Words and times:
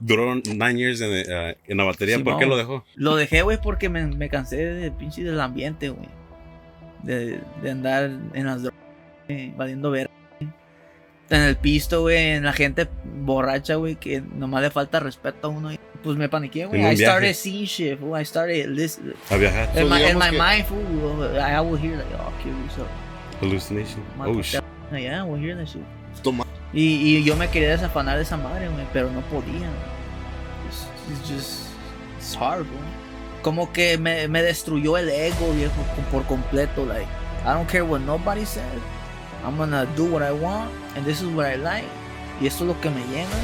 duró 0.00 0.34
nine 0.34 0.74
years 0.78 1.00
en, 1.00 1.10
eh, 1.12 1.56
en 1.66 1.76
la 1.76 1.84
batería. 1.84 2.18
¿Por 2.22 2.38
qué 2.38 2.46
lo 2.46 2.56
dejó? 2.56 2.84
Lo 2.96 3.16
dejé, 3.16 3.42
güey, 3.42 3.58
porque 3.62 3.88
me, 3.88 4.06
me 4.06 4.28
cansé 4.28 4.56
de 4.56 4.90
pinche 4.90 5.22
del 5.22 5.40
ambiente, 5.40 5.90
güey. 5.90 6.08
De, 7.02 7.40
de 7.62 7.70
andar 7.70 8.10
en 8.34 8.46
las 8.46 8.62
drogas, 8.62 8.78
valiendo 9.56 9.90
ver. 9.90 10.10
En 11.30 11.42
el 11.42 11.56
pisto, 11.56 12.00
güey, 12.02 12.16
en 12.32 12.44
la 12.44 12.52
gente 12.52 12.88
borracha, 13.04 13.76
güey, 13.76 13.94
que 13.94 14.20
nomás 14.20 14.62
le 14.62 14.70
falta 14.70 14.98
respeto 14.98 15.46
a 15.46 15.50
uno. 15.50 15.72
y, 15.72 15.78
Pues 16.02 16.16
me 16.16 16.28
paniqué, 16.28 16.66
güey. 16.66 16.84
I 16.84 16.96
started 16.96 17.34
seeing 17.34 17.66
shit, 17.66 17.98
fool. 18.00 18.20
I 18.20 18.24
started 18.24 18.66
listening. 18.68 19.14
A 19.30 19.36
viajar. 19.36 19.68
In 19.76 19.82
So, 19.84 19.88
my, 19.88 19.96
in 20.00 20.06
digamos 20.08 20.24
my 20.24 20.30
que- 20.30 20.38
mind, 20.38 20.64
fool, 20.66 21.36
I 21.36 21.60
will 21.60 21.78
hear 21.80 21.96
like, 21.98 22.14
oh, 22.18 22.32
qué 22.42 22.50
gusto. 22.64 22.84
Hallucination. 23.40 24.02
Oh, 24.18 24.42
shit. 24.42 24.60
Yeah, 24.92 25.22
we'll 25.24 25.40
hear 25.40 25.56
that 25.56 25.66
shit. 25.68 25.82
Toma. 26.22 26.44
Y, 26.72 27.16
y 27.18 27.22
yo 27.24 27.36
me 27.36 27.48
quería 27.48 27.70
desafanar 27.70 28.16
de 28.16 28.24
esa 28.24 28.36
madre, 28.36 28.68
güey, 28.68 28.84
pero 28.92 29.08
no 29.12 29.20
podía. 29.22 29.52
güey. 29.68 29.89
It's, 31.08 31.28
just, 31.28 31.68
it's 32.18 32.34
hard, 32.34 32.66
güey. 32.66 33.42
Como 33.42 33.72
que 33.72 33.96
me, 33.96 34.28
me 34.28 34.42
destruyó 34.42 34.98
el 34.98 35.08
ego, 35.08 35.52
viejo, 35.54 35.82
por 36.10 36.22
completo. 36.24 36.84
Like, 36.86 37.08
I 37.44 37.54
don't 37.54 37.68
care 37.68 37.84
what 37.84 38.00
nobody 38.02 38.44
says. 38.44 38.80
I'm 39.44 39.56
gonna 39.56 39.86
do 39.96 40.04
what 40.04 40.22
I 40.22 40.32
want, 40.32 40.70
and 40.94 41.04
this 41.06 41.22
is 41.22 41.28
what 41.28 41.46
I 41.46 41.56
like. 41.56 41.88
Y 42.40 42.46
esto 42.46 42.64
es 42.64 42.68
lo 42.68 42.80
que 42.80 42.90
me 42.90 43.00
llena. 43.06 43.34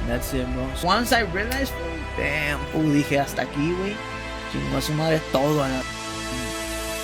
And 0.00 0.08
that's 0.10 0.32
it, 0.34 0.46
bro. 0.54 0.66
So 0.76 0.88
once 0.88 1.12
I 1.12 1.20
realized, 1.32 1.72
damn, 2.16 2.58
fool, 2.72 2.92
dije 2.92 3.20
hasta 3.20 3.42
aquí, 3.42 3.72
güey. 3.78 3.94
Chingó 4.52 4.78
a 4.78 4.80
su 4.82 4.92
madre 4.94 5.20
todo. 5.30 5.62
a 5.62 5.68
la- 5.68 5.82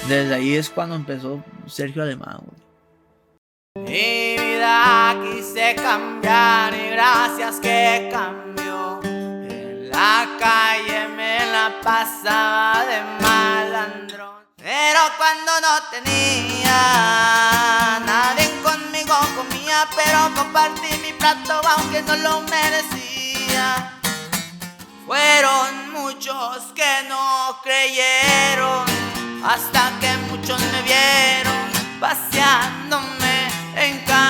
Desde 0.09 0.35
ahí 0.35 0.55
es 0.57 0.69
cuando 0.71 0.97
empezó 0.97 1.43
Sergio 1.67 2.03
Alemán, 2.03 2.39
güey. 2.45 2.59
Mi 3.87 4.37
vida 4.43 5.15
quise 5.23 5.77
cambiar 5.77 6.75
y 6.75 6.91
gracias 6.91 7.61
que 7.61 8.09
cambió. 8.11 8.48
La 9.99 10.29
calle 10.39 11.09
me 11.09 11.45
la 11.47 11.81
pasaba 11.83 12.85
de 12.85 13.03
malandrón. 13.21 14.45
Pero 14.57 15.01
cuando 15.17 15.51
no 15.61 15.75
tenía, 15.91 16.79
nadie 18.07 18.49
conmigo 18.63 19.17
comía, 19.37 19.89
pero 19.97 20.33
compartí 20.37 20.97
mi 21.03 21.13
plato 21.15 21.61
aunque 21.73 22.03
no 22.03 22.15
lo 22.15 22.43
merecía. 22.43 23.93
Fueron 25.05 25.91
muchos 25.91 26.73
que 26.77 26.93
no 27.09 27.59
creyeron, 27.65 28.85
hasta 29.45 29.91
que 30.01 30.17
muchos 30.31 30.61
me 30.61 30.83
vieron 30.83 31.63
paseándome 31.99 33.49
en 33.75 33.99
carro 34.05 34.28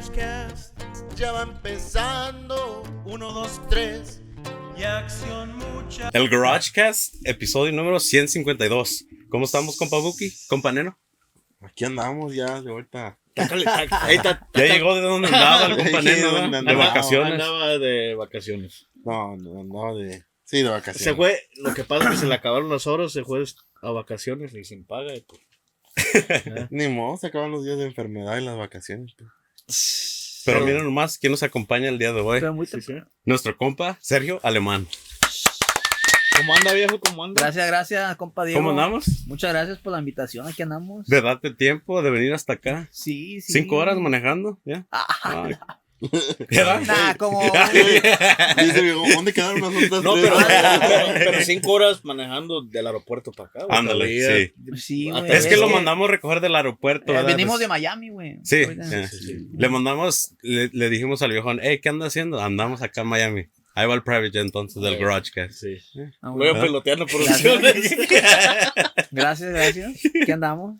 El 0.00 0.06
GarageCast 0.06 1.14
Ya 1.14 1.32
va 1.32 1.42
empezando. 1.42 2.82
Uno, 3.04 3.34
dos, 3.34 3.60
tres. 3.68 4.22
y 4.74 4.82
acción 4.82 5.54
mucha. 5.58 6.08
El 6.14 6.30
GarageCast, 6.30 7.16
episodio 7.26 7.70
número 7.72 8.00
152. 8.00 9.04
¿Cómo 9.28 9.44
estamos, 9.44 9.76
compa 9.76 9.98
Buki? 9.98 10.32
Compa 10.48 10.72
Neno. 10.72 10.98
Aquí 11.60 11.84
andamos 11.84 12.34
ya 12.34 12.62
de 12.62 12.72
vuelta. 12.72 13.18
Ahí 13.36 14.16
está. 14.16 14.48
Ya 14.54 14.64
llegó 14.64 14.94
de 14.94 15.02
donde 15.02 15.28
andaba 15.28 15.66
el 15.66 15.76
compa 15.84 16.00
Neno, 16.00 16.30
¿dónde 16.30 16.62
¿verdad? 16.62 16.70
de 16.72 16.76
vacaciones. 16.78 17.32
Andaba 17.32 17.78
de 17.78 18.14
vacaciones. 18.14 18.86
No, 19.04 19.36
no, 19.36 19.64
no, 19.64 19.96
de. 19.96 20.24
Sí, 20.44 20.62
de 20.62 20.70
vacaciones. 20.70 21.02
Se 21.02 21.14
fue, 21.14 21.46
lo 21.56 21.74
que 21.74 21.84
pasa 21.84 22.04
es 22.04 22.10
que 22.12 22.16
se 22.16 22.26
le 22.26 22.34
acabaron 22.34 22.70
las 22.70 22.86
horas, 22.86 23.12
se 23.12 23.22
fue 23.22 23.44
a 23.82 23.90
vacaciones 23.90 24.54
y 24.54 24.64
sin 24.64 24.82
paga. 24.86 25.14
y 25.14 25.20
pues, 25.20 25.42
Ni 26.70 26.88
modo, 26.88 27.18
se 27.18 27.26
acaban 27.26 27.50
los 27.50 27.66
días 27.66 27.76
de 27.76 27.84
enfermedad 27.84 28.38
y 28.38 28.44
las 28.46 28.56
vacaciones. 28.56 29.14
pues. 29.18 29.28
Pero 30.44 30.64
miren 30.64 30.84
nomás 30.84 31.18
quién 31.18 31.30
nos 31.32 31.42
acompaña 31.42 31.88
el 31.88 31.98
día 31.98 32.12
de 32.12 32.20
hoy. 32.20 32.40
Muy 32.52 32.66
sí, 32.66 32.80
sí. 32.80 32.94
Nuestro 33.24 33.56
compa 33.56 33.98
Sergio 34.00 34.40
Alemán. 34.42 34.86
¿Cómo 36.36 36.54
anda, 36.54 36.72
viejo? 36.72 36.98
¿Cómo 36.98 37.24
anda? 37.24 37.42
Gracias, 37.42 37.66
gracias, 37.66 38.16
compa 38.16 38.44
Diego. 38.46 38.60
¿Cómo 38.60 38.70
andamos? 38.70 39.26
Muchas 39.26 39.52
gracias 39.52 39.78
por 39.78 39.92
la 39.92 39.98
invitación. 39.98 40.46
Aquí 40.48 40.62
andamos. 40.62 41.06
De 41.06 41.20
darte 41.20 41.52
tiempo 41.52 42.02
de 42.02 42.10
venir 42.10 42.32
hasta 42.32 42.54
acá. 42.54 42.88
Sí, 42.90 43.42
sí. 43.42 43.52
Cinco 43.52 43.76
horas 43.76 43.98
manejando, 43.98 44.58
¿ya? 44.64 44.86
Ah, 44.90 45.48
¿Ya? 46.50 46.80
nah, 46.80 47.14
como. 47.14 47.42
Dice, 48.58 48.80
viejo, 48.80 49.02
¿dónde 49.14 49.32
quedaron 49.32 49.60
las 49.60 49.84
otras 49.84 50.02
No, 50.02 50.14
pero, 50.20 50.36
pero, 50.80 51.06
pero 51.14 51.40
cinco 51.42 51.72
horas 51.72 52.04
manejando 52.04 52.62
del 52.62 52.86
aeropuerto 52.86 53.32
para 53.32 53.48
acá. 53.50 53.64
güey, 53.66 53.78
Ándale, 53.78 54.08
sí. 54.46 54.54
Sí, 54.76 55.10
güey. 55.10 55.30
Es 55.30 55.46
que 55.46 55.56
lo 55.56 55.68
mandamos 55.68 56.08
a 56.08 56.12
recoger 56.12 56.40
del 56.40 56.56
aeropuerto. 56.56 57.12
eh, 57.12 57.16
¿verdad? 57.16 57.28
venimos 57.30 57.60
de 57.60 57.68
Miami, 57.68 58.08
güey. 58.10 58.36
Sí, 58.44 58.64
Ahorita. 58.64 58.84
sí. 59.08 59.18
Sí, 59.18 59.26
sí. 59.26 59.48
Le 59.56 59.68
mandamos, 59.68 60.34
le, 60.42 60.68
le 60.72 60.88
dijimos 60.90 61.20
al 61.22 61.32
viejón, 61.32 61.60
hey, 61.62 61.80
¿qué 61.82 61.88
anda 61.90 62.06
haciendo? 62.06 62.40
Andamos 62.40 62.80
acá 62.82 63.02
en 63.02 63.06
Miami. 63.08 63.46
Ahí 63.74 63.86
va 63.86 63.94
el 63.94 64.02
private 64.02 64.30
jet 64.32 64.42
entonces 64.42 64.82
del 64.82 64.94
Sí. 64.94 65.00
GarageCast. 65.00 65.52
Sí. 65.60 65.76
Ah, 66.22 66.30
Voy 66.30 66.38
bueno. 66.48 66.58
a 66.58 66.60
peloteando 66.62 67.06
producciones. 67.06 67.96
Gracias, 69.12 69.50
gracias. 69.50 70.00
Aquí 70.22 70.32
andamos. 70.32 70.76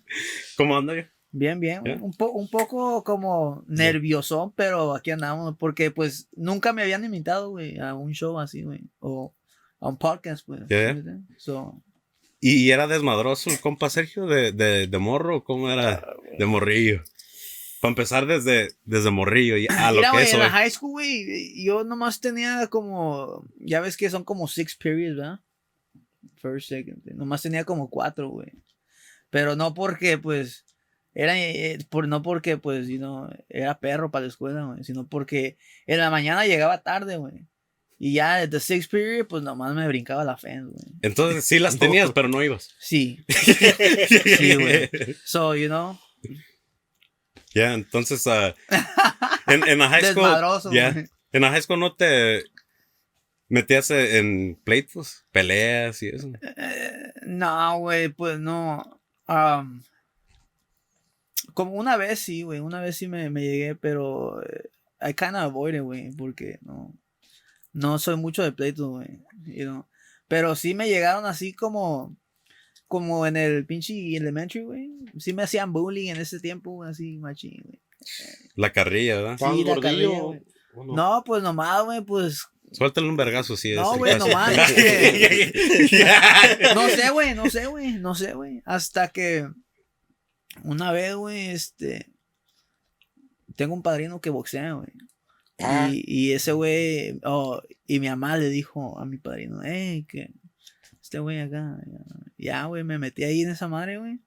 ¿Cómo 0.57 0.77
anda 0.77 0.95
yo? 0.97 1.03
Bien, 1.33 1.61
bien. 1.61 1.83
Un, 2.03 2.13
po- 2.13 2.33
un 2.33 2.49
poco 2.49 3.05
como 3.05 3.65
nerviosón, 3.69 4.53
pero 4.53 4.95
aquí 4.95 5.11
andamos. 5.13 5.57
Porque, 5.59 5.91
pues, 5.91 6.29
nunca 6.35 6.73
me 6.73 6.83
habían 6.83 7.05
invitado, 7.05 7.51
güey, 7.51 7.79
a 7.79 7.95
un 7.95 8.13
show 8.13 8.39
así, 8.41 8.63
güey. 8.63 8.81
O 8.99 9.35
a 9.79 9.89
un 9.89 9.97
podcast, 9.97 10.45
pues. 10.45 10.63
Ya. 10.69 10.95
¿sí? 10.95 11.03
So, 11.39 11.83
¿Y 12.41 12.65
y 12.67 12.71
era 12.73 12.87
desmadroso 12.87 13.51
el 13.51 13.61
compa 13.61 13.91
Sergio 13.91 14.27
de, 14.27 14.51
de, 14.53 14.87
de 14.87 14.99
morro? 14.99 15.45
¿Cómo 15.45 15.71
era? 15.71 16.05
De 16.39 16.47
morrillo. 16.47 17.03
Para 17.81 17.91
empezar 17.93 18.27
desde, 18.27 18.73
desde 18.85 19.11
morrillo 19.11 19.57
y 19.57 19.67
a 19.71 19.91
lo 19.93 19.99
Mira, 19.99 20.11
que 20.11 20.17
güey, 20.17 20.25
es 20.27 20.35
en 20.35 20.41
la 20.41 20.51
high 20.51 20.71
school, 20.71 20.91
güey, 20.91 21.65
yo 21.65 21.83
nomás 21.85 22.21
tenía 22.21 22.67
como, 22.67 23.47
ya 23.59 23.81
ves 23.81 23.97
que 23.97 24.11
son 24.11 24.23
como 24.25 24.49
six 24.49 24.77
periods, 24.77 25.17
¿verdad? 25.17 25.41
First, 26.37 26.69
second, 26.69 27.03
nomás 27.15 27.41
tenía 27.41 27.65
como 27.65 27.89
cuatro, 27.89 28.29
güey. 28.29 28.53
Pero 29.31 29.57
no 29.57 29.73
porque, 29.73 30.19
pues, 30.19 30.67
era, 31.15 31.39
eh, 31.39 31.79
por, 31.89 32.07
no 32.09 32.23
porque, 32.23 32.57
pues, 32.57 32.87
know, 32.89 33.29
era 33.49 33.79
perro 33.79 34.11
para 34.11 34.23
la 34.23 34.29
escuela, 34.29 34.65
güey, 34.65 34.85
sino 34.85 35.09
porque 35.09 35.57
en 35.87 35.99
la 35.99 36.11
mañana 36.11 36.47
llegaba 36.47 36.83
tarde, 36.83 37.17
güey. 37.17 37.47
Y 37.99 38.15
ya 38.15 38.49
the 38.49 38.61
sixth 38.61 38.91
period, 38.91 39.27
pues 39.27 39.43
nomás 39.43 39.75
me 39.75 39.87
brincaba 39.87 40.25
la 40.25 40.37
fence, 40.39 40.71
güey. 40.71 40.95
Entonces 41.03 41.45
sí 41.45 41.59
las 41.59 41.79
tenías, 41.79 42.13
pero 42.13 42.29
no 42.29 42.43
ibas. 42.43 42.75
Sí. 42.79 43.25
Sí, 43.29 44.55
güey. 44.55 44.89
So, 45.25 45.55
you 45.55 45.67
know, 45.69 45.99
Ya, 47.55 47.75
entonces 47.75 48.27
ah, 48.27 48.55
en, 49.47 49.69
en 49.69 49.79
la 49.79 49.89
high 49.89 50.03
school. 50.13 50.23
desmadroso, 50.25 50.71
güey. 50.71 51.09
En 51.33 51.43
la 51.43 51.51
high 51.51 51.63
school 51.63 51.79
no 51.81 51.95
te 51.95 52.45
metías 53.49 53.91
en 53.91 54.59
pleitos, 54.65 55.27
peleas 55.33 56.03
y 56.03 56.09
eso. 56.09 56.31
Eh, 56.57 57.13
no, 57.27 57.79
güey, 57.81 58.09
pues 58.09 58.39
no. 58.39 59.03
Am, 59.27 59.83
como 61.55 61.73
una 61.75 61.97
vez 61.97 62.19
sí, 62.19 62.43
güey, 62.43 62.61
una 62.61 62.81
vez 62.81 62.97
sí 62.97 63.09
me, 63.09 63.31
me 63.31 63.43
llegué, 63.43 63.75
pero 63.75 64.43
eh, 64.43 64.71
I 65.01 65.15
kind 65.15 65.35
of 65.37 65.43
avoid 65.43 65.75
it, 65.75 65.83
güey, 65.83 66.11
porque 66.13 66.59
no, 66.63 66.95
no 67.73 67.99
soy 67.99 68.17
mucho 68.17 68.43
de 68.43 68.53
pleito, 68.53 68.91
güey, 68.91 69.19
you 69.47 69.65
know. 69.65 69.87
Pero 70.29 70.55
sí 70.55 70.75
me 70.75 70.89
llegaron 70.89 71.27
así 71.27 71.53
como, 71.55 72.17
como 72.87 73.27
en 73.27 73.37
el 73.37 73.67
pinche 73.67 74.17
elementary, 74.17 74.65
güey. 74.65 74.91
Sí 75.19 75.33
me 75.33 75.43
hacían 75.43 75.73
bullying 75.73 76.11
en 76.11 76.19
ese 76.19 76.39
tiempo, 76.41 76.71
güey, 76.73 76.91
así 76.91 77.19
machín, 77.19 77.61
güey. 77.65 77.81
La 78.55 78.73
carrilla, 78.73 79.17
¿verdad? 79.17 79.35
¿Estabas 79.35 79.57
Sí, 79.57 79.65
la 79.65 79.81
carrilla, 79.81 80.21
güey. 80.21 80.41
no? 80.77 80.95
No, 80.95 81.25
pues 81.25 81.43
nomás, 81.43 81.85
güey, 81.85 82.01
pues 82.03 82.47
Suéltale 82.73 83.09
un 83.09 83.17
vergazo, 83.17 83.57
sí. 83.57 83.75
No, 83.75 83.97
güey, 83.97 84.17
nomás, 84.17 84.51
No 86.75 86.89
sé, 86.89 87.11
güey, 87.11 87.35
no 87.35 87.51
sé, 87.51 87.67
güey, 87.67 87.95
no 87.95 88.15
sé, 88.15 88.35
güey. 88.35 88.63
Hasta 88.65 89.09
que 89.09 89.49
una 90.65 90.93
vez, 90.93 91.15
güey, 91.15 91.49
este. 91.49 92.11
Tengo 93.57 93.75
un 93.75 93.83
padrino 93.83 94.21
que 94.21 94.31
boxea, 94.31 94.73
güey. 94.75 94.93
Ah. 95.59 95.91
Y, 95.93 96.05
y 96.07 96.33
ese 96.33 96.53
güey, 96.53 97.21
oh, 97.25 97.61
y 97.87 98.01
mi 98.01 98.09
mamá 98.09 98.37
le 98.37 98.49
dijo 98.49 98.99
a 98.99 99.05
mi 99.05 99.19
padrino, 99.19 99.61
hey, 99.63 100.07
que 100.09 100.33
este 101.03 101.19
güey 101.19 101.41
acá, 101.41 101.79
ya, 102.39 102.65
güey, 102.67 102.85
me 102.85 102.99
metí 102.99 103.25
ahí 103.25 103.43
en 103.43 103.51
esa 103.51 103.69
madre, 103.69 103.99
güey. 103.99 104.21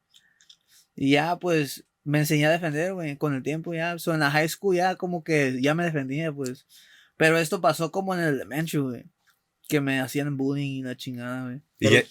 Y 0.96 1.12
ya, 1.12 1.38
pues, 1.40 1.86
me 2.04 2.20
enseñé 2.20 2.46
a 2.46 2.52
defender, 2.52 2.94
güey, 2.94 3.18
con 3.18 3.34
el 3.34 3.44
tiempo 3.44 3.74
ya. 3.74 3.98
So, 3.98 4.14
en 4.14 4.20
la 4.20 4.31
high 4.31 4.50
school 4.50 4.75
ya 4.75 4.96
como 4.96 5.24
que 5.24 5.62
ya 5.62 5.74
me 5.75 5.86
defendía, 5.86 6.31
pues. 6.31 6.68
Pero 7.18 7.38
esto 7.38 7.62
pasó 7.62 7.92
como 7.92 8.14
en 8.14 8.22
el 8.22 8.36
elementary, 8.36 8.80
güey. 8.84 9.06
Que 9.68 9.80
me 9.80 10.00
hacían 10.00 10.36
bullying 10.36 10.80
y 10.80 10.84
la 10.84 10.98
chingada, 10.98 11.46
güey. 11.46 11.62
Y 11.80 12.04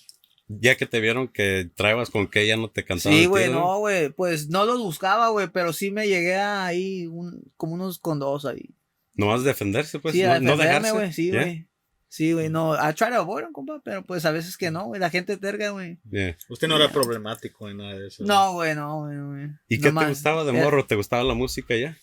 ya, 0.48 0.76
que 0.76 0.86
te 0.86 1.00
vieron 1.00 1.28
que 1.28 1.70
traebas 1.74 2.10
con 2.10 2.28
que 2.28 2.46
ya 2.46 2.56
no 2.56 2.70
te 2.70 2.84
cansaban. 2.84 3.18
Sí, 3.18 3.26
güey, 3.26 3.50
no, 3.50 3.78
güey. 3.78 4.10
Pues 4.10 4.48
no 4.48 4.64
los 4.64 4.78
buscaba, 4.80 5.28
güey, 5.28 5.48
pero 5.48 5.72
sí 5.72 5.90
me 5.90 6.06
llegué 6.08 6.36
a 6.36 6.66
ahí 6.66 7.06
un, 7.06 7.42
como 7.56 7.74
unos 7.74 7.98
con 7.98 8.18
dos 8.18 8.44
ahí. 8.44 8.74
Nomás 9.14 9.44
defenderse, 9.44 9.98
pues. 9.98 10.14
sí, 10.14 10.22
no, 10.22 10.32
a 10.32 10.40
no 10.40 10.52
defenderme, 10.56 10.88
dejarse. 10.88 10.92
güey, 10.92 11.12
sí, 11.12 11.30
güey. 11.30 11.68
Sí, 12.08 12.32
güey, 12.34 12.50
no. 12.50 12.74
I 12.74 12.92
try 12.92 13.08
to 13.08 13.16
avoid 13.16 13.44
'em, 13.44 13.52
compa, 13.52 13.80
pero 13.82 14.04
pues 14.04 14.26
a 14.26 14.32
veces 14.32 14.58
que 14.58 14.70
no, 14.70 14.84
güey. 14.84 15.00
La 15.00 15.08
gente 15.08 15.38
terga, 15.38 15.70
güey. 15.70 15.98
Yeah. 16.10 16.36
Usted 16.50 16.68
no 16.68 16.76
era 16.76 16.90
problemático 16.90 17.70
en 17.70 17.78
nada 17.78 17.94
de 17.98 18.08
eso. 18.08 18.22
No, 18.24 18.52
güey, 18.52 18.74
no, 18.74 19.00
güey. 19.04 19.16
no, 19.16 19.28
güey. 19.30 19.48
¿Y 19.68 19.80
qué 19.80 19.88
Nomás- 19.88 20.04
te 20.04 20.10
gustaba 20.10 20.44
de 20.44 20.50
eh, 20.58 20.62
morro? 20.62 20.84
¿Te 20.84 20.94
gustaba 20.94 21.22
la 21.24 21.32
música 21.32 21.74
ya? 21.74 21.96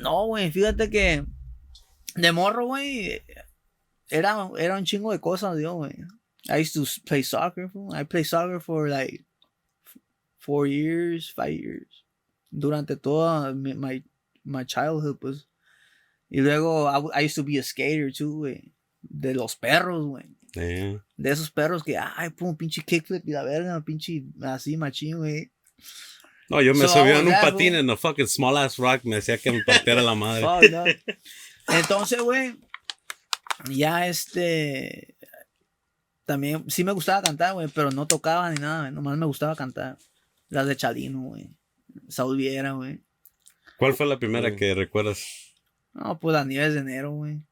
No, 0.00 0.26
güey, 0.26 0.50
fíjate 0.50 0.88
que 0.88 1.24
de 2.14 2.32
morro, 2.32 2.64
güey, 2.66 3.20
era, 4.08 4.48
era 4.58 4.76
un 4.78 4.84
chingo 4.84 5.12
de 5.12 5.20
cosas, 5.20 5.58
yo, 5.60 5.74
güey. 5.74 5.92
I 6.50 6.58
used 6.58 6.74
to 6.74 6.84
play 7.06 7.22
soccer. 7.22 7.70
I 7.94 8.02
played 8.04 8.26
soccer 8.26 8.58
for 8.60 8.88
like 8.88 9.24
four 10.38 10.66
years, 10.66 11.30
five 11.30 11.52
years. 11.52 12.04
Durante 12.50 12.96
toda 12.96 13.54
mi- 13.54 13.74
my, 13.74 14.02
my 14.44 14.64
childhood, 14.64 15.20
pues. 15.20 15.46
Y 16.30 16.40
luego 16.40 16.86
I, 17.14 17.20
used 17.20 17.36
to 17.36 17.42
be 17.44 17.58
a 17.58 17.62
skater 17.62 18.10
too, 18.10 18.38
güey. 18.38 18.70
De 19.02 19.34
los 19.34 19.54
perros, 19.54 20.06
güey. 20.06 20.24
Yeah. 20.54 20.98
De 21.16 21.30
esos 21.30 21.50
perros 21.50 21.82
que, 21.82 21.96
ay, 21.96 22.30
pum, 22.30 22.56
pinche 22.56 22.82
kickflip 22.84 23.26
y 23.26 23.32
la 23.32 23.42
verga, 23.44 23.80
pinche 23.80 24.22
así 24.42 24.76
machín, 24.76 25.18
güey. 25.18 25.50
No, 26.50 26.60
yo 26.60 26.74
me 26.74 26.86
So, 26.86 26.88
subía 26.88 27.18
en 27.20 27.26
un 27.26 27.32
that, 27.32 27.42
patín 27.42 27.74
en 27.74 27.88
a 27.88 27.96
fucking 27.96 28.26
small 28.26 28.56
ass 28.58 28.76
rock. 28.76 29.04
Me 29.04 29.16
decía 29.16 29.38
que 29.38 29.50
me 29.50 29.62
partiera 29.64 30.02
la 30.02 30.14
madre. 30.14 30.42
Fuck, 30.42 30.70
no. 30.70 30.84
Entonces, 31.78 32.20
güey, 32.20 32.54
ya 33.70 34.06
este. 34.06 35.11
También, 36.24 36.64
sí 36.70 36.84
me 36.84 36.92
gustaba 36.92 37.22
cantar, 37.22 37.54
güey, 37.54 37.68
pero 37.68 37.90
no 37.90 38.06
tocaba 38.06 38.50
ni 38.50 38.60
nada, 38.60 38.82
güey, 38.82 38.92
nomás 38.92 39.16
me 39.18 39.26
gustaba 39.26 39.56
cantar. 39.56 39.98
Las 40.48 40.66
de 40.66 40.76
Chalino, 40.76 41.20
güey. 41.22 41.50
Saúl 42.08 42.36
Viera, 42.36 42.72
güey. 42.72 43.02
¿Cuál 43.78 43.94
fue 43.94 44.06
la 44.06 44.18
primera 44.18 44.50
Sí. 44.50 44.56
que 44.56 44.74
recuerdas? 44.74 45.54
No, 45.92 46.18
pues 46.20 46.34
las 46.34 46.46
nieves 46.46 46.74
de 46.74 46.80
enero, 46.80 47.10
güey. 47.12 47.42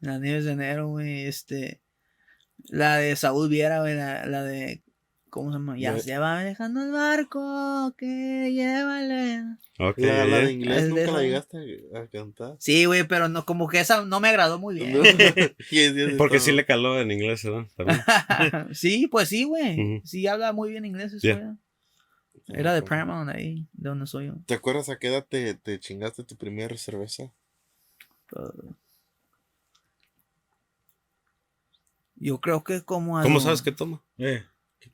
Las 0.00 0.20
nieves 0.20 0.44
de 0.44 0.52
enero, 0.52 0.88
güey, 0.88 1.26
este. 1.26 1.80
La 2.68 2.96
de 2.96 3.14
Saúl 3.16 3.48
Viera, 3.48 3.80
güey, 3.80 3.94
la, 3.94 4.26
la 4.26 4.42
de. 4.42 4.82
¿Cómo 5.30 5.50
se 5.50 5.58
llama? 5.58 5.78
Ya 5.78 5.98
se 5.98 6.18
va 6.18 6.42
dejando 6.42 6.82
el 6.82 6.92
barco, 6.92 7.94
que 7.96 8.50
llévale. 8.52 9.44
Ok. 9.78 9.98
La, 9.98 10.24
la 10.24 10.38
de 10.38 10.42
yeah. 10.42 10.50
inglés 10.50 10.76
Es 10.76 10.82
de 10.84 10.88
nunca 10.88 11.02
esa, 11.02 11.12
la 11.12 11.18
¿no? 11.18 11.22
llegaste 11.22 11.58
a, 11.94 11.98
a 12.00 12.06
cantar. 12.08 12.56
Sí, 12.58 12.84
güey, 12.84 13.04
pero 13.06 13.28
no, 13.28 13.44
como 13.44 13.68
que 13.68 13.80
esa 13.80 14.04
no 14.04 14.20
me 14.20 14.28
agradó 14.28 14.58
muy 14.58 14.74
bien. 14.76 14.92
No. 14.92 15.02
Porque 16.18 16.40
sí 16.40 16.52
le 16.52 16.66
caló 16.66 17.00
en 17.00 17.10
inglés, 17.10 17.44
¿verdad? 17.44 17.66
También. 17.76 18.00
sí, 18.74 19.06
pues 19.06 19.28
sí, 19.28 19.44
güey. 19.44 20.02
Sí, 20.04 20.26
habla 20.26 20.52
muy 20.52 20.70
bien 20.70 20.84
inglés. 20.84 21.12
ese 21.12 21.28
Yeah. 21.28 21.56
Era 22.48 22.72
de 22.72 22.82
Paramount 22.82 23.28
ahí, 23.28 23.68
de 23.74 23.90
donde 23.90 24.06
soy 24.06 24.28
yo. 24.28 24.34
¿Te 24.46 24.54
acuerdas 24.54 24.88
a 24.88 24.98
qué 24.98 25.08
edad 25.08 25.26
te, 25.28 25.54
te 25.54 25.78
chingaste 25.78 26.24
tu 26.24 26.36
primera 26.36 26.74
cerveza? 26.78 27.30
Uh, 28.32 28.72
yo 32.16 32.40
creo 32.40 32.64
que 32.64 32.82
como 32.82 33.18
a 33.18 33.22
¿Cómo 33.22 33.40
sabes 33.40 33.60
que 33.60 33.72
toma? 33.72 34.02
Eh, 34.16 34.42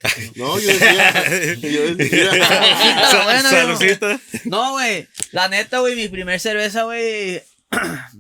No, 0.37 0.59
yo 0.59 0.67
decía. 0.69 1.57
yo 1.57 1.95
decía. 1.95 2.31
Bueno, 3.25 3.49
Saludcita. 3.49 4.21
No, 4.45 4.73
güey. 4.73 5.09
La 5.33 5.49
neta, 5.49 5.79
güey, 5.81 5.97
mi 5.97 6.09
primer 6.09 6.39
cerveza, 6.41 6.83
güey. 6.85 7.43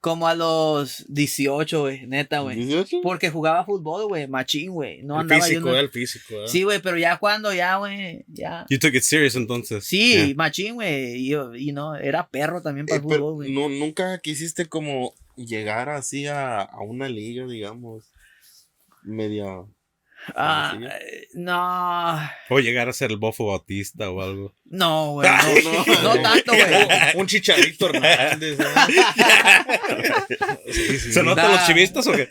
como 0.00 0.28
a 0.28 0.34
los 0.34 1.04
18, 1.08 1.80
güey. 1.80 2.06
Neta, 2.06 2.40
güey. 2.40 2.56
¿18? 2.68 3.00
Porque 3.02 3.30
jugaba 3.30 3.64
fútbol, 3.64 4.06
güey. 4.06 4.28
Machín, 4.28 4.70
güey. 4.70 5.02
No 5.02 5.14
el 5.16 5.20
andaba 5.22 5.40
físico, 5.42 5.66
yo. 5.66 5.72
no- 5.72 5.78
el 5.78 5.90
físico. 5.90 6.34
¿eh? 6.34 6.48
Sí, 6.48 6.62
güey, 6.62 6.80
pero 6.80 6.96
ya 6.98 7.16
cuando, 7.18 7.52
ya, 7.52 7.76
güey. 7.78 8.24
Ya. 8.28 8.64
You 8.70 8.78
took 8.78 8.94
it 8.94 9.02
serious 9.02 9.34
entonces. 9.34 9.84
Sí, 9.84 10.12
Yeah. 10.14 10.34
machín, 10.36 10.74
güey. 10.74 11.32
Y, 11.56 11.72
no, 11.72 11.96
era 11.96 12.28
perro 12.28 12.62
también 12.62 12.86
para 12.86 12.98
Eh, 12.98 13.02
el 13.02 13.08
pero 13.08 13.20
fútbol, 13.20 13.34
güey. 13.34 13.52
no, 13.52 13.68
nunca 13.68 14.18
quisiste 14.18 14.66
como 14.66 15.14
llegar 15.36 15.88
así 15.88 16.26
a, 16.26 16.60
a 16.62 16.80
una 16.82 17.08
liga, 17.08 17.46
digamos, 17.46 18.04
media. 19.02 19.46
Ah, 20.36 20.76
eh, 21.00 21.26
no. 21.34 22.18
O 22.50 22.60
llegar 22.60 22.88
a 22.88 22.92
ser 22.92 23.10
el 23.10 23.16
bofo 23.16 23.46
bautista 23.46 24.10
o 24.10 24.20
algo. 24.20 24.54
No, 24.66 25.12
güey. 25.12 25.28
No, 26.02 26.14
no 26.16 26.22
tanto, 26.22 26.52
güey. 26.52 26.88
Un 27.16 27.26
chicharito 27.26 27.88
Hernández. 27.88 28.58
Sí, 30.70 30.98
sí. 30.98 31.12
¿Se 31.12 31.22
notan 31.22 31.46
Nah. 31.50 31.52
los 31.56 31.66
chivistas 31.66 32.06
o 32.06 32.12
qué? 32.12 32.28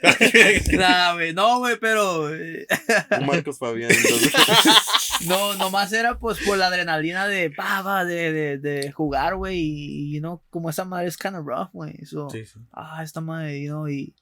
Nah, 0.77 1.13
güey. 1.13 1.33
No, 1.33 1.59
güey, 1.59 1.77
pero. 1.79 2.33
eh, 2.33 2.67
Un 3.19 3.25
Marcos 3.25 3.57
Fabián. 3.57 3.91
entonces. 3.91 4.33
No, 5.27 5.55
nomás 5.55 5.91
era 5.93 6.19
pues 6.19 6.37
por 6.45 6.57
la 6.57 6.67
adrenalina 6.67 7.27
de, 7.27 7.49
pa, 7.49 8.05
de, 8.05 8.31
de, 8.31 8.57
de 8.59 8.91
jugar, 8.91 9.35
güey. 9.35 9.57
Y, 9.59 10.13
you 10.13 10.19
know, 10.19 10.43
como 10.49 10.69
esa 10.69 10.85
madre 10.85 11.07
es 11.07 11.17
kind 11.17 11.35
of 11.35 11.45
rough, 11.45 11.69
güey. 11.73 12.05
So, 12.05 12.29
Sí, 12.29 12.45
sí. 12.45 12.59
ah, 12.73 13.01
esta 13.03 13.21
madre, 13.21 13.59
you 13.61 13.69
know, 13.69 13.87
y. 13.89 14.13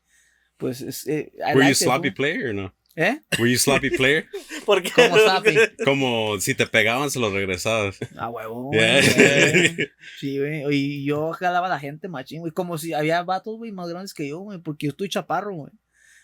Pues, 0.57 0.79
es, 0.81 1.05
eh, 1.07 1.33
I 1.45 1.53
Were 1.55 1.67
you 1.67 1.75
sloppy 1.75 2.11
player 2.11 2.51
o 2.51 2.53
no? 2.53 2.73
¿Eh? 2.97 3.19
Were 3.37 3.51
you 3.51 3.57
sloppy 3.57 3.89
player? 3.89 4.25
¿Por 4.65 4.81
qué? 4.81 4.89
Como 4.91 5.17
Slappy. 5.17 5.55
Como 5.83 6.39
si 6.39 6.55
te 6.55 6.65
pegaban, 6.65 7.11
se 7.11 7.19
los 7.19 7.33
regresabas. 7.33 7.99
A 8.17 8.29
huevo, 8.29 8.71
Yeah. 8.73 9.01
güey. 9.01 9.89
Sí, 10.19 10.39
güey. 10.39 10.63
Y 10.73 11.05
yo 11.05 11.33
jalaba 11.33 11.67
a 11.67 11.69
la 11.69 11.79
gente 11.79 12.07
machín, 12.07 12.39
güey. 12.39 12.51
Como 12.53 12.77
si 12.77 12.93
había 12.93 13.21
vatos, 13.23 13.57
güey, 13.57 13.71
más 13.73 13.89
grandes 13.89 14.13
que 14.13 14.27
yo, 14.29 14.39
güey. 14.39 14.59
Porque 14.59 14.85
yo 14.87 14.91
estoy 14.91 15.09
chaparro, 15.09 15.53
güey. 15.55 15.73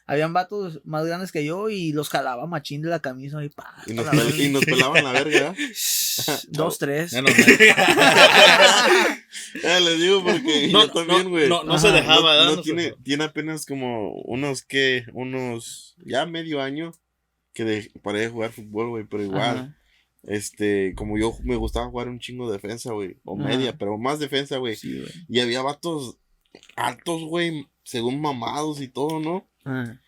Habían 0.08 0.34
vatos 0.34 0.82
más 0.84 1.06
grandes 1.06 1.32
que 1.32 1.46
yo 1.46 1.70
y 1.70 1.94
los 1.94 2.10
jalaba 2.10 2.46
machín 2.48 2.82
de 2.82 2.90
la 2.90 3.00
camisa 3.00 3.44
y 3.44 3.50
pa. 3.50 3.74
Y 3.88 3.94
nos, 3.94 4.06
pel- 4.08 4.38
y 4.46 4.50
nos 4.50 4.66
pelaban 4.66 5.04
la 5.04 5.12
verga. 5.14 5.56
Dos, 6.50 6.78
tres. 6.78 7.12
Ya 7.14 7.22
no, 7.22 7.28
Eh, 9.64 9.82
les 9.82 10.00
digo 10.00 10.24
porque 10.24 10.70
no, 10.72 10.82
yo 10.84 10.92
también, 10.92 11.30
güey. 11.30 11.48
no, 11.50 11.78
se 11.80 11.92
dejaba, 11.92 12.46
No- 12.56 12.62
tiene, 12.62 13.24
apenas 13.24 13.66
como 13.66 14.12
unos 14.24 14.64
que, 14.64 15.06
unos, 15.14 15.96
ya 16.06 16.26
medio 16.26 16.62
año 16.62 16.92
que 17.54 17.64
de, 17.66 17.92
paré 18.04 18.22
de 18.22 18.30
jugar 18.30 18.52
fútbol, 18.52 18.90
güey, 18.90 19.06
pero 19.10 19.24
igual, 19.24 19.58
Ajá. 19.58 19.78
este, 20.24 20.94
como 20.96 21.18
yo 21.18 21.34
me 21.44 21.56
gustaba 21.56 21.88
jugar 21.90 22.08
un 22.10 22.20
chingo 22.20 22.48
de 22.48 22.54
defensa, 22.58 22.92
güey, 22.94 23.18
o 23.26 23.38
Ajá. 23.40 23.50
media, 23.50 23.78
pero 23.78 23.98
más 23.98 24.20
defensa, 24.20 24.58
güey, 24.58 24.76
Sí, 24.76 25.00
güey. 25.00 25.12
y 25.30 25.40
había 25.40 25.62
vatos 25.62 26.18
altos, 26.76 27.24
güey, 27.24 27.68
según 27.84 28.22
mamados 28.22 28.82
y 28.82 28.88
todo, 28.88 29.20
¿no? 29.20 29.50
Ajá. 29.64 30.00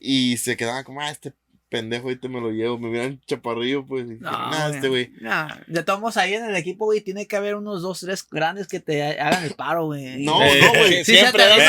Y 0.00 0.36
se 0.38 0.56
quedaba 0.56 0.84
como, 0.84 1.00
ah, 1.00 1.10
este 1.10 1.32
pendejo 1.72 2.04
ahorita 2.04 2.28
me 2.28 2.40
lo 2.40 2.50
llevo, 2.50 2.78
me 2.78 2.88
miran 2.90 3.20
chaparrillo, 3.26 3.84
pues, 3.86 4.06
No, 4.20 4.30
nah, 4.30 4.68
este 4.68 4.88
güey. 4.88 5.10
Nah, 5.20 5.48
de 5.66 5.82
todos 5.82 6.16
ahí 6.16 6.34
en 6.34 6.44
el 6.44 6.54
equipo, 6.54 6.84
güey, 6.84 7.00
tiene 7.00 7.26
que 7.26 7.34
haber 7.36 7.56
unos 7.56 7.82
dos, 7.82 7.98
tres 8.00 8.24
grandes 8.30 8.68
que 8.68 8.78
te 8.78 9.02
ha- 9.02 9.26
hagan 9.28 9.44
el 9.44 9.54
paro, 9.54 9.86
güey. 9.86 10.22
No, 10.24 10.40
Eh, 10.44 10.60
no, 10.60 10.68
güey. 10.78 11.04
Sí, 11.04 11.16
siempre, 11.16 11.42
güey. 11.48 11.60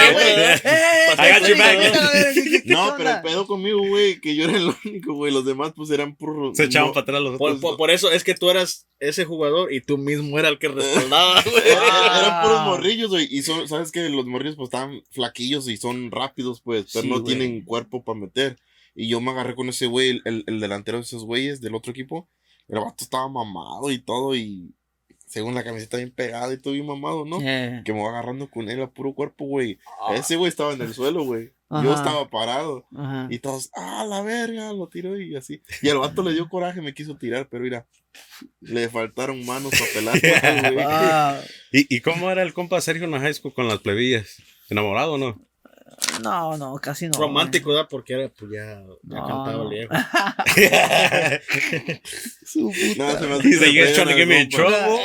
¡Eh! 0.63 1.05
I 1.17 1.39
got 1.39 1.47
your 1.47 1.57
back. 1.57 1.79
¿qué- 1.79 2.41
qué- 2.43 2.63
qué 2.63 2.73
No, 2.73 2.93
pero 2.97 3.09
el 3.11 3.21
pedo 3.21 3.47
conmigo, 3.47 3.79
güey, 3.87 4.19
que 4.19 4.35
yo 4.35 4.45
era 4.45 4.57
el 4.57 4.73
único, 4.85 5.13
güey, 5.13 5.31
los 5.33 5.45
demás, 5.45 5.73
pues, 5.75 5.89
eran 5.91 6.15
puros. 6.15 6.55
Se 6.57 6.65
echaban 6.65 6.89
no- 6.89 6.93
para 6.93 7.03
atrás 7.03 7.21
los 7.21 7.37
Por, 7.37 7.49
otros. 7.51 7.61
por- 7.61 7.77
por 7.77 7.91
eso 7.91 8.11
es 8.11 8.23
que 8.23 8.35
tú 8.35 8.49
eras 8.49 8.87
ese 8.99 9.25
jugador 9.25 9.73
y 9.73 9.81
tú 9.81 9.97
mismo 9.97 10.37
era 10.39 10.49
el 10.49 10.59
que 10.59 10.67
respaldaba, 10.67 11.41
güey. 11.43 11.63
Ah. 11.79 12.19
Eran 12.19 12.41
puros 12.43 12.61
morrillos, 12.65 13.09
güey. 13.09 13.27
Y 13.29 13.41
son, 13.43 13.67
sabes 13.67 13.91
que 13.91 14.07
los 14.09 14.25
morrillos 14.25 14.55
pues 14.55 14.67
estaban 14.67 15.01
flaquillos 15.11 15.67
y 15.67 15.77
son 15.77 16.11
rápidos, 16.11 16.61
pues, 16.61 16.85
pero 16.93 17.03
Sí, 17.03 17.09
no 17.09 17.23
tienen 17.23 17.61
cuerpo 17.63 18.03
para 18.03 18.19
meter. 18.19 18.57
Y 18.95 19.07
yo 19.07 19.21
me 19.21 19.31
agarré 19.31 19.55
con 19.55 19.69
ese 19.69 19.87
güey, 19.87 20.09
el, 20.09 20.21
el- 20.25 20.43
el 20.47 20.59
delantero 20.59 20.97
de 20.99 21.03
esos 21.03 21.25
güeyes 21.25 21.61
del 21.61 21.75
otro 21.75 21.91
equipo. 21.91 22.29
El 22.67 22.79
vato 22.79 23.03
estaba 23.03 23.27
mamado 23.27 23.91
y 23.91 23.99
todo, 23.99 24.35
y 24.35 24.73
según 25.25 25.55
la 25.55 25.63
camiseta 25.63 25.97
bien 25.97 26.11
pegada 26.11 26.53
y 26.53 26.57
todo 26.57 26.73
bien 26.73 26.85
mamado, 26.85 27.25
¿no? 27.25 27.39
Eh, 27.41 27.81
Que 27.85 27.91
me 27.93 28.01
va 28.03 28.09
agarrando 28.09 28.49
con 28.49 28.69
él 28.69 28.81
a 28.81 28.87
puro 28.89 29.13
cuerpo, 29.13 29.45
güey. 29.45 29.79
Ese 30.15 30.35
güey 30.35 30.49
estaba 30.49 30.73
en 30.73 30.81
el 30.81 30.93
suelo, 30.93 31.23
güey. 31.23 31.51
Yo 31.69 31.91
Ajá. 31.91 31.93
estaba 31.95 32.29
parado. 32.29 32.85
ajá. 32.95 33.27
Y 33.31 33.39
todos, 33.39 33.71
ah, 33.75 34.05
la 34.07 34.21
verga, 34.21 34.71
lo 34.73 34.87
tiró 34.89 35.19
y 35.19 35.35
así. 35.35 35.63
Y 35.81 35.89
al 35.89 35.97
vato 35.97 36.21
le 36.21 36.33
dio 36.33 36.47
coraje, 36.47 36.81
me 36.81 36.93
quiso 36.93 37.15
tirar, 37.17 37.47
pero 37.49 37.63
mira, 37.63 37.87
le 38.61 38.87
faltaron 38.89 39.43
manos 39.43 39.71
para 39.71 39.91
pelar, 39.91 40.19
güey. 40.73 40.85
Ah, 40.87 41.41
¿Y, 41.71 41.95
¿Y 41.95 42.01
cómo 42.01 42.29
era 42.29 42.43
el 42.43 42.53
compa 42.53 42.79
Sergio 42.79 43.05
en 43.05 43.11
la 43.11 43.19
high 43.19 43.33
school 43.33 43.53
con 43.55 43.67
las 43.67 43.79
plebillas? 43.79 44.37
¿Enamorado 44.69 45.13
o 45.13 45.17
no? 45.17 45.41
No, 46.21 46.57
no, 46.57 46.75
casi 46.75 47.07
no. 47.07 47.13
Romántico, 47.13 47.69
¿verdad? 47.71 47.87
Porque 47.89 48.13
era, 48.13 48.29
pues 48.29 48.51
ya, 48.51 48.81
ya 48.81 48.85
No, 49.03 49.27
cantaba 49.27 49.53
no. 49.53 49.69
viejo. 49.69 49.93
No, 52.55 52.71
se 53.17 53.27
me 53.27 53.33
hace 53.33 53.47
He's 53.47 53.59
que 53.59 53.65
like, 53.65 53.73
you 53.73 53.83
guys 53.83 53.89
le 53.89 53.93
trying 53.95 54.07
to 54.09 54.15
get 54.15 54.27
me 54.27 54.41
in 54.41 54.49
trouble? 54.49 54.99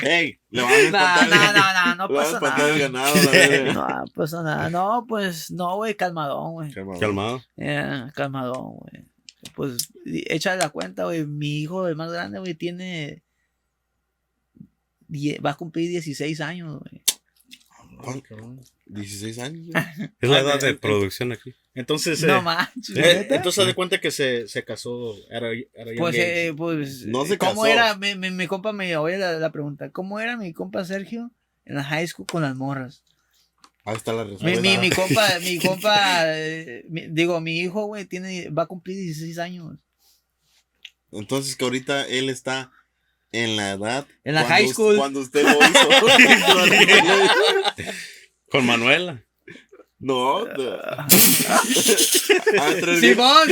Hey, 0.00 0.38
le 0.50 0.62
van 0.62 0.72
a 0.72 0.76
No, 0.76 0.78
espantar. 0.84 1.28
no, 1.28 1.36
no, 1.52 1.74
no, 1.74 1.94
no 1.96 2.08
le 2.08 2.14
pasa 2.14 2.38
el 2.38 2.42
nada. 2.42 2.78
ganado. 2.78 3.14
No 3.74 4.04
pasa 4.14 4.42
nada. 4.42 4.70
No, 4.70 5.04
pues, 5.08 5.50
no, 5.50 5.76
güey, 5.76 5.94
calmadón, 5.96 6.52
güey. 6.52 6.70
Calmado. 6.72 7.42
Yeah, 7.56 8.12
calmadón, 8.14 8.76
güey. 8.76 9.04
Pues, 9.54 9.88
échale 10.04 10.58
la 10.60 10.68
cuenta, 10.70 11.04
güey. 11.04 11.26
Mi 11.26 11.60
hijo, 11.62 11.86
el 11.88 11.96
más 11.96 12.12
grande, 12.12 12.38
güey, 12.38 12.54
tiene. 12.54 13.22
die- 15.08 15.38
Va 15.44 15.50
a 15.50 15.56
cumplir 15.56 15.88
16 15.88 16.40
años, 16.40 16.78
güey. 16.80 17.02
16 18.86 19.38
años, 19.38 19.66
güey. 19.66 19.84
Es 20.20 20.28
la 20.28 20.36
Ah, 20.36 20.40
edad 20.40 20.60
de 20.60 20.70
eh, 20.70 20.74
producción 20.74 21.32
aquí. 21.32 21.54
Entonces, 21.74 22.22
eh, 22.22 22.26
No 22.26 22.42
manches. 22.42 22.96
eh, 22.96 23.00
¿neta? 23.18 23.36
entonces 23.36 23.66
de 23.66 23.74
cuenta 23.74 24.00
que 24.00 24.10
se, 24.10 24.48
se 24.48 24.64
casó. 24.64 25.14
Era, 25.30 25.50
era 25.52 25.92
Pues, 25.96 26.16
eh, 26.18 26.52
pues, 26.56 27.06
No 27.06 27.24
se 27.26 27.38
¿cómo 27.38 27.62
casó. 27.62 27.66
era? 27.66 27.94
Mi, 27.96 28.14
mi, 28.14 28.30
mi 28.30 28.46
compa 28.46 28.72
me 28.72 28.96
oye 28.96 29.18
la, 29.18 29.32
la 29.38 29.52
pregunta. 29.52 29.90
¿Cómo 29.90 30.18
era 30.20 30.36
mi 30.36 30.52
compa 30.52 30.84
Sergio 30.84 31.30
en 31.64 31.76
la 31.76 31.84
high 31.84 32.06
school 32.08 32.26
con 32.26 32.42
las 32.42 32.56
morras? 32.56 33.02
Ahí 33.84 33.96
está 33.96 34.12
la 34.12 34.24
respuesta. 34.24 34.60
mi, 34.60 34.76
mi 34.78 34.90
compa, 34.90 35.38
mi 35.42 35.58
compa, 35.58 36.22
eh, 36.36 36.84
mi- 36.88 37.06
digo, 37.08 37.40
mi 37.40 37.58
hijo, 37.60 37.86
güey, 37.86 38.04
tiene, 38.04 38.50
va 38.50 38.64
a 38.64 38.66
cumplir 38.66 38.96
16 38.96 39.38
años. 39.38 39.78
Entonces 41.10 41.56
que 41.56 41.64
ahorita 41.64 42.06
él 42.06 42.28
está 42.28 42.70
en 43.32 43.56
la 43.56 43.72
edad. 43.72 44.06
En 44.24 44.34
la 44.34 44.42
cuando 44.42 44.54
high 44.54 44.68
school. 44.68 44.96
Cuando 44.96 45.20
usted 45.20 45.44
lo 45.44 45.52
hizo. 45.52 45.88
Con 48.50 48.66
Manuela. 48.66 49.24
no. 49.98 50.46
Simón, 53.00 53.00
Simón, 53.00 53.48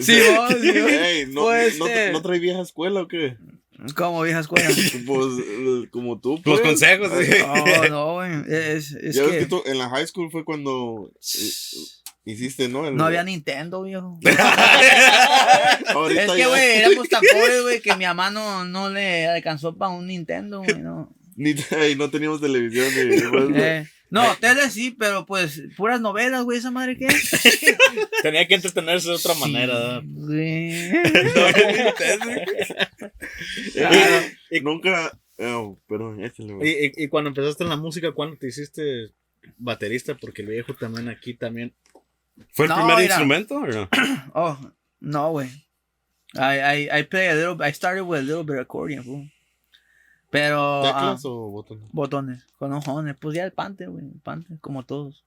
Simón, 0.00 0.60
Simón. 0.60 1.34
¿no, 1.34 1.42
Puede 1.42 1.78
no, 1.78 1.86
ser. 1.86 2.12
¿No 2.12 2.22
trae 2.22 2.38
vieja 2.38 2.60
escuela 2.62 3.02
o 3.02 3.08
qué? 3.08 3.36
Como 3.96 4.22
vieja 4.22 4.40
escuela. 4.40 4.68
Pues 5.06 5.26
eh, 5.38 5.88
como 5.90 6.20
tú. 6.20 6.34
Los 6.36 6.42
pues. 6.42 6.60
consejos. 6.60 7.10
No, 7.10 7.88
no, 7.88 8.12
güey. 8.14 8.30
Es, 8.48 8.92
es 8.92 9.16
ya 9.16 9.24
ves 9.24 9.46
que, 9.46 9.62
en 9.70 9.78
la 9.78 9.88
high 9.90 10.06
school 10.06 10.30
fue 10.30 10.44
cuando 10.44 11.10
eh, 11.12 11.50
hiciste, 12.24 12.68
¿no? 12.68 12.86
El- 12.86 12.96
no 12.96 13.04
había 13.04 13.24
Nintendo, 13.24 13.82
viejo. 13.82 14.18
Ahorita 16.18 16.34
Es 16.34 16.40
que, 16.42 16.46
güey, 16.46 16.70
éramos 16.78 17.08
tan 17.08 17.22
pobres, 17.32 17.62
güey, 17.62 17.80
que 17.80 17.94
mi 17.96 18.04
mamá 18.04 18.30
no, 18.30 18.64
no 18.64 18.90
le 18.90 19.26
alcanzó 19.28 19.76
para 19.76 19.90
un 19.92 20.06
Nintendo, 20.06 20.60
güey, 20.62 20.78
no. 20.80 21.14
Ni, 21.36 21.50
y 21.50 21.94
no 21.96 22.10
teníamos 22.10 22.40
televisión. 22.40 22.86
ni- 22.94 23.58
Eh, 23.60 23.86
no, 24.10 24.22
tele 24.36 24.70
sí, 24.70 24.92
pero 24.96 25.26
pues 25.26 25.60
puras 25.76 26.00
novelas, 26.00 26.44
güey, 26.44 26.58
esa 26.58 26.70
madre 26.70 26.96
qué. 26.96 27.08
Tenía 28.22 28.46
que 28.46 28.54
entretenerse 28.54 29.08
de 29.08 29.14
otra 29.16 29.34
manera. 29.34 29.74
¿verdad? 29.74 30.02
Güey. 30.04 30.92
Eh, 33.74 34.32
y 34.50 34.60
nunca. 34.60 35.18
Oh, 35.38 35.80
perdón, 35.88 36.22
échale, 36.22 36.50
Y, 36.50 36.52
güey. 36.52 36.92
y, 36.96 37.04
y 37.04 37.08
cuando 37.08 37.28
empezaste 37.28 37.64
en 37.64 37.70
la 37.70 37.76
música, 37.76 38.12
¿cuándo 38.12 38.36
te 38.36 38.46
hiciste 38.48 39.10
baterista? 39.58 40.14
Porque 40.14 40.42
el 40.42 40.48
viejo 40.48 40.74
también 40.74 41.08
aquí 41.08 41.34
también. 41.34 41.74
¿Fue 42.52 42.66
el 42.66 42.70
No, 42.70 42.76
primer 42.76 42.94
mira. 42.96 43.06
instrumento 43.06 43.56
o 43.56 43.66
no? 43.66 43.88
Oh, 44.34 44.58
no, 45.00 45.30
güey. 45.32 45.48
I, 46.36 46.60
I, 46.60 46.98
I 46.98 47.02
play 47.02 47.28
a 47.28 47.34
little, 47.34 47.62
I 47.62 47.70
started 47.72 48.04
with 48.04 48.20
a 48.20 48.22
little 48.22 48.44
bit 48.44 48.56
of 48.56 48.62
accordion, 48.62 49.02
fool. 49.04 49.30
Pero, 50.30 50.82
¿Teclas 50.82 51.24
o 51.24 51.50
botones? 51.50 51.84
botones, 51.92 52.42
con 52.58 52.72
ojones, 52.72 53.14
pues 53.20 53.36
ya 53.36 53.44
el 53.44 53.52
pante, 53.52 53.86
güey, 53.86 54.04
el 54.04 54.20
pante, 54.20 54.58
como 54.60 54.82
todos. 54.84 55.22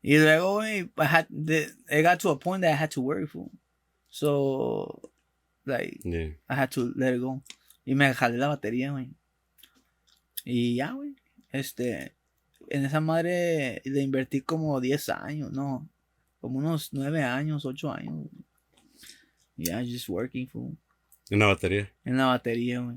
Y 0.00 0.16
luego, 0.18 0.54
güey, 0.54 0.90
I 0.98 1.04
had, 1.04 1.26
the, 1.28 1.68
it 1.90 2.02
got 2.02 2.20
to 2.20 2.30
a 2.30 2.38
point 2.38 2.62
that 2.62 2.72
I 2.72 2.76
had 2.76 2.90
to 2.92 3.00
work, 3.00 3.28
fool. 3.28 3.50
So, 4.10 5.10
like, 5.66 6.00
Yeah. 6.04 6.30
I 6.48 6.54
had 6.54 6.70
to 6.72 6.92
let 6.96 7.14
it 7.14 7.20
go. 7.20 7.42
Y 7.84 7.94
me 7.94 8.12
jalé 8.14 8.38
la 8.38 8.48
batería, 8.48 8.92
güey. 8.92 9.10
Y 10.44 10.76
ya, 10.76 10.92
güey. 10.92 11.16
Este, 11.50 12.12
en 12.68 12.84
esa 12.84 13.00
madre 13.00 13.82
le 13.84 14.02
invertí 14.02 14.40
como 14.40 14.80
10 14.80 15.08
años, 15.10 15.52
no, 15.52 15.88
como 16.40 16.58
unos 16.58 16.92
9 16.92 17.22
años, 17.22 17.64
8 17.64 17.92
años. 17.92 18.14
güey. 18.14 18.30
Yeah, 19.64 19.82
just 19.84 20.08
working, 20.08 20.48
fool. 20.48 20.76
Una 21.30 21.46
batería. 21.46 21.92
En 22.04 22.16
la 22.16 22.26
batería, 22.26 22.80
güey. 22.80 22.96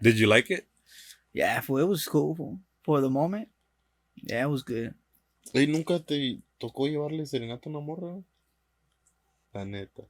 Did 0.00 0.16
you 0.16 0.26
like 0.28 0.52
it? 0.52 0.68
Yeah, 1.32 1.60
fool, 1.62 1.80
it 1.82 1.88
was 1.88 2.06
cool, 2.06 2.34
fool. 2.36 2.58
For 2.82 3.00
the 3.00 3.08
moment, 3.08 3.48
yeah, 4.14 4.42
it 4.44 4.48
was 4.50 4.62
good. 4.62 4.94
Ey, 5.52 5.66
¿nunca 5.66 5.98
te 6.00 6.40
tocó 6.58 6.86
llevarle 6.86 7.26
serenata 7.26 7.68
a 7.68 7.70
una 7.70 7.80
morra? 7.80 8.08
güey? 8.12 8.24
La 9.52 9.64
neta. 9.64 10.02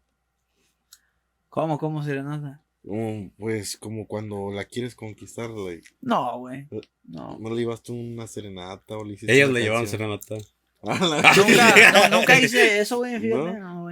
¿Cómo, 1.48 1.78
cómo 1.78 2.02
serenata? 2.02 2.60
Um, 2.82 3.30
pues 3.38 3.76
como 3.78 4.06
cuando 4.06 4.50
la 4.50 4.64
quieres 4.64 4.94
conquistar, 4.94 5.48
like, 5.50 5.88
No, 6.02 6.38
güey. 6.40 6.66
Eh, 6.70 6.80
No. 7.04 7.38
¿no 7.38 7.50
le 7.50 7.60
llevaste 7.62 7.92
una 7.92 8.26
serenata 8.26 8.96
o 8.98 9.04
le 9.04 9.14
hiciste 9.14 9.34
Ellas 9.34 9.50
le 9.50 9.60
llevaban 9.62 9.84
canción? 9.86 10.00
serenata. 10.20 10.36
Ah, 10.86 10.98
la- 11.00 11.32
Nunca, 11.34 12.10
no, 12.10 12.18
nunca 12.18 12.38
hice 12.38 12.78
eso, 12.80 12.98
güey, 12.98 13.18
fíjate, 13.18 13.58
¿No? 13.58 13.84
no, 13.86 13.90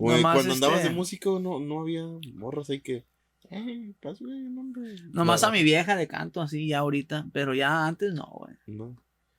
güey. 0.00 0.14
Güey, 0.14 0.22
Nomás, 0.22 0.34
cuando 0.36 0.54
andabas 0.54 0.76
este- 0.78 0.88
de 0.88 0.94
músico 0.94 1.38
no, 1.40 1.60
no 1.60 1.80
había 1.80 2.02
morras 2.34 2.70
ahí 2.70 2.80
que. 2.80 3.04
Hombre. 3.50 4.96
Nomás 5.12 5.42
No, 5.42 5.48
a 5.48 5.50
mi 5.50 5.62
vieja 5.64 5.96
le 5.96 6.06
canto 6.06 6.40
así 6.40 6.68
ya 6.68 6.78
ahorita, 6.78 7.26
pero 7.32 7.52
ya 7.54 7.86
antes 7.86 8.14
no, 8.14 8.26
güey. 8.32 8.54
No. 8.66 8.96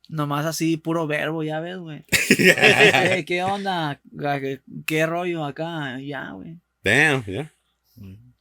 Nomás 0.09 0.45
así, 0.45 0.75
puro 0.77 1.07
verbo, 1.07 1.43
ya 1.43 1.59
ves, 1.61 1.77
güey. 1.77 2.03
Eh, 2.39 3.23
¿Qué 3.25 3.43
onda? 3.43 4.01
¿Qué, 4.19 4.59
qué 4.85 5.05
rollo 5.05 5.45
acá? 5.45 5.99
Ya, 6.01 6.31
güey. 6.31 6.57
Damn, 6.83 7.23
yeah. 7.25 7.51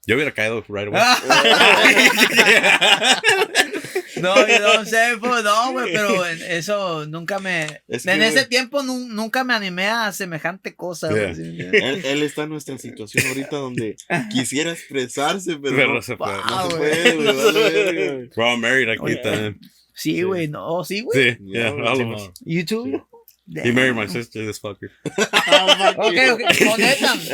Yo 0.07 0.15
hubiera 0.17 0.33
caído 0.33 0.65
right 0.69 0.89
away. 0.89 1.01
no, 4.23 4.49
yo 4.49 4.59
no 4.77 4.85
sé, 4.85 4.99
pues 5.21 5.45
no, 5.45 5.73
güey, 5.73 5.93
pero 5.93 6.27
en- 6.27 6.43
eso 6.43 7.07
nunca 7.07 7.39
me. 7.39 7.67
Es 7.89 8.07
en 8.07 8.19
que, 8.21 8.29
ese 8.29 8.45
tiempo 8.47 8.83
nu- 8.83 9.09
nunca 9.09 9.45
me 9.45 9.55
animé 9.55 9.87
a 9.89 10.13
semejante 10.13 10.75
cosa, 10.75 11.09
güey. 11.09 11.35
Yeah. 11.35 11.35
¿sí? 11.35 11.57
Él, 11.73 12.05
él 12.05 12.23
está 12.23 12.45
en 12.45 12.51
nuestra 12.51 12.79
situación 12.79 13.27
ahorita 13.27 13.57
donde 13.57 13.97
quisiera 14.31 14.73
expresarse, 14.73 15.57
pero, 15.63 15.77
Pero 15.77 15.89
no, 15.89 15.95
no 15.95 16.03
se 16.03 16.17
puede. 16.17 16.37
Ah, 16.45 16.65
no 16.65 16.71
se 16.71 16.77
güey. 16.77 16.91
puede, 17.17 17.95
güey. 17.95 18.31
We're 18.37 18.51
all 18.51 18.59
married 18.59 18.89
aquí 18.89 19.01
Oye. 19.03 19.17
también. 19.17 19.61
Sí, 19.95 20.23
güey, 20.23 20.49
no, 20.49 20.67
oh, 20.67 20.85
sí, 20.85 21.01
güey. 21.03 21.33
Sí, 21.35 21.39
yeah, 21.45 21.71
all 21.73 21.97
Sí, 21.97 22.03
of 22.03 22.15
us. 22.17 22.31
YouTube. 22.45 23.07
He 23.53 23.73
married 23.73 23.97
my 23.97 24.07
sister, 24.07 24.47
this 24.47 24.61
fucker. 24.61 24.91
Ok, 25.05 26.15
ok. 26.33 26.41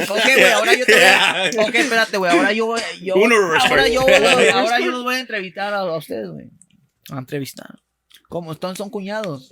Ok, 0.09 0.23
güey, 0.25 0.53
ahora 0.53 0.75
yo 0.75 0.87
te 0.87 0.93
voy 0.95 1.03
a... 1.03 1.51
Ok, 1.69 1.75
espérate, 1.75 2.17
güey, 2.17 2.33
ahora 2.33 2.53
yo 2.53 2.67
voy... 2.67 2.81
Yo, 3.03 3.15
Uno 3.17 3.35
ahora, 3.61 3.87
yo, 3.89 4.01
ahora 4.01 4.81
yo 4.81 4.91
los 4.91 5.03
voy 5.05 5.17
a 5.17 5.21
entrevistar 5.21 5.75
a, 5.75 5.81
a 5.81 5.97
ustedes, 5.97 6.29
güey. 6.31 6.47
A 7.11 7.19
entrevistar. 7.19 7.79
¿Cómo 8.29 8.53
están? 8.53 8.75
¿Son 8.77 8.91
cuñados? 8.91 9.49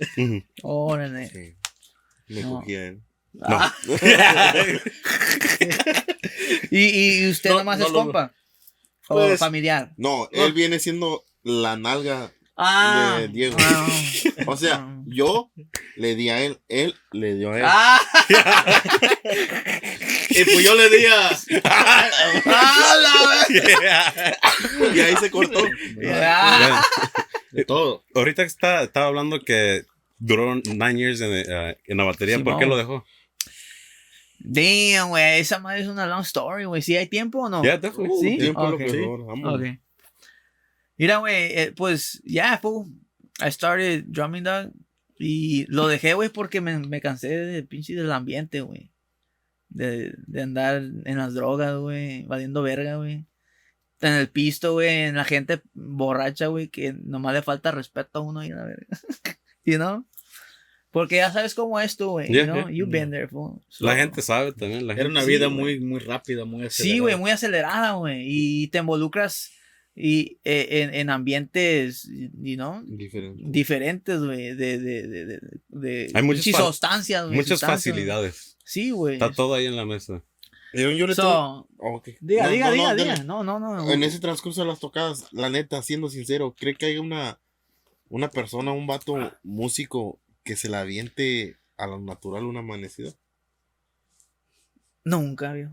Órale. 0.63 1.29
Sí. 1.29 1.55
Me 2.27 2.41
No. 2.41 2.59
cogía 2.59 2.87
él. 2.87 3.01
Ah, 3.41 3.73
y, 6.71 6.79
y, 6.79 7.23
y 7.25 7.29
usted 7.29 7.49
No, 7.51 7.57
nomás 7.59 7.79
no 7.79 7.85
es 7.87 7.91
lo- 7.91 8.03
compa. 8.03 8.33
O 9.07 9.15
Pues- 9.15 9.39
familiar. 9.39 9.93
No, 9.97 10.27
él 10.31 10.53
viene 10.53 10.79
siendo 10.79 11.23
la 11.43 11.75
nalga. 11.77 12.31
Ah. 12.57 13.17
de 13.19 13.27
Diego. 13.27 13.57
ah, 13.59 13.87
O 14.47 14.55
sea, 14.55 14.87
yo 15.05 15.51
le 15.97 16.15
di 16.15 16.29
a 16.29 16.39
él, 16.41 16.61
él 16.69 16.95
le 17.11 17.35
dio 17.35 17.51
a 17.51 17.57
él. 17.59 17.63
Ah, 17.67 17.99
Y 20.29 20.43
pues 20.45 20.63
yo 20.63 20.73
le 20.75 20.89
di 20.89 21.05
a. 21.05 21.29
ah, 21.65 22.95
la- 23.01 23.47
Y 24.95 24.99
ahí 25.01 25.15
se 25.17 25.29
cortó. 25.29 25.59
Ah. 26.05 26.81
De 27.55 27.65
todo. 27.65 28.03
Ahorita 28.13 28.43
está, 28.43 28.83
estaba 28.83 29.07
hablando 29.07 29.39
que 29.41 29.85
duró 30.17 30.53
nine 30.55 30.95
years 30.95 31.21
en, 31.21 31.31
eh, 31.33 31.77
en 31.85 31.97
la 31.97 32.03
batería. 32.03 32.37
¿Por 32.43 32.57
qué 32.57 32.63
Simón. 32.65 32.69
lo 32.69 32.77
dejó? 32.77 33.05
Damn, 34.39 35.09
güey, 35.09 35.39
esa 35.39 35.59
madre 35.59 35.81
es 35.81 35.87
una 35.87 36.05
long 36.05 36.21
story, 36.21 36.65
güey. 36.65 36.81
¿Sí 36.81 36.95
hay 36.95 37.07
tiempo 37.07 37.39
o 37.39 37.49
no? 37.49 37.63
Yeah, 37.63 37.77
definitely. 37.77 38.11
Uh, 38.13 38.21
¿Sí? 38.21 38.37
tiempo 38.37 38.61
lo 38.69 38.75
Ok. 38.75 38.79
peor, 38.91 39.25
vámonos. 39.25 39.59
Ok. 39.61 39.79
Mira, 40.97 41.17
güey, 41.17 41.33
eh, 41.57 41.73
pues 41.75 42.21
ya, 42.25 42.57
fool. 42.57 42.87
I 43.45 43.51
started 43.51 44.03
drumming 44.07 44.43
dog. 44.43 44.71
Y 45.17 45.65
lo 45.67 45.87
dejé, 45.87 46.13
güey, 46.13 46.29
porque 46.29 46.59
me, 46.61 46.77
me 46.79 46.99
cansé 47.01 47.29
de 47.29 47.63
pinche 47.63 47.95
del 47.95 48.11
ambiente, 48.11 48.61
güey. 48.61 48.91
De, 49.69 50.13
de 50.27 50.41
andar 50.41 50.75
en 50.77 51.17
las 51.17 51.33
drogas, 51.33 51.77
güey. 51.77 52.23
Valiendo 52.23 52.61
verga, 52.61 52.97
güey. 52.97 53.25
En 54.01 54.13
el 54.13 54.29
pisto, 54.29 54.73
güey. 54.73 54.89
En 54.89 55.15
la 55.15 55.23
gente 55.25 55.61
borracha, 55.73 56.47
güey. 56.47 56.67
Que 56.69 56.93
nomás 56.93 57.33
le 57.33 57.41
falta 57.41 57.71
respeto 57.71 58.19
a 58.19 58.21
uno 58.21 58.43
y 58.43 58.49
la 58.49 58.63
verga. 58.65 58.87
you 59.65 59.75
know? 59.77 60.05
Porque 60.91 61.17
ya 61.17 61.31
sabes 61.31 61.53
cómo 61.55 61.79
es 61.79 61.97
tú, 61.97 62.11
güey. 62.11 62.27
Yeah, 62.29 62.45
you 62.45 62.51
know? 62.53 62.55
yeah. 62.69 62.71
You've 62.71 62.91
been 62.91 63.11
there, 63.11 63.27
fool. 63.27 63.59
La 63.79 63.91
So- 63.91 63.97
gente 63.97 64.21
sabe 64.21 64.53
también. 64.53 64.87
La 64.87 64.93
Era 64.93 65.09
una 65.09 65.21
Sí, 65.23 65.27
vida 65.27 65.49
muy, 65.49 65.79
muy 65.79 65.99
rápida, 65.99 66.45
muy 66.45 66.61
Sí, 66.61 66.67
acelerada. 66.67 67.01
güey, 67.01 67.15
muy 67.17 67.31
acelerada, 67.31 67.91
güey. 67.93 68.23
Y 68.25 68.67
te 68.69 68.77
involucras 68.77 69.51
y, 69.93 70.39
eh, 70.45 70.67
en, 70.83 70.93
en 70.93 71.09
ambientes, 71.09 72.09
you 72.41 72.55
know, 72.55 72.81
Diferente. 72.85 73.43
diferentes, 73.45 74.19
güey. 74.19 74.55
De, 74.55 74.77
de, 74.79 75.07
de, 75.07 75.25
de, 75.25 75.39
de 75.69 76.11
Hay 76.13 76.23
muchas 76.23 76.45
sustancias, 76.55 77.23
güey. 77.25 77.35
Muchas 77.37 77.59
sustancias. 77.59 77.93
facilidades. 77.93 78.57
Sí, 78.63 78.91
güey. 78.91 79.13
Está 79.15 79.31
todo 79.31 79.53
ahí 79.53 79.65
en 79.65 79.75
la 79.75 79.85
mesa. 79.85 80.23
Yo, 80.77 80.91
yo 80.91 81.07
le 81.07 81.15
So, 81.15 81.21
tengo- 81.21 81.67
oh, 81.77 81.95
ok. 81.97 82.09
diga, 82.19 82.43
No, 82.43 82.49
diga, 82.49 82.65
no, 82.67 82.73
diga, 82.73 82.87
no, 82.87 82.95
diga. 82.95 83.23
No, 83.23 83.43
no, 83.43 83.59
no. 83.59 83.91
En 83.91 84.03
ese 84.03 84.19
transcurso 84.19 84.61
de 84.61 84.67
las 84.67 84.79
tocadas, 84.79 85.31
la 85.31 85.49
neta, 85.49 85.81
siendo 85.81 86.09
sincero, 86.09 86.53
¿cree 86.57 86.75
que 86.75 86.87
hay 86.87 86.97
una, 86.97 87.39
una 88.09 88.29
persona, 88.29 88.71
un 88.73 88.85
vato 88.87 89.15
músico 89.43 90.19
que 90.43 90.55
se 90.55 90.69
la 90.69 90.81
aviente 90.81 91.57
a 91.77 91.87
lo 91.87 91.99
natural 91.99 92.43
una 92.45 92.59
amanecida? 92.59 93.11
Nunca, 95.03 95.53
viejo. 95.53 95.71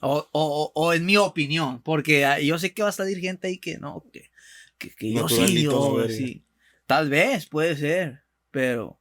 O, 0.00 0.18
o, 0.18 0.28
o, 0.32 0.72
o 0.74 0.92
en 0.92 1.04
mi 1.04 1.16
opinión, 1.16 1.82
porque 1.82 2.24
ah, 2.24 2.38
yo 2.40 2.58
sé 2.58 2.72
que 2.72 2.82
va 2.82 2.90
a 2.90 2.92
salir 2.92 3.18
gente 3.18 3.48
ahí 3.48 3.58
que 3.58 3.76
no, 3.78 4.04
que, 4.12 4.30
que, 4.78 4.90
que 4.94 5.12
yo 5.12 5.28
sí, 5.28 5.62
yo, 5.62 6.08
sí. 6.08 6.44
Tal 6.86 7.08
vez, 7.10 7.46
puede 7.46 7.76
ser, 7.76 8.22
pero 8.50 8.98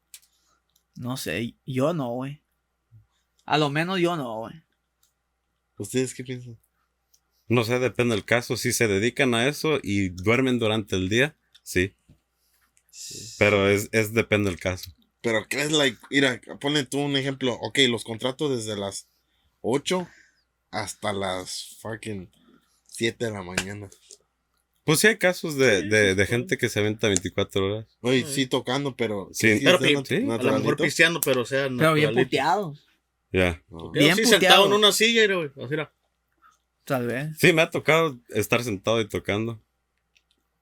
no 0.95 1.15
sé, 1.17 1.55
yo 1.65 1.93
no, 1.93 2.09
güey. 2.13 2.41
A 3.49 3.57
lo 3.57 3.71
menos 3.71 3.99
yo 3.99 4.15
no, 4.15 4.41
güey. 4.41 4.53
¿Ustedes 5.79 6.13
qué 6.13 6.23
piensan? 6.23 6.59
No 7.47 7.63
sé, 7.63 7.79
depende 7.79 8.13
del 8.13 8.23
caso. 8.23 8.55
Si 8.55 8.71
se 8.71 8.87
dedican 8.87 9.33
a 9.33 9.47
eso 9.47 9.79
y 9.81 10.09
duermen 10.09 10.59
durante 10.59 10.95
el 10.95 11.09
día, 11.09 11.35
sí. 11.63 11.95
Pero 13.39 13.67
es, 13.67 13.89
es 13.91 14.13
depende 14.13 14.51
del 14.51 14.59
caso. 14.59 14.91
Pero 15.21 15.47
crees, 15.49 15.71
like, 15.71 15.97
mira, 16.11 16.39
ponle 16.61 16.85
tú 16.85 16.99
un 16.99 17.17
ejemplo. 17.17 17.55
Ok, 17.55 17.79
los 17.89 18.03
contratos 18.03 18.55
desde 18.55 18.79
las 18.79 19.07
8 19.61 20.07
hasta 20.69 21.11
las 21.11 21.75
fucking 21.81 22.29
7 22.85 23.25
de 23.25 23.31
la 23.31 23.41
mañana. 23.41 23.89
Pues 24.83 24.99
sí 24.99 25.07
hay 25.07 25.17
casos 25.17 25.55
de, 25.55 25.89
de, 25.89 26.13
de 26.13 26.25
gente 26.27 26.59
que 26.59 26.69
se 26.69 26.81
aventa 26.81 27.07
24 27.07 27.65
horas. 27.65 27.87
Oye, 28.01 28.27
sí 28.27 28.45
tocando, 28.45 28.95
pero. 28.95 29.27
Sí, 29.33 29.57
sí, 29.57 29.65
pero 29.65 30.05
sí, 30.05 30.17
a 30.17 30.37
lo 30.37 30.59
mejor 30.59 30.77
pisteando, 30.77 31.19
pero 31.19 31.41
o 31.41 31.45
sea, 31.45 31.67
Pero 31.75 31.95
bien 31.95 32.13
puteado. 32.13 32.75
Ya. 33.31 33.61
Quedó 33.69 33.91
Bien 33.91 34.15
sentado 34.15 34.65
en 34.65 34.73
una 34.73 34.91
silla, 34.91 35.25
güey. 35.33 35.51
Así 35.63 35.73
era. 35.73 35.91
Tal 36.83 37.07
vez. 37.07 37.37
Sí, 37.37 37.53
me 37.53 37.61
ha 37.61 37.69
tocado 37.69 38.19
estar 38.29 38.63
sentado 38.63 38.99
y 39.01 39.07
tocando. 39.07 39.61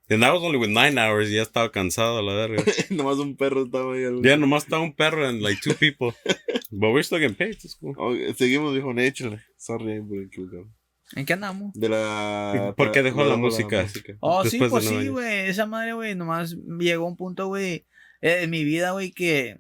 And 0.10 0.24
that 0.24 0.34
was 0.34 0.42
only 0.42 0.58
with 0.58 0.70
nine 0.70 0.98
hours 0.98 1.30
y 1.30 1.36
ya 1.36 1.42
estaba 1.42 1.70
cansado 1.72 2.22
la 2.22 2.34
verga. 2.34 2.64
Nomás 2.90 3.18
un 3.18 3.36
perro 3.36 3.66
estaba 3.66 3.94
ahí. 3.94 4.04
Ya 4.24 4.38
nomás 4.38 4.64
estaba 4.64 4.82
un 4.82 4.94
perro 4.94 5.28
and 5.28 5.42
like 5.42 5.60
two 5.62 5.74
people. 5.74 6.14
But 6.72 6.92
we're 6.92 7.04
still 7.04 7.20
getting 7.20 7.36
paid, 7.36 7.56
it's 7.64 7.76
cool. 7.76 7.94
Oh, 7.98 8.14
seguimos, 8.36 8.74
dijo 8.74 8.94
Nature. 8.94 9.42
Sorry 9.58 10.02
por 10.02 10.22
equivocarme. 10.22 10.72
¿En 11.16 11.26
qué 11.26 11.34
andamos? 11.34 11.74
De 11.74 11.90
la. 11.90 12.74
¿Por 12.76 12.92
qué 12.92 13.04
dejó 13.04 13.24
de 13.24 13.30
la 13.30 13.38
música? 13.38 13.86
Oh, 14.20 14.44
sí, 14.44 14.60
Después 14.60 14.86
de 14.86 14.92
pues 14.92 15.04
sí, 15.04 15.08
güey. 15.08 15.50
Esa 15.50 15.66
madre, 15.66 15.94
güey, 15.94 16.16
nomás 16.16 16.56
llegó 16.80 17.08
un 17.08 17.16
punto, 17.16 17.48
güey, 17.48 17.86
eh, 18.22 18.40
en 18.42 18.50
mi 18.50 18.64
vida, 18.64 18.92
güey, 18.92 19.12
que 19.12 19.58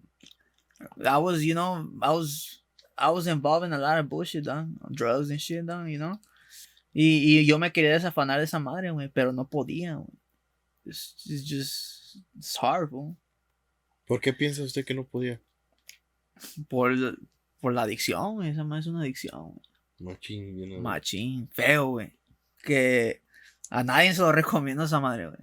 I 0.97 1.17
was, 1.19 1.41
you 1.41 1.53
know, 1.53 1.89
I 2.01 2.09
was, 2.09 2.65
I 2.97 3.09
was 3.11 3.27
involved 3.27 3.65
in 3.65 3.73
a 3.73 3.77
lot 3.77 3.99
of 3.99 4.09
bullshit, 4.09 4.43
dog. 4.45 4.67
Drugs 4.91 5.29
and 5.29 5.39
shit, 5.39 5.65
dog, 5.65 5.87
you 5.87 5.97
know. 5.99 6.19
Y, 6.93 7.39
y 7.39 7.45
yo 7.45 7.59
me 7.59 7.69
quería 7.71 7.91
desafanar 7.93 8.39
de 8.39 8.45
esa 8.45 8.59
madre, 8.59 8.89
güey, 8.91 9.07
pero 9.13 9.31
no 9.31 9.45
podía, 9.45 9.95
güey. 9.97 10.17
It's, 10.85 11.13
it's 11.29 11.43
just, 11.47 12.17
it's 12.37 12.55
hard, 12.57 12.89
güey. 12.89 13.15
¿Por 14.07 14.19
qué 14.19 14.33
piensa 14.33 14.63
usted 14.63 14.83
que 14.85 14.93
no 14.95 15.03
podía? 15.05 15.39
Por, 16.69 16.95
por 17.61 17.73
la 17.73 17.83
adicción, 17.83 18.35
güey. 18.35 18.49
Esa 18.49 18.63
madre 18.63 18.81
es 18.81 18.87
una 18.87 19.01
adicción, 19.01 19.51
güey. 19.53 19.61
Machín, 19.99 20.55
bien 20.55 20.73
a- 20.73 20.81
Machín, 20.81 21.47
feo, 21.51 21.89
güey. 21.89 22.13
Que 22.63 23.21
a 23.69 23.83
nadie 23.83 24.13
se 24.13 24.21
lo 24.21 24.31
recomiendo 24.31 24.83
esa 24.83 24.99
madre, 24.99 25.27
güey. 25.27 25.37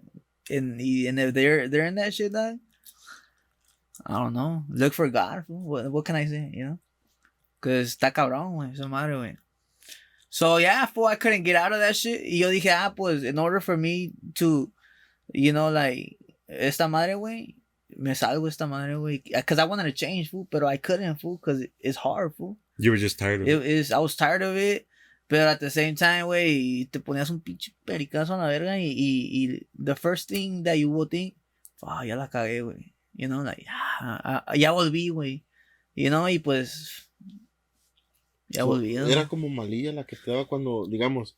And, 0.59 0.81
y 0.81 1.07
and 1.09 1.19
if 1.21 1.33
they're, 1.35 1.69
they're 1.69 1.87
in 1.87 1.95
that 1.97 2.13
shit, 2.13 2.33
dog, 2.33 2.59
I 4.07 4.13
don't 4.15 4.33
know. 4.35 4.65
Look 4.69 4.93
for 4.93 5.09
God. 5.09 5.45
What, 5.47 5.91
what 5.91 6.05
can 6.05 6.17
I 6.17 6.27
say, 6.27 6.51
you 6.53 6.65
know? 6.65 6.79
Cause 7.65 7.97
está 7.97 8.13
cabrón, 8.13 8.57
güey, 8.57 8.73
esa 8.73 8.87
madre, 8.89 9.17
güey. 9.17 9.39
So, 10.29 10.59
yeah, 10.59 10.85
fool, 10.85 11.07
I 11.07 11.15
couldn't 11.17 11.45
get 11.45 11.57
out 11.57 11.73
of 11.73 11.79
that 11.79 11.97
shit. 11.97 12.21
Y 12.23 12.39
yo 12.41 12.51
dije, 12.51 12.71
ah, 12.71 12.93
pues, 12.95 13.25
in 13.25 13.39
order 13.39 13.61
for 13.61 13.75
me 13.79 14.13
to, 14.35 14.71
you 15.33 15.53
know, 15.53 15.71
like, 15.71 16.19
esta 16.47 16.89
madre, 16.89 17.15
güey, 17.15 17.55
me 17.97 18.11
salgo 18.11 18.47
esta 18.49 18.67
madre, 18.67 18.97
güey. 18.97 19.23
Cause 19.47 19.59
I 19.59 19.65
wanted 19.65 19.85
to 19.85 19.93
change, 19.93 20.29
fool, 20.31 20.47
pero 20.51 20.67
I 20.69 20.77
couldn't, 20.77 21.17
fool, 21.21 21.39
cause 21.39 21.65
it's 21.81 21.97
hard, 21.97 22.35
fool. 22.37 22.59
You 22.77 22.91
were 22.91 22.99
just 22.99 23.19
tired 23.19 23.41
of 23.41 23.49
It 23.49 23.57
it. 23.57 23.67
is, 23.67 23.93
I 23.93 23.99
was 23.99 24.15
tired 24.15 24.43
of 24.43 24.57
it. 24.59 24.87
Pero 25.27 25.49
at 25.49 25.61
the 25.61 25.71
same 25.71 25.95
time, 25.95 26.27
güey, 26.27 26.91
te 26.93 26.99
ponías 26.99 27.31
un 27.31 27.41
pinche 27.41 27.73
pericazo 27.87 28.35
a 28.35 28.37
la 28.37 28.49
verga 28.49 28.77
y, 28.77 28.93
y, 28.93 29.29
y 29.33 29.61
the 29.79 29.95
first 29.95 30.29
thing 30.29 30.65
that 30.65 30.77
you 30.77 30.91
would 30.91 31.11
think, 31.11 31.35
ah, 31.83 32.03
ya 32.03 32.17
la 32.17 32.27
cagué, 32.29 32.61
güey. 32.63 32.93
You 33.15 33.29
know, 33.29 33.41
like, 33.41 33.65
ah, 33.71 34.43
ah, 34.47 34.55
ya 34.55 34.73
volví, 34.73 35.11
güey. 35.11 35.45
You 35.95 36.11
know, 36.11 36.27
y 36.29 36.39
pues, 36.41 37.04
ya 38.55 38.65
volví. 38.65 38.95
¿no? 38.95 39.07
Era 39.07 39.29
como 39.29 39.49
malilla 39.49 39.93
la 39.93 40.05
que 40.05 40.17
te 40.17 40.31
daba 40.31 40.47
cuando, 40.47 40.87
digamos, 40.87 41.37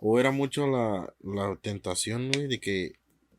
o 0.00 0.20
era 0.20 0.30
mucho 0.30 0.66
la, 0.66 1.12
la 1.22 1.56
tentación, 1.56 2.30
güey, 2.32 2.46
de 2.46 2.60
que. 2.60 2.92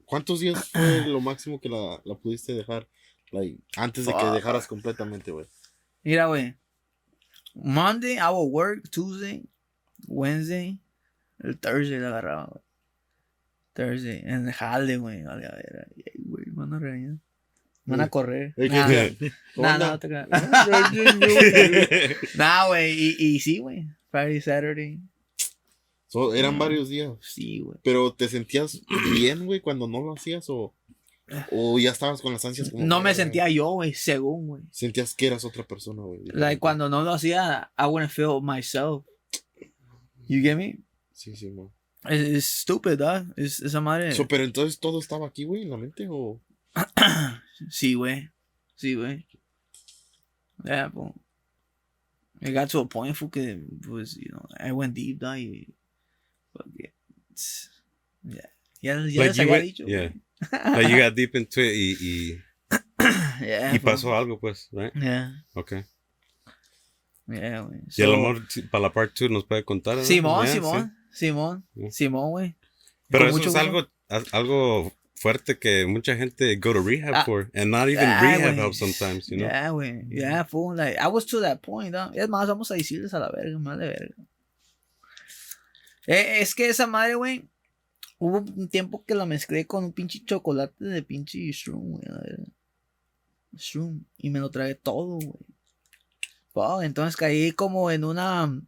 ¿Cuántos 0.06 0.40
días 0.40 0.70
fue 0.72 1.02
lo 1.08 1.20
máximo 1.20 1.60
que 1.60 1.70
la, 1.70 2.02
la 2.04 2.16
pudiste 2.16 2.54
dejar? 2.54 2.88
Like, 3.32 3.60
antes 3.76 4.06
de 4.06 4.14
que 4.14 4.26
dejaras 4.26 4.68
completamente, 4.68 5.32
güey. 5.32 5.46
Mira, 6.04 6.28
güey. 6.28 6.56
Monday, 7.54 8.16
I 8.16 8.30
will 8.32 8.52
work. 8.52 8.90
Tuesday, 8.90 9.48
Wednesday, 10.08 10.80
el 11.40 11.58
Thursday 11.58 12.00
la 12.00 12.10
agarraba, 12.10 12.46
güey. 12.46 12.64
Thursday, 13.74 14.20
en 14.26 14.48
el 14.48 14.54
jale, 14.54 14.98
güey. 14.98 15.24
Vale, 15.24 15.46
a 15.46 15.52
ver, 15.56 15.88
güey, 16.18 16.46
a 16.48 16.80
regañar. 16.80 17.18
Van 17.86 18.02
a 18.02 18.10
correr. 18.10 18.54
Nah, 18.58 18.88
¿qué- 18.88 19.32
nah, 19.58 19.78
no 19.78 20.00
te 20.00 20.08
creas. 20.08 20.28
Nah, 22.36 22.68
güey, 22.68 22.94
y, 22.94 23.16
y 23.20 23.40
sí, 23.40 23.60
güey. 23.60 23.86
Friday, 24.12 24.42
Saturday. 24.42 25.00
So, 26.08 26.34
eran 26.34 26.58
varios 26.58 26.90
días. 26.90 27.12
Sí, 27.22 27.60
güey. 27.60 27.78
Pero 27.84 28.14
¿te 28.14 28.28
sentías 28.28 28.82
bien, 29.14 29.46
güey, 29.46 29.60
cuando 29.60 29.88
no 29.88 30.02
lo 30.02 30.14
hacías? 30.14 30.50
O, 30.50 30.74
o 31.52 31.80
ya 31.80 31.92
estabas 31.92 32.22
con 32.22 32.34
las 32.34 32.46
ansias 32.46 32.70
como. 32.70 32.86
No 32.86 33.00
me 33.00 33.06
"Verga"? 33.10 33.16
sentía 33.16 33.50
yo, 33.50 33.72
güey, 33.72 33.94
según, 33.94 34.48
güey. 34.48 34.64
Sentías 34.72 35.14
que 35.14 35.28
eras 35.28 35.44
otra 35.46 35.64
persona, 35.64 36.04
güey. 36.04 36.22
Like, 36.26 36.60
cuando 36.60 36.90
no 36.90 37.04
lo 37.04 37.12
hacía, 37.12 37.72
I 37.78 37.86
wouldn't 37.86 38.12
feel 38.12 38.40
myself. 38.42 39.06
You 40.28 40.42
get 40.42 40.56
me? 40.56 40.80
Sí, 41.12 41.36
sí. 41.36 41.54
It's, 42.10 42.30
it's 42.30 42.46
stupid, 42.46 42.98
dog. 42.98 43.26
Es, 43.36 43.62
esa 43.62 43.82
madre. 43.82 44.12
So, 44.14 44.28
pero 44.28 44.44
entonces 44.44 44.80
todo 44.80 45.00
estaba 45.00 45.28
aquí, 45.28 45.44
güey, 45.44 45.64
en 45.64 45.70
la 45.72 45.78
mente, 45.78 46.08
o. 46.10 46.40
Sí, 47.70 47.94
güey. 47.96 48.30
Sí, 48.76 48.96
güey. 48.96 49.26
Yeah, 50.64 50.90
pues. 50.90 51.14
It 52.42 52.54
got 52.54 52.70
to 52.70 52.80
a 52.82 52.86
point, 52.88 53.16
que, 53.32 53.60
pues, 53.88 54.16
you 54.18 54.30
know, 54.30 54.46
I 54.60 54.72
went 54.72 54.94
deep, 54.94 55.20
dog, 55.20 55.38
y... 55.38 55.74
fuck. 56.54 56.68
It's- 57.32 57.70
Yeah. 58.24 58.50
Ya, 58.82 58.96
ya 58.96 59.22
Like 59.22 59.28
les 59.30 59.40
había 59.40 59.52
went- 59.54 59.62
dicho, 59.64 59.86
yeah. 59.88 60.10
Like 60.52 60.90
you 60.90 60.98
got 61.04 61.16
deep 61.16 61.36
into 61.36 61.62
it 61.62 61.74
y, 61.74 61.96
y, 62.00 62.42
Yeah, 63.46 63.74
y 63.76 63.80
fool. 63.80 63.92
pasó 63.92 64.16
algo, 64.16 64.40
pues, 64.40 64.68
right? 64.72 64.92
Yeah, 64.96 65.44
Okay. 65.56 65.84
yeah, 67.28 67.62
güey. 67.62 67.82
Y 67.98 68.02
a 68.04 68.08
lo 68.08 68.16
So- 68.16 68.18
mejor 68.22 68.70
para 68.72 68.82
la 68.82 68.92
part 68.94 69.14
2 69.18 69.30
nos 69.32 69.46
puede 69.46 69.64
contar. 69.64 69.96
¿no? 69.98 70.04
Simón, 70.04 70.46
Yeah, 70.46 70.54
sí. 70.54 70.60
Simón, 70.60 70.98
Simón, 71.12 71.68
Yeah. 71.76 71.92
Simón, 71.92 72.30
güey. 72.32 72.56
Pero 73.10 73.32
Con 73.32 73.40
eso 73.42 73.50
es 73.50 73.56
algo, 73.56 73.88
algo 74.32 74.94
fuerte 75.26 75.58
que 75.58 75.88
mucha 75.88 76.16
gente 76.16 76.56
go 76.58 76.72
to 76.72 76.84
rehab 76.84 77.16
Ah, 77.16 77.24
for. 77.26 77.50
And 77.56 77.72
not 77.72 77.90
even 77.90 78.08
Ah, 78.08 78.22
rehab 78.22 78.56
helps 78.58 78.78
sometimes, 78.78 79.28
you 79.28 79.38
know? 79.38 79.48
Yeah, 79.48 79.72
güey. 79.72 80.08
Yeah, 80.12 80.44
fool. 80.44 80.76
Like, 80.76 81.00
I 81.00 81.08
was 81.08 81.26
to 81.26 81.42
that 81.42 81.62
point, 81.62 81.92
¿no? 81.92 82.12
Es 82.14 82.30
más, 82.30 82.48
vamos 82.48 82.70
a 82.70 82.76
decirles 82.76 83.12
a 83.16 83.18
la 83.18 83.32
verga, 83.32 83.76
de 83.76 83.88
verga. 83.88 84.16
Eh, 86.06 86.42
es 86.42 86.54
que 86.54 86.70
esa 86.70 86.86
madre, 86.86 87.16
güey. 87.16 87.50
Hubo 88.20 88.38
un 88.38 88.70
tiempo 88.70 89.04
que 89.04 89.16
la 89.16 89.26
mezclé 89.26 89.66
con 89.66 89.86
un 89.86 89.94
pinche 89.94 90.24
chocolate 90.24 90.86
de 90.86 91.02
pinche 91.02 91.40
shroom, 91.52 91.94
güey. 91.94 92.04
la 92.06 92.22
verga. 92.22 92.44
Shroom. 93.58 94.06
Y 94.18 94.30
me 94.30 94.40
lo 94.40 94.52
tragué 94.52 94.76
todo, 94.76 95.18
güey. 95.18 95.34
Fuck, 96.54 96.84
entonces 96.84 97.16
caí 97.16 97.52
como 97.52 97.90
en 97.90 98.04
una. 98.04 98.62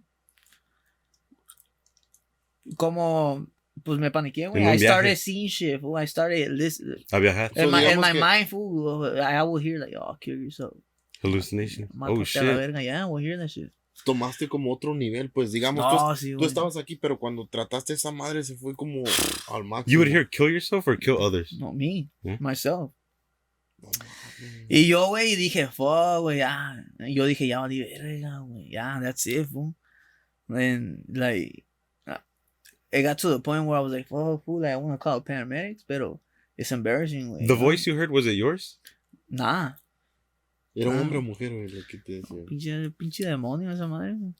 Como. 2.78 3.46
Pues 3.84 4.00
me 4.00 4.10
paniqué, 4.12 4.48
güey. 4.48 4.63
I 4.63 4.78
started 4.80 5.10
viaje. 5.10 5.16
seeing 5.18 5.50
shit, 5.50 5.80
fool. 5.82 5.98
I 6.02 6.08
started 6.08 6.50
listening. 6.52 7.04
A 7.12 7.20
viajar. 7.20 7.52
So, 7.54 7.62
In 7.63 7.70
my, 7.72 7.84
in 7.92 8.00
my 8.00 8.12
que- 8.13 8.20
mind, 8.20 8.48
fool, 8.50 9.20
I 9.22 9.42
will 9.44 9.62
hear 9.62 9.78
like, 9.80 9.96
oh, 9.96 10.18
kill 10.20 10.38
yourself. 10.42 10.74
Hallucination. 11.22 11.88
Mátate 11.94 12.18
Oh, 12.18 12.22
a 12.22 12.26
shit. 12.26 12.44
la 12.44 12.54
verga, 12.56 12.82
yeah, 12.82 13.06
we'll 13.06 13.24
hear 13.24 13.38
that 13.38 13.50
shit. 13.50 13.72
Tomaste 14.06 14.48
como 14.48 14.72
otro 14.72 14.94
nivel, 14.94 15.30
pues, 15.32 15.52
digamos, 15.52 15.84
tú, 15.90 15.96
No, 15.96 16.16
sí, 16.16 16.36
tú 16.38 16.46
estabas 16.46 16.78
aquí, 16.78 16.96
pero 16.96 17.18
cuando 17.20 17.48
trataste 17.48 17.94
esa 17.94 18.12
madre 18.12 18.44
se 18.44 18.56
fue 18.56 18.76
como 18.76 19.04
al 19.50 19.63
máximo. 19.63 19.92
You 19.92 20.00
would 20.00 20.08
hear 20.12 20.28
kill 20.30 20.52
yourself 20.52 20.88
or 20.88 20.98
kill 20.98 21.18
others? 21.18 21.52
No, 21.60 21.74
me, 21.74 22.08
Yeah. 22.24 22.38
myself. 22.40 22.92
No. 23.80 23.90
Y 24.70 24.88
yo, 24.88 25.08
güey, 25.10 25.36
dije, 25.36 25.68
fuck, 25.68 26.22
güey, 26.22 26.38
ya. 26.40 26.84
Y 27.00 27.13
Yo 27.16 27.26
dije, 27.26 27.48
ya 27.48 27.62
verga, 27.68 28.40
güey, 28.40 28.70
ya, 28.72 29.00
that's 29.02 29.26
it, 29.28 29.48
fool. 29.48 29.76
And, 30.50 31.04
like, 31.13 31.66
it 32.91 33.04
got 33.04 33.17
to 33.19 33.30
the 33.30 33.39
point 33.39 33.65
where 33.65 33.78
I 33.78 33.82
was 33.82 33.91
like, 33.93 34.08
fuck, 34.08 34.43
fool, 34.45 34.62
like, 34.62 34.71
I 34.71 34.78
want 34.78 34.93
to 34.93 34.97
call 34.97 35.21
paramedics, 35.21 35.84
pero 35.88 36.19
it's 36.58 36.71
embarrassing, 36.71 37.28
güey. 37.30 37.47
The 37.47 37.54
¿no? 37.56 37.60
voice 37.60 37.86
you 37.86 37.95
heard, 37.95 38.12
was 38.12 38.26
it 38.26 38.34
yours? 38.36 38.78
Nah, 39.30 39.73
¿Era 40.76 40.91
Ah. 40.91 41.02
hombre 41.02 41.17
o 41.17 41.21
mujer, 41.21 41.50
güey, 41.52 41.67
lo 41.69 41.82
que 41.88 41.97
te 41.97 42.21
decía? 42.21 42.45
pinche, 42.45 42.91
pinche 42.91 43.26
demonio 43.26 43.71
esa 43.71 43.88
madre, 43.88 44.13
güey. 44.13 44.34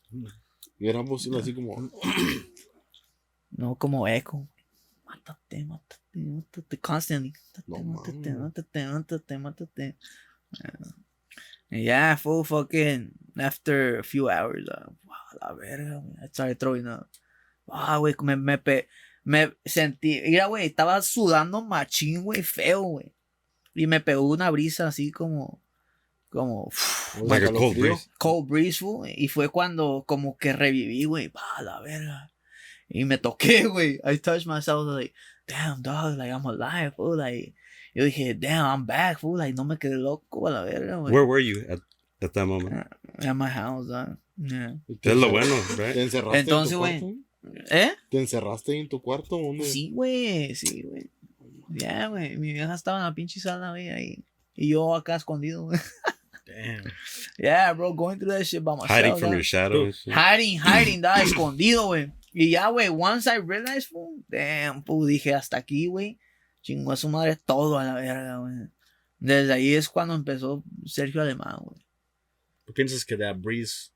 Y 0.80 0.88
era 0.88 1.02
voz 1.02 1.28
así 1.36 1.54
como. 1.54 1.90
No 3.52 3.76
como 3.76 4.08
eco. 4.08 4.48
Mátate, 5.06 5.64
mátate, 5.66 6.20
mátate, 6.20 6.78
constantly. 6.80 7.34
No 7.66 7.80
Mátate, 7.84 8.34
mames. 8.34 8.40
mátate, 8.40 8.86
mátate, 8.88 9.38
mátate, 9.38 9.38
mátate. 9.40 9.96
And 11.72 11.82
yeah, 11.82 12.16
full 12.16 12.44
fucking, 12.44 13.12
after 13.40 13.98
a 14.00 14.04
few 14.04 14.30
hours, 14.30 14.68
uh, 14.70 14.90
wow, 15.06 15.40
la 15.42 15.54
verga, 15.56 16.02
güey, 16.06 16.24
I 16.24 16.28
started 16.28 16.60
throwing 16.60 16.88
up. 16.88 17.08
Wow, 17.68 18.00
güey, 18.00 18.16
me, 18.24 18.36
me, 18.36 18.58
pe- 18.58 18.88
me 19.24 19.54
sentí, 19.66 20.22
mira, 20.26 20.48
güey, 20.48 20.66
estaba 20.66 21.02
sudando 21.02 21.62
machín, 21.64 22.24
güey, 22.24 22.42
feo, 22.44 22.82
güey. 22.84 23.14
Y 23.76 23.86
me 23.88 24.00
pegó 24.00 24.28
una 24.28 24.50
brisa 24.50 24.88
así 24.88 25.12
como, 25.12 25.62
como, 26.30 26.70
Like 27.24 27.46
a 27.48 27.52
cold 27.52 27.78
breeze. 27.78 28.10
cold 28.18 28.48
breeze, 28.50 28.80
fool, 28.80 29.08
y 29.10 29.28
fue 29.28 29.50
cuando 29.50 30.04
como 30.08 30.38
que 30.38 30.54
reviví, 30.54 31.04
güey, 31.06 31.28
va 31.28 31.62
la 31.62 31.80
verga. 31.82 32.32
Y 32.90 33.06
me 33.06 33.18
toqué, 33.18 33.66
güey. 33.68 34.00
I 34.04 34.18
touched 34.18 34.48
myself, 34.48 34.88
like, 34.88 35.14
damn, 35.48 35.82
dog, 35.82 36.18
like, 36.18 36.32
I'm 36.32 36.46
alive, 36.46 36.94
fool. 36.96 37.18
Like, 37.18 37.54
yo 37.94 38.06
dije, 38.06 38.34
damn, 38.34 38.66
I'm 38.66 38.86
back, 38.86 39.20
fool. 39.20 39.38
Like, 39.38 39.56
no 39.56 39.66
me 39.66 39.78
quedé 39.78 39.98
loco 39.98 40.48
a 40.48 40.52
la 40.52 40.64
verga, 40.64 40.96
güey. 40.96 41.12
Where 41.14 41.26
were 41.26 41.40
you 41.44 41.66
at, 41.70 41.80
at 42.22 42.32
that 42.34 42.46
moment? 42.48 42.88
At 43.20 43.36
my 43.36 43.50
house, 43.50 43.88
dog. 43.88 44.18
Yeah. 44.38 44.76
¿Te 45.02 45.12
Es 45.12 45.18
lo 45.18 45.30
bueno, 45.30 45.54
¿Te 45.76 45.84
right? 45.94 46.34
Entonces, 46.36 46.78
güey. 46.78 47.18
¿Eh? 47.70 47.92
¿Te 48.10 48.20
encerraste 48.20 48.80
en 48.80 48.90
tu 48.90 49.02
cuarto? 49.02 49.38
¿Dónde? 49.38 49.66
Sí, 49.66 49.92
güey, 49.94 50.56
sí, 50.56 50.84
güey. 50.84 51.10
Ya, 51.70 52.08
güey. 52.08 52.38
Mi 52.38 52.54
vieja 52.54 52.74
estaba 52.74 52.98
en 52.98 53.04
la 53.04 53.14
pinche 53.14 53.40
sala, 53.40 53.72
güey, 53.72 53.90
ahí. 53.90 54.24
Y 54.56 54.70
yo 54.70 54.96
acá 54.96 55.16
escondido, 55.16 55.66
güey. 55.66 55.80
Damn. 56.46 56.92
Yeah, 57.38 57.74
bro, 57.74 57.94
going 57.94 58.20
through 58.20 58.32
that 58.32 58.46
shit 58.46 58.64
by 58.64 58.76
myself. 58.76 58.90
Hiding 58.90 59.18
from 59.18 59.30
dog. 59.30 59.34
your 59.34 59.44
shadow. 59.44 59.84
and 59.86 59.94
shit. 59.94 60.14
Hiding, 60.14 60.60
hiding, 60.60 61.02
da, 61.02 61.22
escondido, 61.22 61.88
güey. 61.88 62.12
Y 62.34 62.52
ya, 62.52 62.70
güey, 62.70 62.90
once 62.90 63.28
I 63.28 63.38
realized, 63.38 63.90
fool, 63.90 64.24
damn, 64.28 64.84
pues 64.84 65.08
dije, 65.08 65.34
hasta 65.34 65.58
aquí, 65.58 65.88
güey. 65.88 66.20
Chingó 66.62 66.92
a 66.92 66.96
su 66.96 67.10
madre 67.10 67.36
todo 67.36 67.78
a 67.78 67.84
la 67.84 67.96
verga, 67.96 68.38
güey. 68.38 68.54
Desde 69.20 69.54
ahí 69.54 69.74
es 69.74 69.90
cuando 69.90 70.16
empezó 70.16 70.64
Sergio 70.86 71.22
Alemán, 71.22 71.58
güey. 71.62 71.86
¿Tú 72.66 72.74
piensas 72.74 73.06
que 73.06 73.18
that 73.18 73.38
breeze 73.38 73.92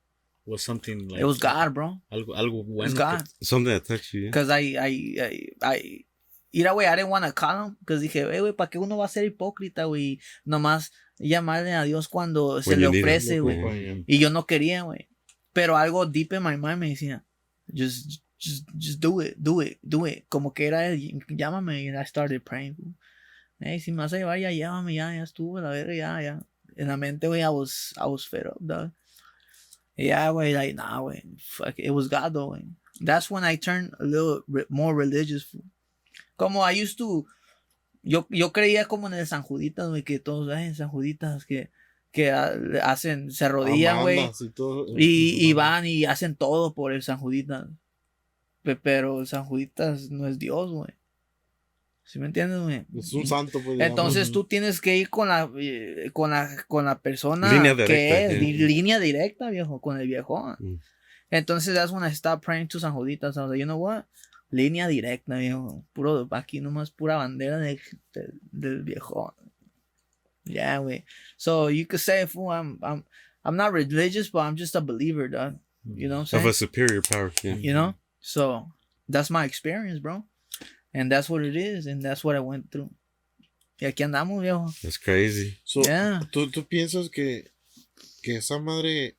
was 0.51 0.61
something 0.63 1.07
like 1.09 1.21
It 1.21 1.25
was 1.25 1.39
God, 1.39 1.73
bro. 1.73 1.99
algo 2.11 2.35
algo 2.35 2.61
It 2.61 2.67
bueno? 2.67 2.83
was 2.83 2.93
God. 2.93 3.23
Something 3.41 3.73
that 3.73 3.85
touched 3.85 4.13
you. 4.13 4.21
yeah? 4.21 4.29
Because 4.29 4.49
I, 4.49 4.75
I, 4.77 5.15
I, 5.19 5.47
I, 5.63 6.05
Mira, 6.53 6.71
güey, 6.73 6.85
I 6.85 6.95
didn't 6.97 7.09
want 7.09 7.23
to 7.25 7.31
call 7.31 7.67
him. 7.67 7.77
Because 7.79 8.01
dije, 8.03 8.27
eh, 8.29 8.39
güey, 8.41 8.53
¿para 8.53 8.69
qué 8.69 8.77
uno 8.77 8.97
va 8.97 9.05
a 9.05 9.07
ser 9.07 9.23
hipócrita, 9.25 9.85
güey? 9.85 10.19
Nomás 10.45 10.91
llamarle 11.17 11.73
a 11.73 11.83
Dios 11.83 12.07
cuando 12.09 12.61
se 12.61 12.71
When 12.71 12.79
le 12.81 12.85
you 12.85 12.91
need 12.91 12.99
it. 12.99 13.03
ofrece, 13.05 13.39
güey. 13.39 14.03
Y 14.05 14.17
yo 14.19 14.29
no 14.29 14.45
quería, 14.45 14.81
güey. 14.83 15.07
Pero 15.53 15.77
algo 15.77 16.05
deep 16.05 16.33
in 16.33 16.43
my 16.43 16.57
mind 16.57 16.77
me 16.79 16.89
decía, 16.89 17.23
just, 17.73 18.21
just, 18.37 18.67
just 18.77 18.99
do 18.99 19.21
it, 19.21 19.35
do 19.37 19.61
it, 19.61 19.79
do 19.81 20.05
it. 20.07 20.25
Como 20.29 20.53
que 20.53 20.67
era, 20.67 20.87
el, 20.87 20.99
llámame. 21.29 21.87
And 21.89 21.97
I 21.97 22.03
started 22.05 22.43
praying. 22.43 22.75
güey. 22.77 22.95
Hey, 23.63 23.79
si 23.79 23.91
me 23.91 23.97
vas 24.03 24.11
a 24.13 24.17
llevar, 24.17 24.39
ya 24.39 24.49
llámame, 24.51 24.95
ya, 24.95 25.13
ya 25.15 25.23
estuve, 25.23 25.61
la 25.61 25.69
verga, 25.69 25.93
ya, 25.93 26.21
ya. 26.21 26.41
En 26.75 26.87
la 26.87 26.97
mente, 26.97 27.27
güey, 27.27 27.41
I 27.41 27.49
was, 27.49 27.93
I 27.97 28.07
was 28.07 28.25
fed 28.25 28.47
up, 28.47 28.57
dog. 28.59 28.91
Yeah, 30.01 30.31
güey, 30.31 30.53
like, 30.53 30.73
nah, 30.75 30.99
güey. 31.01 31.21
Fuck, 31.39 31.75
it 31.77 31.91
was 31.91 32.07
God, 32.07 32.33
though, 32.33 32.49
güey. 32.49 32.65
That's 32.99 33.29
when 33.31 33.43
I 33.43 33.55
turned 33.57 33.93
a 33.99 34.03
little 34.05 34.43
re- 34.47 34.65
more 34.69 34.93
religious. 34.95 35.43
fool. 35.43 35.63
Como 36.37 36.61
I 36.61 36.71
used 36.81 36.97
to, 36.97 37.25
yo, 38.03 38.25
yo 38.29 38.51
creía 38.51 38.87
como 38.87 39.07
en 39.07 39.13
el 39.13 39.25
San 39.27 39.43
Juditas, 39.43 39.89
güey, 39.89 40.03
que 40.03 40.19
todos, 40.19 40.49
ay, 40.49 40.73
San 40.75 40.89
Juditas, 40.89 41.45
que, 41.45 41.69
que 42.11 42.31
ah, 42.31 42.53
hacen, 42.83 43.31
se 43.31 43.45
arrodillan, 43.45 43.97
güey. 44.01 44.17
Y. 44.19 44.25
Y, 44.97 45.49
y 45.49 45.53
van 45.53 45.85
y 45.85 46.05
hacen 46.05 46.35
todo 46.35 46.73
por 46.73 46.91
el 46.93 47.01
San 47.03 47.17
Juditas. 47.17 47.67
Pe- 48.63 48.75
Pero 48.75 49.21
el 49.21 49.27
San 49.27 49.45
Juditas 49.45 50.09
no 50.11 50.27
es 50.27 50.37
Dios, 50.39 50.71
güey. 50.71 50.91
¿Sí 52.11 52.19
me 52.19 52.25
entiendes, 52.25 52.59
güey? 52.59 52.85
Es 52.97 53.13
un 53.13 53.25
santo, 53.25 53.53
pues. 53.63 53.77
digamos. 53.77 53.87
Entonces 53.89 54.31
tú 54.33 54.43
tienes 54.43 54.81
que 54.81 54.97
ir 54.97 55.09
con 55.09 55.29
la, 55.29 55.49
eh, 55.57 56.09
con 56.11 56.31
la, 56.31 56.49
con 56.67 56.83
la 56.83 56.99
persona 56.99 57.49
Línea 57.53 57.73
que 57.73 57.83
directa, 57.83 58.21
es, 58.21 58.33
sí. 58.33 58.39
li- 58.39 58.67
línea 58.67 58.99
directa, 58.99 59.49
viejo, 59.49 59.79
con 59.79 59.97
el 59.97 60.07
viejo. 60.07 60.55
Mm. 60.59 60.75
Entonces 61.29 61.89
when 61.91 62.03
I 62.03 62.13
stopped 62.13 62.43
praying 62.43 62.67
to 62.67 62.79
San 62.81 62.91
Juditas. 62.93 63.37
Was 63.37 63.49
like, 63.49 63.59
you 63.59 63.65
know 63.65 63.77
what? 63.77 64.03
Línea 64.51 64.89
directa, 64.89 65.37
viejo. 65.37 65.85
Puro, 65.93 66.27
aquí 66.31 66.59
nomás 66.59 66.91
pura 66.91 67.15
bandera 67.15 67.57
de, 67.59 67.79
de- 68.13 68.33
del 68.51 68.83
viejo. 68.83 69.33
Yeah, 70.43 70.79
güey. 70.79 71.05
So 71.37 71.69
you 71.69 71.85
could 71.85 72.01
say, 72.01 72.25
fool, 72.25 72.49
I'm, 72.51 72.77
I'm, 72.83 73.05
I'm 73.45 73.55
not 73.55 73.71
religious, 73.71 74.29
but 74.29 74.39
I'm 74.41 74.57
just 74.57 74.75
a 74.75 74.81
believer, 74.81 75.29
dog. 75.29 75.59
You 75.85 76.09
know 76.09 76.19
what 76.19 76.33
I'm 76.33 76.39
Of 76.39 76.43
saying? 76.43 76.47
a 76.49 76.53
superior 76.53 77.01
power. 77.01 77.31
Yeah. 77.41 77.55
you 77.55 77.73
know 77.73 77.95
so 78.19 78.67
that's 79.09 79.31
my 79.31 79.45
experience 79.45 79.97
bro 79.99 80.23
and 80.93 81.11
that's 81.11 81.29
what 81.29 81.43
it 81.43 81.55
is 81.55 81.85
and 81.87 82.01
that's 82.03 82.23
what 82.23 82.35
i 82.35 82.39
went 82.39 82.69
through 82.71 82.89
y 83.79 83.85
aquí 83.85 84.03
andamos 84.03 84.41
viejo 84.41 84.65
That's 84.83 84.99
crazy. 84.99 85.57
So, 85.63 85.81
yeah 85.83 86.19
¿tú, 86.31 86.49
tú 86.51 86.67
piensas 86.67 87.09
que, 87.09 87.51
que 88.21 88.35
esa 88.37 88.59
madre, 88.59 89.15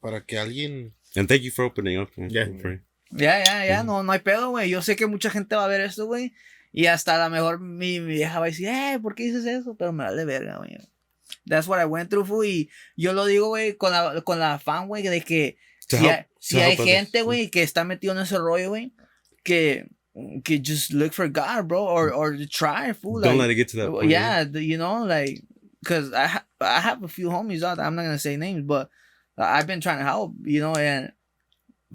para 0.00 0.24
que 0.24 0.38
alguien. 0.38 0.94
And 1.16 1.28
thank 1.28 1.42
you 1.42 1.50
for 1.50 1.66
opening 1.66 1.98
up. 2.00 2.10
man. 2.16 2.30
Yeah. 2.30 2.48
Pray. 2.60 2.80
ya 3.10 3.44
ya 3.44 3.66
ya 3.66 3.82
no 3.84 4.02
no 4.02 4.10
hay 4.12 4.20
pedo 4.20 4.50
güey 4.50 4.68
yo 4.70 4.80
sé 4.82 4.96
que 4.96 5.06
mucha 5.06 5.30
gente 5.30 5.54
va 5.54 5.64
a 5.66 5.68
ver 5.68 5.82
esto 5.82 6.06
güey 6.06 6.32
y 6.72 6.86
hasta 6.86 7.14
a 7.14 7.28
lo 7.28 7.30
mejor 7.34 7.60
mi, 7.60 8.00
mi 8.00 8.14
vieja 8.14 8.40
va 8.40 8.46
a 8.46 8.48
decir 8.48 8.66
eh 8.68 8.98
¿por 9.00 9.14
qué 9.14 9.24
dices 9.24 9.44
eso? 9.46 9.76
pero 9.76 9.92
me 9.92 10.02
vale 10.04 10.24
verga 10.24 10.56
güey 10.56 10.76
that's 11.46 11.68
what 11.68 11.78
I 11.80 11.84
went 11.84 12.08
through 12.10 12.26
fool, 12.26 12.46
y 12.46 12.70
yo 12.96 13.12
lo 13.12 13.26
digo 13.26 13.48
güey 13.48 13.76
con 13.76 13.92
la 13.92 14.22
con 14.22 14.38
la 14.40 14.58
fan 14.58 14.88
güey 14.88 15.02
de 15.02 15.20
que 15.20 15.56
To 15.88 15.98
si 15.98 16.04
help- 16.04 16.10
hay, 16.10 16.24
si 16.40 16.60
hay 16.60 16.76
gente, 16.78 17.20
güey, 17.22 17.50
que 17.50 17.62
está 17.62 17.84
metido 17.84 18.14
en 18.14 18.20
ese 18.20 18.38
rollo, 18.38 18.70
güey, 18.70 18.94
que, 19.42 19.86
que 20.44 20.58
just 20.58 20.92
look 20.92 21.12
for 21.12 21.28
God, 21.28 21.68
bro, 21.68 21.84
or, 21.86 22.12
or 22.12 22.36
try, 22.50 22.92
fool. 22.92 23.20
Don't 23.20 23.32
like, 23.32 23.40
let 23.40 23.50
it 23.50 23.54
get 23.56 23.68
to 23.68 23.76
that 23.78 23.90
point. 23.90 24.10
yeah, 24.10 24.44
the- 24.44 24.62
you 24.62 24.78
know, 24.78 25.04
like, 25.04 25.42
cause 25.84 26.12
I 26.12 26.26
ha- 26.26 26.44
I 26.60 26.80
have 26.80 27.02
a 27.02 27.08
few 27.08 27.28
homies 27.28 27.62
out 27.62 27.76
there. 27.76 27.86
I'm 27.86 27.94
not 27.96 28.02
gonna 28.04 28.18
say 28.18 28.36
names, 28.36 28.62
but 28.64 28.88
I've 29.36 29.66
been 29.66 29.80
trying 29.80 29.98
to 29.98 30.04
help, 30.04 30.32
you 30.44 30.60
know, 30.60 30.74
and 30.74 31.12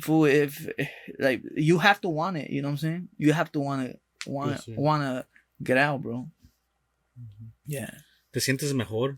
fool, 0.02 0.26
if 0.26 0.68
like 1.18 1.42
you 1.56 1.80
have 1.80 2.02
to 2.02 2.10
want 2.10 2.38
it, 2.38 2.50
you 2.52 2.62
know 2.62 2.68
what 2.68 2.74
I'm 2.74 2.78
saying? 2.78 3.08
You 3.18 3.34
have 3.34 3.52
to 3.54 3.60
want 3.60 3.88
to 3.92 4.30
want 4.30 4.52
Pues 4.52 4.66
sí. 4.66 4.76
to 4.76 4.82
want 4.82 5.04
to 5.04 5.26
get 5.64 5.78
out, 5.78 6.02
bro. 6.02 6.28
Yeah, 7.66 7.90
¿Te 8.34 8.40
sientes 8.40 8.74
mejor 8.74 9.18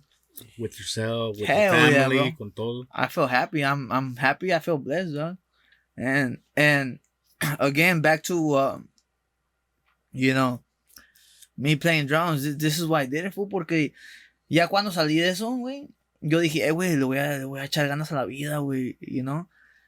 with 0.58 0.78
yourself, 0.80 1.38
with 1.40 1.48
Hell 1.48 1.74
your 1.74 1.92
yeah, 1.92 2.04
family, 2.04 2.18
bro. 2.18 2.32
con 2.38 2.52
todo? 2.56 2.86
I 2.94 3.08
feel 3.08 3.28
happy. 3.28 3.64
I'm 3.64 3.92
I'm 3.92 4.16
happy. 4.16 4.54
I 4.54 4.60
feel 4.60 4.78
blessed, 4.78 5.14
dog. 5.16 5.38
And 5.98 6.40
and 6.56 7.00
again, 7.60 8.02
back 8.02 8.24
to 8.24 8.56
um, 8.58 8.90
you 10.12 10.34
know, 10.34 10.62
me 11.58 11.76
playing 11.76 12.08
drums. 12.08 12.58
This, 12.58 12.80
is 12.80 12.86
why 12.86 13.02
I 13.04 13.06
did 13.08 13.26
it, 13.26 13.34
porque 13.34 13.93
ya 14.50 14.67
cuando 14.67 14.91
salí 14.91 15.17
de 15.17 15.30
eso, 15.30 15.52
güey, 15.52 15.89
yo 16.21 16.39
dije, 16.39 16.67
eh, 16.67 16.71
güey, 16.71 16.95
le 16.95 17.04
voy 17.04 17.17
a 17.17 17.38
le 17.39 17.45
voy 17.45 17.60
a 17.60 17.65
echar 17.65 17.88
ganas 17.88 18.12
a 18.12 18.15
la 18.15 18.26
vida, 18.26 18.58
güey, 18.60 18.97
you 19.02 19.24
know. 19.24 19.47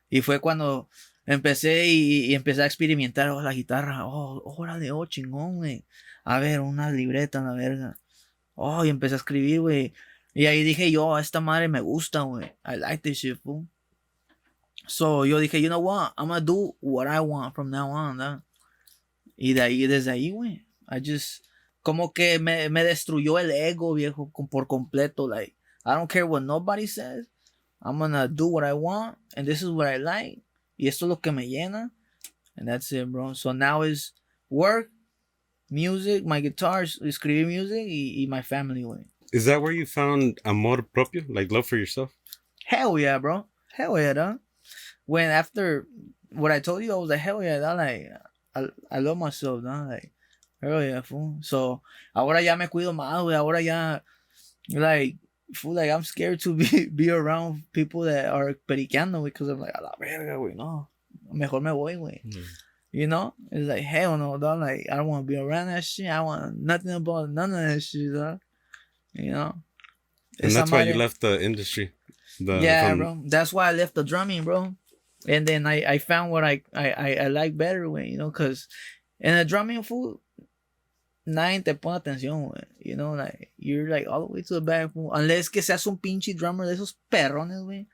Y 0.09 0.21
fue 0.21 0.39
cuando 0.39 0.89
empecé 1.25 1.87
y, 1.87 2.25
y 2.25 2.35
empecé 2.35 2.63
a 2.63 2.65
experimentar 2.65 3.29
oh, 3.29 3.41
la 3.41 3.53
guitarra. 3.53 4.05
Oh, 4.05 4.41
órale, 4.45 4.91
oh, 4.91 5.05
chingón, 5.05 5.57
güey. 5.57 5.85
A 6.23 6.39
ver, 6.39 6.61
una 6.61 6.91
libreta, 6.91 7.41
la 7.41 7.53
verga. 7.53 7.97
Oh, 8.55 8.85
y 8.85 8.89
empecé 8.89 9.15
a 9.15 9.17
escribir, 9.17 9.61
güey. 9.61 9.93
Y 10.33 10.47
ahí 10.47 10.63
dije 10.63 10.91
yo, 10.91 11.17
esta 11.19 11.41
madre 11.41 11.67
me 11.67 11.81
gusta, 11.81 12.21
güey. 12.21 12.45
I 12.65 12.77
like 12.77 13.03
this 13.03 13.19
shit, 13.19 13.37
fool. 13.41 13.67
So 14.87 15.25
yo 15.25 15.39
dije, 15.39 15.61
you 15.61 15.69
know 15.69 15.79
what? 15.79 16.13
I'm 16.17 16.27
gonna 16.27 16.41
do 16.41 16.75
what 16.81 17.07
I 17.07 17.19
want 17.19 17.55
from 17.55 17.69
now 17.69 17.89
on, 17.91 18.17
¿da? 18.17 18.43
Y 19.35 19.53
de 19.53 19.61
ahí, 19.61 19.87
desde 19.87 20.11
ahí, 20.11 20.31
güey. 20.31 20.65
I 20.89 20.99
just, 20.99 21.45
como 21.81 22.13
que 22.13 22.39
me, 22.39 22.69
me 22.69 22.83
destruyó 22.83 23.39
el 23.39 23.51
ego, 23.51 23.93
viejo, 23.93 24.31
por 24.49 24.67
completo. 24.67 25.27
Like, 25.27 25.55
I 25.85 25.95
don't 25.95 26.09
care 26.09 26.25
what 26.25 26.43
nobody 26.43 26.87
says. 26.87 27.27
I'm 27.81 27.99
gonna 27.99 28.27
do 28.27 28.47
what 28.47 28.63
I 28.63 28.73
want, 28.73 29.17
and 29.35 29.45
this 29.45 29.61
is 29.61 29.69
what 29.69 29.87
I 29.87 29.97
like. 29.97 30.43
Y 30.77 30.87
esto 30.87 31.05
es 31.05 31.09
lo 31.09 31.17
que 31.17 31.31
me 31.31 31.47
llena. 31.47 31.91
And 32.55 32.67
that's 32.67 32.91
it, 32.91 33.11
bro. 33.11 33.33
So 33.33 33.51
now 33.51 33.81
is 33.81 34.13
work, 34.49 34.89
music, 35.69 36.25
my 36.25 36.39
guitar, 36.39 36.83
escribir 36.83 37.47
music 37.47 37.85
y, 37.87 38.21
y 38.21 38.27
my 38.29 38.41
family, 38.41 38.83
güey. 38.83 39.05
Is 39.33 39.45
that 39.45 39.61
where 39.61 39.71
you 39.71 39.85
found 39.85 40.39
amor 40.45 40.83
propio? 40.83 41.23
Like 41.27 41.51
love 41.51 41.65
for 41.65 41.75
yourself? 41.75 42.13
Hell 42.65 42.97
yeah, 42.99 43.17
bro. 43.17 43.47
Hell 43.73 43.97
yeah, 43.97 44.13
dog. 44.13 44.39
When 45.05 45.29
after 45.29 45.87
what 46.29 46.51
I 46.51 46.59
told 46.59 46.83
you, 46.83 46.93
I 46.93 46.95
was 46.95 47.09
like, 47.09 47.19
hell 47.19 47.43
yeah, 47.43 47.59
dog. 47.59 47.77
Like, 47.77 48.11
I, 48.55 48.67
I 48.91 48.99
love 48.99 49.17
myself, 49.17 49.63
dog. 49.63 49.89
Like, 49.89 50.11
hell 50.61 50.83
yeah, 50.83 51.01
fool. 51.01 51.37
So, 51.41 51.81
ahora 52.15 52.41
ya 52.41 52.55
me 52.55 52.67
cuido 52.67 52.93
más, 52.93 53.23
güey. 53.23 53.35
Ahora 53.35 53.61
ya, 53.61 53.99
like, 54.69 55.17
fool, 55.53 55.75
like, 55.75 55.89
I'm 55.91 56.03
scared 56.03 56.39
to 56.41 56.53
be, 56.53 56.85
be 56.95 57.09
around 57.09 57.63
people 57.73 58.01
that 58.01 58.27
are 58.27 58.55
periqueando, 58.67 59.23
because 59.23 59.49
I'm 59.49 59.59
like, 59.59 59.73
a 59.75 59.83
la 59.83 59.91
verga, 59.99 60.37
güey, 60.37 60.55
no. 60.55 60.87
Mejor 61.31 61.61
me 61.61 61.71
voy, 61.71 61.95
güey. 61.95 62.25
Mm. 62.25 62.45
You 62.91 63.07
know? 63.07 63.33
It's 63.51 63.67
like, 63.67 63.83
hell 63.83 64.17
no, 64.17 64.37
dog. 64.37 64.59
Like, 64.59 64.87
I 64.91 64.97
don't 64.97 65.07
want 65.07 65.25
to 65.25 65.31
be 65.31 65.37
around 65.37 65.67
that 65.67 65.83
shit. 65.83 66.07
I 66.07 66.21
want 66.21 66.59
nothing 66.59 66.91
about 66.91 67.29
none 67.29 67.51
of 67.51 67.57
that 67.57 67.81
shit, 67.81 68.13
dog. 68.13 68.39
You 69.13 69.31
know? 69.31 69.55
And 70.39 70.51
that's 70.51 70.71
why 70.71 70.83
you 70.83 70.93
left 70.95 71.21
the 71.21 71.41
industry. 71.41 71.91
The, 72.39 72.59
yeah, 72.59 72.89
from- 72.89 72.97
bro. 72.99 73.21
That's 73.25 73.53
why 73.53 73.69
I 73.69 73.71
left 73.71 73.95
the 73.95 74.03
drumming, 74.03 74.43
bro. 74.43 74.75
And 75.27 75.47
then 75.47 75.65
I, 75.65 75.83
I 75.93 75.97
found 75.99 76.31
what 76.31 76.43
I, 76.43 76.61
I, 76.73 77.15
I, 77.15 77.27
like 77.27 77.55
better, 77.57 77.85
güey, 77.87 78.11
you 78.11 78.17
know, 78.17 78.29
because 78.31 78.67
in 79.19 79.35
the 79.35 79.45
drumming 79.45 79.83
fool, 79.83 80.21
nadie 81.25 81.61
te 81.63 81.73
pone 81.75 81.95
atención, 81.95 82.49
güey. 82.49 82.63
You 82.79 82.95
know, 82.95 83.13
like, 83.13 83.51
you're 83.57 83.89
like 83.89 84.07
all 84.07 84.27
the 84.27 84.33
way 84.33 84.41
to 84.41 84.53
the 84.55 84.61
back, 84.61 84.91
fool. 84.93 85.11
Unless 85.13 85.49
que 85.49 85.61
seas 85.61 85.87
un 85.87 85.97
pinche 85.97 86.33
drummer 86.35 86.65
de 86.67 86.73
esos 86.73 86.97
perrones, 87.09 87.61
güey. 87.63 87.87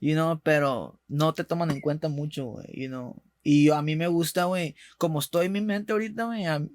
You 0.00 0.14
know, 0.14 0.40
pero 0.42 0.98
no 1.08 1.32
te 1.34 1.44
toman 1.44 1.70
en 1.70 1.80
cuenta 1.80 2.08
mucho, 2.08 2.46
güey, 2.46 2.66
you 2.72 2.88
know. 2.88 3.22
Y 3.42 3.64
yo- 3.64 3.74
a 3.74 3.82
mí 3.82 3.96
me 3.96 4.06
gusta, 4.06 4.44
güey, 4.44 4.74
como 4.98 5.18
estoy 5.18 5.46
en 5.46 5.52
mi 5.52 5.60
mente 5.60 5.92
ahorita, 5.92 6.24
güey, 6.24 6.46
a- 6.46 6.66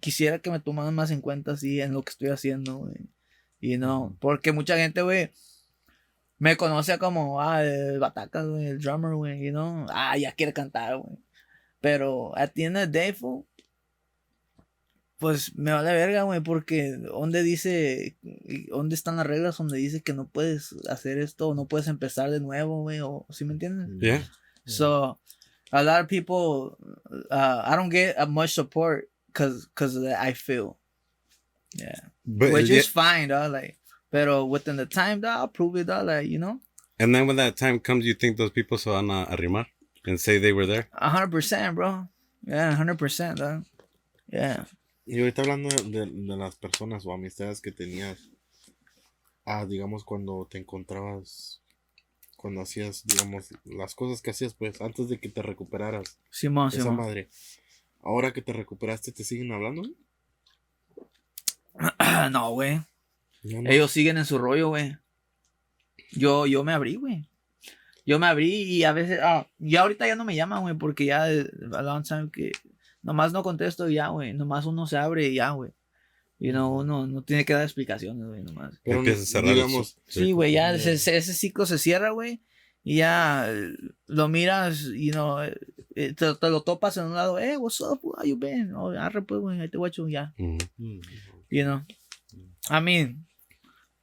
quisiera 0.00 0.38
que 0.38 0.50
me 0.50 0.60
tomaran 0.60 0.94
más 0.94 1.10
en 1.10 1.20
cuenta 1.20 1.52
así 1.52 1.80
en 1.80 1.92
lo 1.92 2.02
que 2.02 2.10
estoy 2.10 2.28
haciendo, 2.28 2.76
güey. 2.78 2.94
You 3.60 3.78
know, 3.78 4.16
porque 4.20 4.52
mucha 4.52 4.76
gente, 4.76 5.02
güey, 5.02 5.30
me 6.42 6.56
conoce 6.56 6.98
como, 6.98 7.40
ah, 7.40 7.62
el 7.62 8.00
Batacas, 8.00 8.48
güey, 8.48 8.66
el 8.66 8.80
drummer, 8.80 9.14
güey, 9.14 9.44
you 9.44 9.52
know. 9.52 9.86
Ah, 9.90 10.18
ya 10.18 10.32
quiere 10.32 10.52
cantar, 10.52 10.96
güey. 10.96 11.16
Pero 11.80 12.36
at 12.36 12.50
the 12.54 12.64
end 12.64 12.76
of 12.76 12.82
the 12.82 12.88
day, 12.88 13.12
fool, 13.12 13.46
pues 15.18 15.54
me 15.54 15.70
vale 15.70 15.92
verga, 15.92 16.24
güey, 16.24 16.40
porque 16.40 16.96
¿dónde 16.96 17.44
dice, 17.44 18.16
dónde 18.70 18.96
están 18.96 19.18
las 19.18 19.26
reglas 19.28 19.56
donde 19.56 19.78
dice 19.78 20.02
que 20.02 20.14
no 20.14 20.26
puedes 20.26 20.74
hacer 20.90 21.18
esto 21.18 21.50
o 21.50 21.54
no 21.54 21.66
puedes 21.66 21.86
empezar 21.86 22.28
de 22.32 22.40
nuevo, 22.40 22.82
güey? 22.82 22.98
O, 22.98 23.24
¿Sí 23.30 23.44
me 23.44 23.52
entiendes? 23.52 23.88
Yeah. 24.00 24.28
So, 24.66 25.20
a 25.70 25.84
lot 25.84 26.00
of 26.00 26.08
people, 26.08 26.76
uh, 27.30 27.62
I 27.64 27.76
don't 27.76 27.92
get 27.92 28.16
much 28.28 28.54
support 28.54 29.08
because 29.28 29.68
cause 29.76 29.94
of 29.94 30.02
that, 30.02 30.20
I 30.20 30.32
feel. 30.32 30.76
Yeah. 31.76 32.00
But 32.26 32.52
Which 32.52 32.68
yeah, 32.68 32.78
is 32.78 32.88
fine, 32.88 33.28
dog. 33.28 33.52
Like, 33.52 33.78
pero 34.12 34.44
within 34.44 34.76
the 34.76 34.86
time, 34.86 35.20
dog, 35.20 35.40
I'll 35.40 35.48
prove 35.48 35.74
it, 35.80 35.86
dog. 35.88 36.06
Like, 36.06 36.28
you 36.28 36.38
know, 36.38 36.60
and 37.00 37.12
then 37.14 37.26
when 37.26 37.36
that 37.36 37.56
time 37.56 37.80
comes, 37.80 38.04
you 38.04 38.14
think 38.14 38.36
those 38.36 38.50
people 38.52 38.78
se 38.78 38.90
van 38.90 39.10
a 39.10 39.26
arrimar 39.26 39.66
and 40.06 40.20
say 40.20 40.38
they 40.38 40.52
were 40.52 40.66
there? 40.66 40.86
a 40.92 41.08
hundred 41.08 41.30
percent, 41.32 41.74
bro. 41.74 42.06
Yeah, 42.46 42.72
a 42.72 42.74
hundred 42.76 42.98
percent, 42.98 43.38
dog. 43.38 43.64
Yeah. 44.30 44.66
Y 45.06 45.18
ahorita 45.18 45.42
hablando 45.42 45.68
de, 45.68 46.06
de 46.06 46.36
las 46.36 46.54
personas 46.56 47.04
o 47.06 47.12
amistades 47.12 47.60
que 47.60 47.72
tenías, 47.72 48.18
ah, 49.44 49.64
digamos, 49.66 50.04
cuando 50.04 50.46
te 50.48 50.58
encontrabas, 50.58 51.60
cuando 52.36 52.60
hacías, 52.60 53.04
digamos, 53.04 53.48
las 53.64 53.94
cosas 53.94 54.22
que 54.22 54.30
hacías, 54.30 54.54
pues, 54.54 54.80
antes 54.80 55.08
de 55.08 55.18
que 55.18 55.28
te 55.28 55.42
recuperaras, 55.42 56.18
Simón, 56.30 56.68
esa 56.68 56.82
Simón. 56.82 56.96
madre. 56.96 57.28
Ahora 58.02 58.32
que 58.32 58.42
te 58.42 58.52
recuperaste, 58.52 59.10
¿te 59.12 59.24
siguen 59.24 59.52
hablando? 59.52 59.82
no, 62.30 62.50
güey. 62.52 62.80
No. 63.42 63.68
Ellos 63.70 63.90
siguen 63.90 64.18
en 64.18 64.24
su 64.24 64.38
rollo, 64.38 64.68
güey. 64.68 64.96
Yo, 66.12 66.46
yo 66.46 66.62
me 66.64 66.72
abrí, 66.72 66.96
güey. 66.96 67.28
Yo 68.04 68.18
me 68.18 68.26
abrí 68.26 68.62
y 68.62 68.84
a 68.84 68.92
veces, 68.92 69.20
ah, 69.22 69.46
ya 69.58 69.82
ahorita 69.82 70.06
ya 70.06 70.16
no 70.16 70.24
me 70.24 70.34
llaman, 70.34 70.62
güey, 70.62 70.74
porque 70.74 71.04
ya 71.06 71.32
eh, 71.32 71.48
a 71.72 71.82
long 71.82 72.02
time 72.02 72.30
que 72.32 72.52
nomás 73.02 73.32
no 73.32 73.42
contesto 73.42 73.88
y 73.88 73.94
ya, 73.94 74.08
güey. 74.08 74.32
Nomás 74.34 74.66
uno 74.66 74.86
se 74.86 74.96
abre 74.96 75.28
y 75.28 75.34
ya, 75.34 75.50
güey. 75.50 75.72
Y 76.38 76.50
no, 76.50 76.74
uno 76.74 77.06
no 77.06 77.22
tiene 77.22 77.44
que 77.44 77.52
dar 77.52 77.62
explicaciones, 77.62 78.26
güey, 78.26 78.42
nomás. 78.42 78.80
Pero 78.82 78.98
Empieza 78.98 79.22
a 79.22 79.26
cerrar 79.26 79.54
digamos, 79.54 79.96
Sí, 80.08 80.32
güey, 80.32 80.52
ya 80.52 80.74
ese, 80.74 80.92
ese- 80.94 81.34
ciclo 81.34 81.66
se 81.66 81.78
cierra, 81.78 82.10
güey. 82.10 82.42
Y 82.82 82.96
ya 82.96 83.46
eh, 83.48 83.74
lo 84.08 84.28
miras 84.28 84.86
y 84.92 85.10
no 85.12 85.38
te, 85.94 86.12
te 86.14 86.50
lo 86.50 86.62
topas 86.62 86.96
en 86.96 87.04
un 87.04 87.14
lado, 87.14 87.38
eh, 87.38 87.56
what's 87.56 87.80
up, 87.80 88.00
how 88.02 88.24
you 88.24 88.36
been? 88.36 88.74
Oh, 88.74 88.90
arre, 88.90 89.22
pues, 89.22 89.40
güey, 89.40 89.60
ahí 89.60 89.68
te 89.68 89.78
guacho, 89.78 90.08
ya. 90.08 90.34
Mm. 90.36 91.00
You 91.48 91.62
know, 91.64 91.82
I 92.68 92.80
mean, 92.80 93.24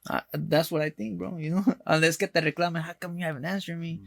uh, 0.08 0.20
that's 0.32 0.70
what 0.70 0.82
I 0.82 0.90
think, 0.90 1.18
bro. 1.18 1.36
You 1.36 1.50
know, 1.50 1.64
unless 1.86 2.16
que 2.16 2.28
te 2.28 2.40
reclamen, 2.40 2.82
how 2.82 2.94
come 2.94 3.18
you 3.18 3.24
haven't 3.24 3.44
answered 3.44 3.78
me? 3.78 4.00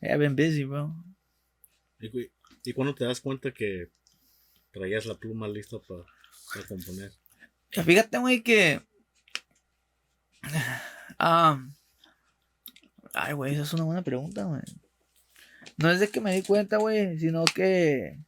Hey, 0.00 0.12
I've 0.12 0.20
been 0.20 0.36
busy, 0.36 0.64
bro. 0.64 0.92
¿Y, 2.00 2.30
y 2.64 2.72
cuando 2.72 2.94
te 2.94 3.04
das 3.04 3.20
cuenta 3.20 3.52
que 3.52 3.88
traías 4.72 5.06
la 5.06 5.14
pluma 5.14 5.48
lista 5.48 5.78
para 5.78 6.66
componer? 6.66 7.12
Fíjate, 7.70 8.18
güey, 8.18 8.42
que. 8.42 8.80
Um, 11.18 11.74
ay, 13.12 13.34
güey, 13.34 13.52
esa 13.52 13.62
es 13.62 13.74
una 13.74 13.84
buena 13.84 14.02
pregunta, 14.02 14.44
güey. 14.44 14.62
No 15.76 15.90
es 15.90 16.00
de 16.00 16.08
que 16.08 16.20
me 16.20 16.34
di 16.34 16.42
cuenta, 16.42 16.78
güey, 16.78 17.18
sino 17.18 17.44
que. 17.44 18.18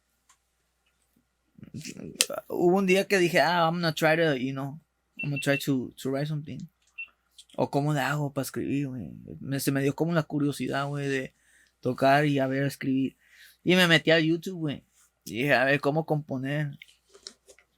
Hubo 2.47 2.77
un 2.77 2.85
día 2.85 3.07
que 3.07 3.17
dije, 3.17 3.41
ah, 3.41 3.65
I'm 3.65 3.75
gonna 3.75 3.93
try 3.93 4.15
to, 4.15 4.35
you 4.35 4.53
know, 4.53 4.79
I'm 5.23 5.31
gonna 5.31 5.39
try 5.41 5.57
to, 5.57 5.91
to 5.97 6.11
write 6.11 6.27
something. 6.27 6.59
O 7.55 7.69
cómo 7.69 7.93
le 7.93 7.99
hago 7.99 8.33
para 8.33 8.43
escribir, 8.43 8.87
güey. 8.87 9.11
Me, 9.39 9.59
se 9.59 9.71
me 9.71 9.81
dio 9.83 9.95
como 9.95 10.13
la 10.13 10.23
curiosidad, 10.23 10.87
güey, 10.87 11.07
de 11.07 11.33
tocar 11.81 12.25
y 12.25 12.39
a 12.39 12.47
ver 12.47 12.63
escribir. 12.63 13.17
Y 13.63 13.75
me 13.75 13.87
metí 13.87 14.11
a 14.11 14.19
YouTube, 14.19 14.59
güey. 14.59 14.83
Y 15.25 15.33
dije, 15.35 15.53
a 15.53 15.65
ver 15.65 15.79
cómo 15.79 16.05
componer. 16.05 16.71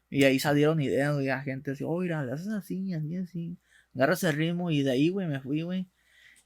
Y 0.10 0.24
ahí 0.24 0.40
salieron 0.40 0.82
ideas, 0.82 1.14
güey, 1.14 1.30
a 1.30 1.42
gente 1.42 1.72
así, 1.72 1.84
oh, 1.84 2.00
mira, 2.00 2.24
le 2.24 2.32
haces 2.32 2.48
así, 2.48 2.94
así, 2.94 3.18
así. 3.18 3.58
Agarras 3.94 4.24
el 4.24 4.34
ritmo 4.34 4.72
y 4.72 4.84
de 4.84 4.92
ahí, 4.92 5.10
güey, 5.10 5.28
me 5.28 5.42
fui, 5.42 5.62
güey. 5.62 5.88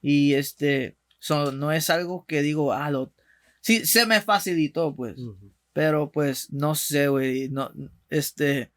Y 0.01 0.33
este, 0.33 0.97
so, 1.19 1.51
no 1.51 1.71
es 1.71 1.89
algo 1.89 2.25
que 2.25 2.41
digo, 2.41 2.73
ah, 2.73 2.89
lo... 2.89 3.13
Sí, 3.61 3.85
se 3.85 4.05
me 4.05 4.21
facilitó, 4.21 4.95
pues. 4.95 5.17
Pero 5.73 6.11
pues, 6.11 6.51
no 6.51 6.75
sé, 6.75 7.09
güey, 7.09 7.49
no, 7.49 7.71
este... 8.09 8.71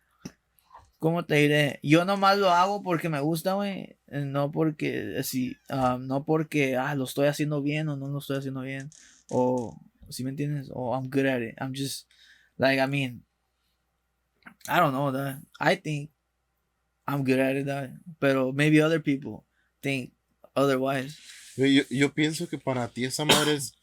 ¿Cómo 1.03 1.25
te 1.25 1.35
diré? 1.35 1.81
Yo 1.83 2.05
nomás 2.05 2.38
lo 2.38 2.51
hago 2.51 2.81
porque 2.81 3.09
me 3.09 3.19
gusta, 3.19 3.55
güey. 3.55 3.97
eh, 4.07 4.21
No 4.25 4.53
porque, 4.53 5.17
así, 5.19 5.57
ah, 5.69 5.99
no 6.01 6.25
porque, 6.25 6.77
ah, 6.77 6.95
lo 6.95 7.07
estoy 7.07 7.27
haciendo 7.27 7.61
bien 7.61 7.88
o 7.88 7.97
no 7.97 8.07
lo 8.07 8.21
estoy 8.21 8.37
haciendo 8.38 8.61
bien. 8.61 8.88
O, 9.29 9.77
¿sí 10.11 10.23
me 10.23 10.31
entiendes? 10.31 10.71
O 10.73 10.95
I'm 10.95 11.11
good 11.11 11.27
at 11.27 11.43
it. 11.43 11.57
I'm 11.61 11.73
just, 11.75 12.07
like, 12.57 12.81
I 12.81 12.87
mean, 12.87 13.25
I 14.69 14.79
don't 14.79 14.93
know, 14.93 15.11
dog. 15.11 15.38
I 15.59 15.75
think 15.75 16.12
I'm 17.05 17.25
good 17.25 17.41
at 17.41 17.57
it, 17.57 17.67
dog. 17.67 17.91
Pero 18.21 18.53
maybe 18.53 18.81
other 18.81 19.03
people 19.03 19.43
think 19.81 20.12
otherwise. 20.55 21.19
Yo, 21.57 21.67
yo, 21.67 21.83
yo 21.91 22.15
pienso 22.15 22.49
que 22.49 22.59
para 22.59 22.87
ti 22.87 23.07
esa 23.07 23.25
madre 23.25 23.55
es, 23.55 23.75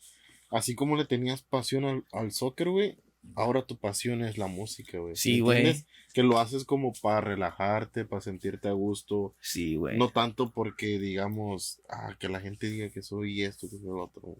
así 0.52 0.74
como 0.74 0.96
le 0.96 1.04
tenías 1.04 1.42
pasión 1.42 1.84
al, 1.84 2.06
al 2.14 2.32
soccer, 2.32 2.70
güey, 2.70 2.98
ahora 3.36 3.62
tu 3.66 3.78
pasión 3.78 4.24
es 4.24 4.38
la 4.38 4.48
música, 4.48 4.98
güey. 5.00 5.16
Sí, 5.16 5.36
¿Me 5.38 5.42
güey. 5.42 5.86
Que 6.14 6.24
lo 6.24 6.40
haces 6.40 6.66
como 6.66 6.92
para 7.02 7.22
relajarte, 7.22 8.06
para 8.06 8.22
sentirte 8.22 8.68
a 8.68 8.72
gusto, 8.74 9.36
Sí, 9.42 9.76
güey. 9.76 9.98
no 9.98 10.10
tanto 10.10 10.52
porque 10.52 11.00
digamos, 11.00 11.82
ah, 11.90 12.16
que 12.20 12.30
la 12.30 12.40
gente 12.40 12.68
diga 12.70 12.90
que 12.90 13.02
soy 13.02 13.44
esto, 13.44 13.70
que 13.70 13.78
soy 13.78 13.86
lo 13.88 14.04
otro. 14.06 14.38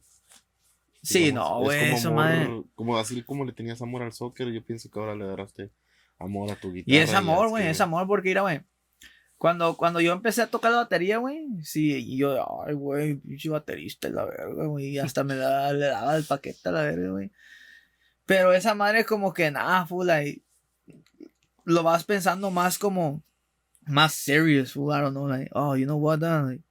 sí, 1.02 1.26
Digamos, 1.26 1.50
no, 1.50 1.72
es 1.72 1.78
güey. 1.78 1.80
como 1.88 1.98
Esa 1.98 2.08
amor- 2.10 2.24
madre. 2.26 2.64
Como 2.76 2.98
así 2.98 3.24
como 3.24 3.46
le 3.46 3.54
tenías 3.54 3.82
amor 3.82 4.02
al 4.04 4.14
soccer, 4.14 4.52
yo 4.52 4.64
pienso 4.64 4.90
que 4.90 5.00
ahora 5.00 5.16
le 5.16 5.26
darás 5.26 5.54
amor 6.18 6.52
a 6.52 6.56
tu 6.60 6.74
guitarra. 6.74 6.96
Y 6.98 7.00
es 7.00 7.14
amor, 7.14 7.50
güey, 7.50 7.68
es 7.68 7.80
amor 7.82 8.06
porque, 8.08 8.30
mira, 8.30 8.42
güey. 8.42 8.62
Cuando, 9.38 9.78
cuando 9.78 10.02
yo 10.02 10.12
empecé 10.12 10.42
a 10.42 10.48
tocar 10.48 10.72
la 10.72 10.80
batería, 10.80 11.18
güey, 11.18 11.48
sí, 11.64 11.94
y 11.96 12.18
yo, 12.18 12.62
ay, 12.68 12.74
güey, 12.74 13.16
pinche 13.16 13.48
baterista, 13.48 14.10
la 14.10 14.26
verga, 14.26 14.66
güey, 14.66 14.88
y 14.90 15.00
hasta 15.00 15.24
me 15.24 15.36
da, 15.36 15.72
le 15.72 15.86
daba 15.86 16.18
el 16.18 16.26
paquete 16.26 16.68
a 16.68 16.72
la 16.74 16.82
verga, 16.82 17.12
güey. 17.12 17.32
Pero 18.30 18.54
esa 18.54 18.76
madre 18.76 19.06
como 19.06 19.34
que, 19.34 19.50
nada, 19.50 19.88
fool, 19.88 20.06
like, 20.06 20.44
lo 21.66 21.82
vas 21.82 22.04
pensando 22.04 22.52
más 22.52 22.78
como, 22.78 23.24
más 23.88 24.14
serious, 24.14 24.74
fool, 24.74 24.94
I 24.94 25.02
don't 25.02 25.16
know, 25.16 25.28
like, 25.28 25.50
oh, 25.54 25.74
you 25.74 25.88
know 25.88 25.98
what, 25.98 26.22
uh, 26.22 26.44
like, 26.44 26.62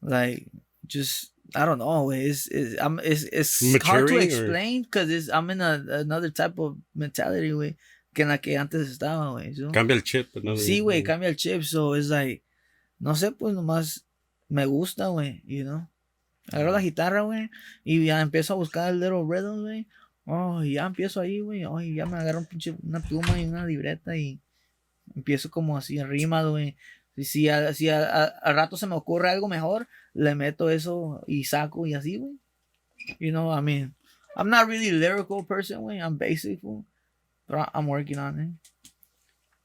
like, 0.00 0.46
just, 0.86 1.32
I 1.56 1.64
don't 1.64 1.78
know, 1.78 2.12
it's, 2.12 2.46
it's, 2.46 2.80
I'm, 2.80 3.00
it's, 3.02 3.24
it's 3.32 3.84
hard 3.84 4.06
to 4.06 4.18
explain, 4.18 4.82
because 4.82 5.28
I'm 5.28 5.50
in 5.50 5.60
a, 5.60 5.84
another 5.88 6.30
type 6.30 6.56
of 6.60 6.76
mentality, 6.94 7.50
güey, 7.50 7.74
que 8.14 8.22
en 8.22 8.28
la 8.28 8.38
que 8.38 8.56
antes 8.56 8.88
estaba, 8.88 9.32
güey, 9.32 9.56
¿sí? 9.56 9.68
Cambia 9.72 9.96
el 9.96 10.04
chip. 10.04 10.28
¿no? 10.36 10.56
Sí, 10.56 10.78
güey, 10.78 11.02
cambia 11.02 11.28
el 11.28 11.36
chip, 11.36 11.64
so 11.64 11.96
it's 11.96 12.10
like, 12.10 12.44
no 13.00 13.16
sé, 13.16 13.32
pues 13.32 13.56
nomás 13.56 14.04
me 14.48 14.66
gusta, 14.66 15.08
güey, 15.08 15.42
you 15.48 15.64
know. 15.64 15.88
Agarro 16.52 16.70
la 16.70 16.80
guitarra, 16.80 17.22
güey, 17.22 17.50
y 17.82 18.04
ya 18.04 18.20
empiezo 18.20 18.52
a 18.52 18.56
buscar 18.56 18.90
el 18.90 19.00
little 19.00 19.24
rhythm, 19.26 19.62
güey. 19.62 19.88
Oh, 20.26 20.62
y 20.64 20.74
ya 20.74 20.86
empiezo 20.86 21.20
ahí, 21.20 21.40
güey. 21.40 21.64
Oh, 21.64 21.80
y 21.80 21.94
ya 21.94 22.04
me 22.06 22.16
agarro 22.16 22.40
un 22.40 22.46
pinche, 22.46 22.74
una 22.82 23.00
pluma 23.00 23.40
y 23.40 23.46
una 23.46 23.64
libreta 23.64 24.16
y 24.16 24.40
empiezo 25.14 25.50
como 25.50 25.76
así 25.76 25.98
en 25.98 26.08
rima, 26.08 26.42
güey. 26.42 26.76
Y 27.16 27.24
si, 27.24 27.48
a, 27.48 27.72
si 27.72 27.88
a- 27.88 28.24
a- 28.24 28.52
rato 28.52 28.76
se 28.76 28.86
me 28.86 28.94
ocurre 28.96 29.30
algo 29.30 29.48
mejor, 29.48 29.86
le 30.14 30.34
meto 30.34 30.68
eso 30.68 31.22
y 31.28 31.44
saco 31.44 31.86
y 31.86 31.94
así, 31.94 32.16
güey. 32.16 32.36
You 33.20 33.30
know, 33.30 33.56
I 33.56 33.62
mean, 33.62 33.94
I'm 34.36 34.50
not 34.50 34.66
really 34.68 34.88
a 34.88 34.92
lyrical 34.92 35.44
person, 35.46 35.80
güey. 35.82 35.98
I'm 36.00 36.18
basic, 36.18 36.60
but 36.60 36.84
I'm 37.72 37.86
working 37.86 38.18
on 38.18 38.40
it. 38.40 38.50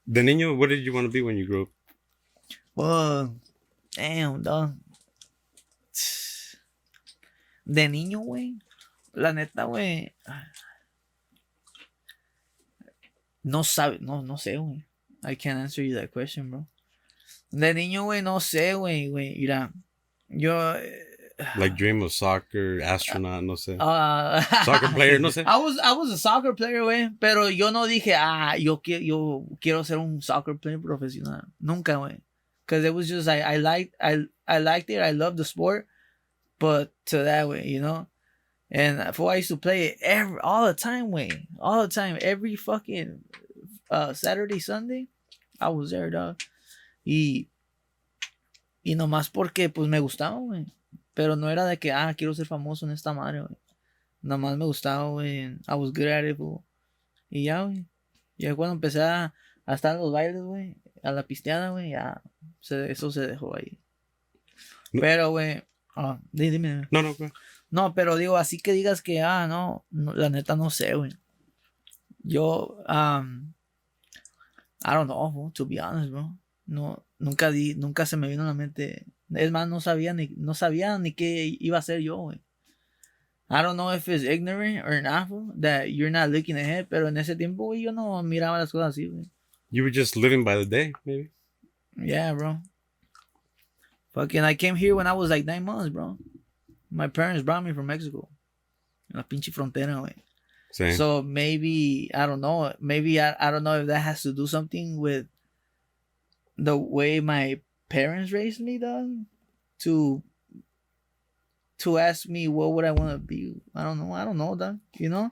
De 0.06 0.22
niño, 0.22 0.56
what 0.56 0.68
did 0.68 0.84
you 0.84 0.92
want 0.94 1.06
to 1.06 1.12
be 1.12 1.22
when 1.22 1.36
you 1.36 1.44
grew 1.46 1.62
up? 1.62 1.70
Well, 2.76 3.34
damn, 3.96 4.42
dog. 4.42 4.74
De 7.64 7.88
niño, 7.88 8.20
güey. 8.20 8.58
La 9.14 9.32
neta, 9.32 9.64
güey. 9.64 10.14
No 13.44 13.62
sabe, 13.64 13.98
no, 14.00 14.22
no 14.22 14.36
sé, 14.36 14.56
güey. 14.56 14.84
I 15.24 15.34
can't 15.36 15.58
answer 15.60 15.82
you 15.82 15.94
that 15.94 16.10
question, 16.12 16.50
bro. 16.50 16.66
De 17.50 17.74
niño, 17.74 18.04
güey, 18.04 18.22
no 18.22 18.38
sé, 18.40 18.74
güey, 18.74 19.08
güey. 19.10 19.36
Mira, 19.38 19.72
yo. 20.28 20.74
eh, 20.76 21.04
Like 21.56 21.76
dream 21.76 22.02
of 22.02 22.12
soccer, 22.12 22.80
astronaut, 22.82 23.42
no 23.42 23.54
sé. 23.56 23.76
ah, 23.80 24.40
Soccer 24.64 24.88
player, 24.94 25.18
no 25.18 25.28
sé. 25.30 25.42
I 25.46 25.58
was, 25.58 25.78
I 25.82 25.92
was 25.92 26.10
a 26.10 26.18
soccer 26.18 26.54
player, 26.54 26.82
güey. 26.82 27.10
Pero 27.20 27.48
yo 27.48 27.70
no 27.70 27.86
dije, 27.86 28.14
ah, 28.16 28.54
yo, 28.56 28.78
qui- 28.80 29.04
yo 29.06 29.44
quiero 29.60 29.82
ser 29.84 29.98
un 29.98 30.22
soccer 30.22 30.56
player 30.56 30.78
profesional. 30.80 31.42
Nunca, 31.60 31.94
güey. 31.96 32.20
Because 32.64 32.84
it 32.84 32.94
was 32.94 33.08
just, 33.08 33.28
I, 33.28 33.40
I 33.40 33.56
liked, 33.56 33.94
I, 34.00 34.24
I 34.46 34.58
liked 34.58 34.88
it. 34.88 35.00
I 35.00 35.10
loved 35.10 35.36
the 35.36 35.44
sport. 35.44 35.86
But 36.60 36.92
to 37.06 37.18
that 37.24 37.48
way, 37.48 37.66
you 37.66 37.80
know? 37.80 38.06
And 38.74 39.14
for 39.14 39.30
I 39.30 39.36
used 39.36 39.48
to 39.50 39.56
play 39.58 39.88
it 39.88 39.98
every, 40.00 40.38
all 40.42 40.64
the 40.66 40.72
time, 40.74 41.10
way. 41.10 41.46
All 41.60 41.82
the 41.82 41.88
time. 41.92 42.16
Every 42.22 42.56
fucking 42.56 43.20
uh, 43.90 44.14
Saturday, 44.14 44.60
Sunday. 44.60 45.08
I 45.60 45.68
was 45.68 45.90
there, 45.90 46.10
dog. 46.10 46.38
Y, 47.04 47.48
y 48.82 48.94
nomás 48.94 49.28
porque, 49.30 49.68
pues, 49.68 49.88
me 49.88 50.00
gustaba, 50.00 50.38
güey. 50.38 50.72
Pero 51.14 51.36
no 51.36 51.50
era 51.50 51.66
de 51.66 51.78
que, 51.78 51.92
ah, 51.92 52.14
quiero 52.16 52.32
ser 52.34 52.46
famoso 52.46 52.86
en 52.86 52.92
esta 52.92 53.12
madre, 53.12 53.40
güey. 53.42 53.56
Nomás 54.22 54.56
me 54.56 54.64
gustaba, 54.64 55.08
güey. 55.10 55.58
I 55.68 55.74
was 55.74 55.92
good 55.92 56.06
at 56.08 56.24
it, 56.24 56.36
fool. 56.38 56.62
Y 57.28 57.44
ya, 57.44 57.64
güey. 57.64 57.84
Ya 58.38 58.54
cuando 58.54 58.74
empecé 58.74 59.02
a, 59.02 59.34
a 59.66 59.74
estar 59.74 59.94
en 59.96 60.00
los 60.00 60.12
bailes, 60.12 60.42
güey, 60.42 60.76
a 61.02 61.12
la 61.12 61.24
pisteada, 61.24 61.70
güey, 61.70 61.90
ya 61.90 62.22
se- 62.60 62.90
eso 62.90 63.10
se 63.12 63.26
dejó 63.26 63.54
ahí. 63.56 63.78
No. 64.92 65.00
Pero, 65.02 65.30
güey, 65.30 65.62
di- 66.32 66.50
dime. 66.50 66.88
No, 66.90 67.02
no, 67.02 67.14
güey. 67.14 67.30
No, 67.72 67.94
pero 67.94 68.16
digo, 68.16 68.36
así 68.36 68.58
que 68.58 68.74
digas 68.74 69.00
que, 69.00 69.22
ah, 69.22 69.46
no, 69.48 69.86
no, 69.90 70.12
la 70.12 70.28
neta 70.28 70.56
no 70.56 70.68
sé, 70.68 70.94
güey. 70.94 71.10
Yo, 72.22 72.76
um, 72.86 73.54
I 74.84 74.92
don't 74.92 75.06
know, 75.06 75.32
fool, 75.32 75.52
to 75.54 75.64
be 75.64 75.80
honest, 75.80 76.12
bro. 76.12 76.36
No, 76.66 77.02
nunca 77.18 77.50
di, 77.50 77.74
nunca 77.74 78.04
se 78.04 78.18
me 78.18 78.28
vino 78.28 78.42
a 78.42 78.46
la 78.46 78.52
mente. 78.52 79.06
Es 79.34 79.50
más, 79.50 79.66
no 79.66 79.80
sabía 79.80 80.12
ni, 80.12 80.28
no 80.36 80.52
sabía 80.52 80.98
ni 80.98 81.14
qué 81.14 81.56
iba 81.58 81.78
a 81.78 81.80
hacer 81.80 82.00
yo, 82.00 82.18
güey. 82.18 82.42
I 83.48 83.62
don't 83.62 83.78
know 83.78 83.90
if 83.90 84.06
it's 84.06 84.22
ignorant 84.22 84.84
or 84.84 85.00
not, 85.00 85.28
fool, 85.28 85.54
that 85.56 85.92
you're 85.92 86.10
not 86.10 86.28
looking 86.28 86.58
ahead, 86.58 86.88
pero 86.90 87.08
en 87.08 87.16
ese 87.16 87.36
tiempo, 87.36 87.64
güey, 87.64 87.80
yo 87.80 87.92
no 87.92 88.22
miraba 88.22 88.58
las 88.58 88.70
cosas 88.70 88.90
así, 88.90 89.08
güey. 89.08 89.30
You 89.70 89.82
were 89.82 89.90
just 89.90 90.14
living 90.14 90.44
by 90.44 90.56
the 90.56 90.66
day, 90.66 90.92
maybe. 91.06 91.30
Yeah, 91.96 92.34
bro. 92.34 92.58
Fucking, 94.12 94.44
I 94.44 94.56
came 94.56 94.76
here 94.76 94.94
when 94.94 95.06
I 95.06 95.14
was 95.14 95.30
like 95.30 95.46
nine 95.46 95.64
months, 95.64 95.88
bro. 95.88 96.18
My 96.92 97.08
parents 97.08 97.42
brought 97.42 97.64
me 97.64 97.72
from 97.72 97.86
Mexico. 97.86 98.28
En 99.12 99.18
la 99.18 99.24
pinche 99.24 99.52
frontera, 99.52 99.94
güey. 100.00 100.14
Same. 100.72 100.94
So 100.94 101.22
maybe 101.22 102.10
I 102.14 102.26
don't 102.26 102.40
know. 102.40 102.72
Maybe 102.80 103.20
I, 103.20 103.34
I 103.38 103.50
don't 103.50 103.64
know 103.64 103.80
if 103.80 103.86
that 103.86 104.00
has 104.00 104.22
to 104.22 104.32
do 104.32 104.46
something 104.46 104.98
with 104.98 105.26
the 106.56 106.76
way 106.76 107.20
my 107.20 107.60
parents 107.88 108.32
raised 108.32 108.60
me, 108.60 108.78
dog. 108.78 109.10
To 109.80 110.22
to 111.78 111.98
ask 111.98 112.28
me 112.28 112.48
what 112.48 112.72
would 112.72 112.84
I 112.84 112.92
want 112.92 113.10
to 113.12 113.18
be. 113.18 113.60
I 113.74 113.84
don't 113.84 113.98
know. 113.98 114.12
I 114.12 114.24
don't 114.24 114.38
know, 114.38 114.54
dog. 114.54 114.78
You 114.96 115.08
know. 115.08 115.30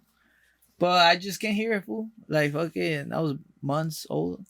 But 0.78 1.06
I 1.06 1.16
just 1.16 1.40
can't 1.40 1.54
hear 1.54 1.72
it, 1.74 1.84
fool. 1.84 2.08
Like 2.26 2.52
fucking, 2.52 3.12
I 3.12 3.20
was 3.20 3.36
months 3.60 4.06
old, 4.08 4.44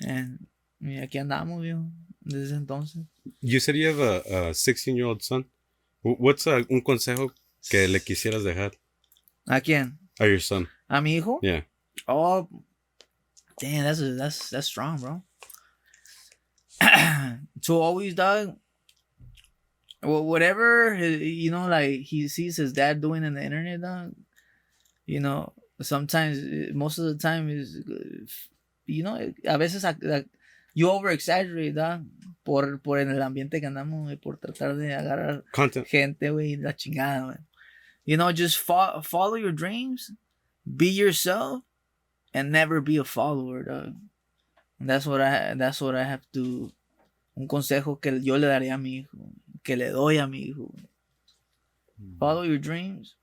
and 0.00 0.46
y 0.80 1.00
aquí 1.00 1.18
andamos, 1.18 1.62
viejo. 1.62 1.90
Desde 2.26 2.56
entonces. 2.56 3.04
you 3.42 3.60
said 3.60 3.76
you 3.76 3.88
have 3.88 4.00
a, 4.00 4.48
a 4.48 4.54
16 4.54 4.96
year 4.96 5.06
old 5.06 5.22
son. 5.22 5.44
Wh- 6.04 6.20
What's 6.20 6.46
a, 6.46 6.64
un 6.70 6.80
consejo 6.82 7.32
que 7.68 7.88
le 7.88 7.98
quisieras 8.00 8.44
dejar 8.44 8.72
¿A 9.48 9.60
quién? 9.60 9.98
a 10.20 10.26
your 10.26 10.38
son? 10.40 10.68
¿A 10.88 11.00
mi 11.00 11.16
hijo? 11.18 11.40
Yeah. 11.42 11.62
Oh, 12.06 12.48
damn, 13.58 13.82
that's 13.84 14.00
a, 14.00 14.14
that's 14.14 14.50
that's 14.50 14.66
strong, 14.68 14.98
bro. 14.98 15.22
to 17.62 17.80
always 17.80 18.14
dog. 18.14 18.56
Well, 20.02 20.24
whatever 20.24 20.94
you 20.96 21.50
know, 21.50 21.66
like 21.66 22.00
he 22.00 22.28
sees 22.28 22.56
his 22.56 22.72
dad 22.72 23.00
doing 23.00 23.24
in 23.24 23.34
the 23.34 23.42
internet, 23.42 23.80
dog. 23.80 24.14
You 25.06 25.20
know, 25.20 25.52
sometimes, 25.80 26.38
most 26.74 26.98
of 26.98 27.06
the 27.06 27.16
time 27.16 27.48
is, 27.48 27.78
you 28.86 29.02
know, 29.02 29.32
a 29.44 29.58
veces 29.58 29.84
ac- 29.84 30.28
you 30.74 30.90
over 30.90 31.08
exaggerate, 31.08 31.74
dog, 31.74 32.04
por 32.44 32.80
por 32.80 32.98
en 33.00 33.10
el 33.10 33.20
ambiente 33.22 33.60
que 33.60 33.66
andamos, 33.66 34.04
güey, 34.04 34.16
por 34.16 34.38
tratar 34.38 34.76
de 34.76 34.94
agarrar 34.94 35.44
Content. 35.52 35.86
gente, 35.86 36.30
güey, 36.30 36.56
la 36.56 36.76
chingada, 36.76 37.24
güey. 37.24 37.38
You 38.04 38.16
know, 38.16 38.30
just 38.30 38.58
fo- 38.58 39.00
follow 39.02 39.36
your 39.36 39.52
dreams, 39.52 40.12
be 40.64 40.90
yourself, 40.90 41.62
and 42.34 42.50
never 42.52 42.80
be 42.82 42.98
a 42.98 43.04
follower, 43.04 43.64
dog. 43.64 43.94
That's 44.78 45.06
what 45.06 45.20
I 45.22 45.54
that's 45.56 45.80
what 45.80 45.94
I 45.96 46.04
have 46.04 46.22
to 46.34 46.70
un 47.36 47.48
consejo 47.48 48.00
que 48.00 48.20
yo 48.22 48.36
le 48.36 48.46
daría 48.46 48.74
a 48.74 48.78
mi 48.78 48.98
hijo, 49.00 49.18
que 49.64 49.76
le 49.76 49.88
doy 49.90 50.18
a 50.18 50.26
mi 50.26 50.50
hijo. 50.50 50.70
Follow 52.18 52.42
your 52.42 52.58
dreams. 52.58 53.14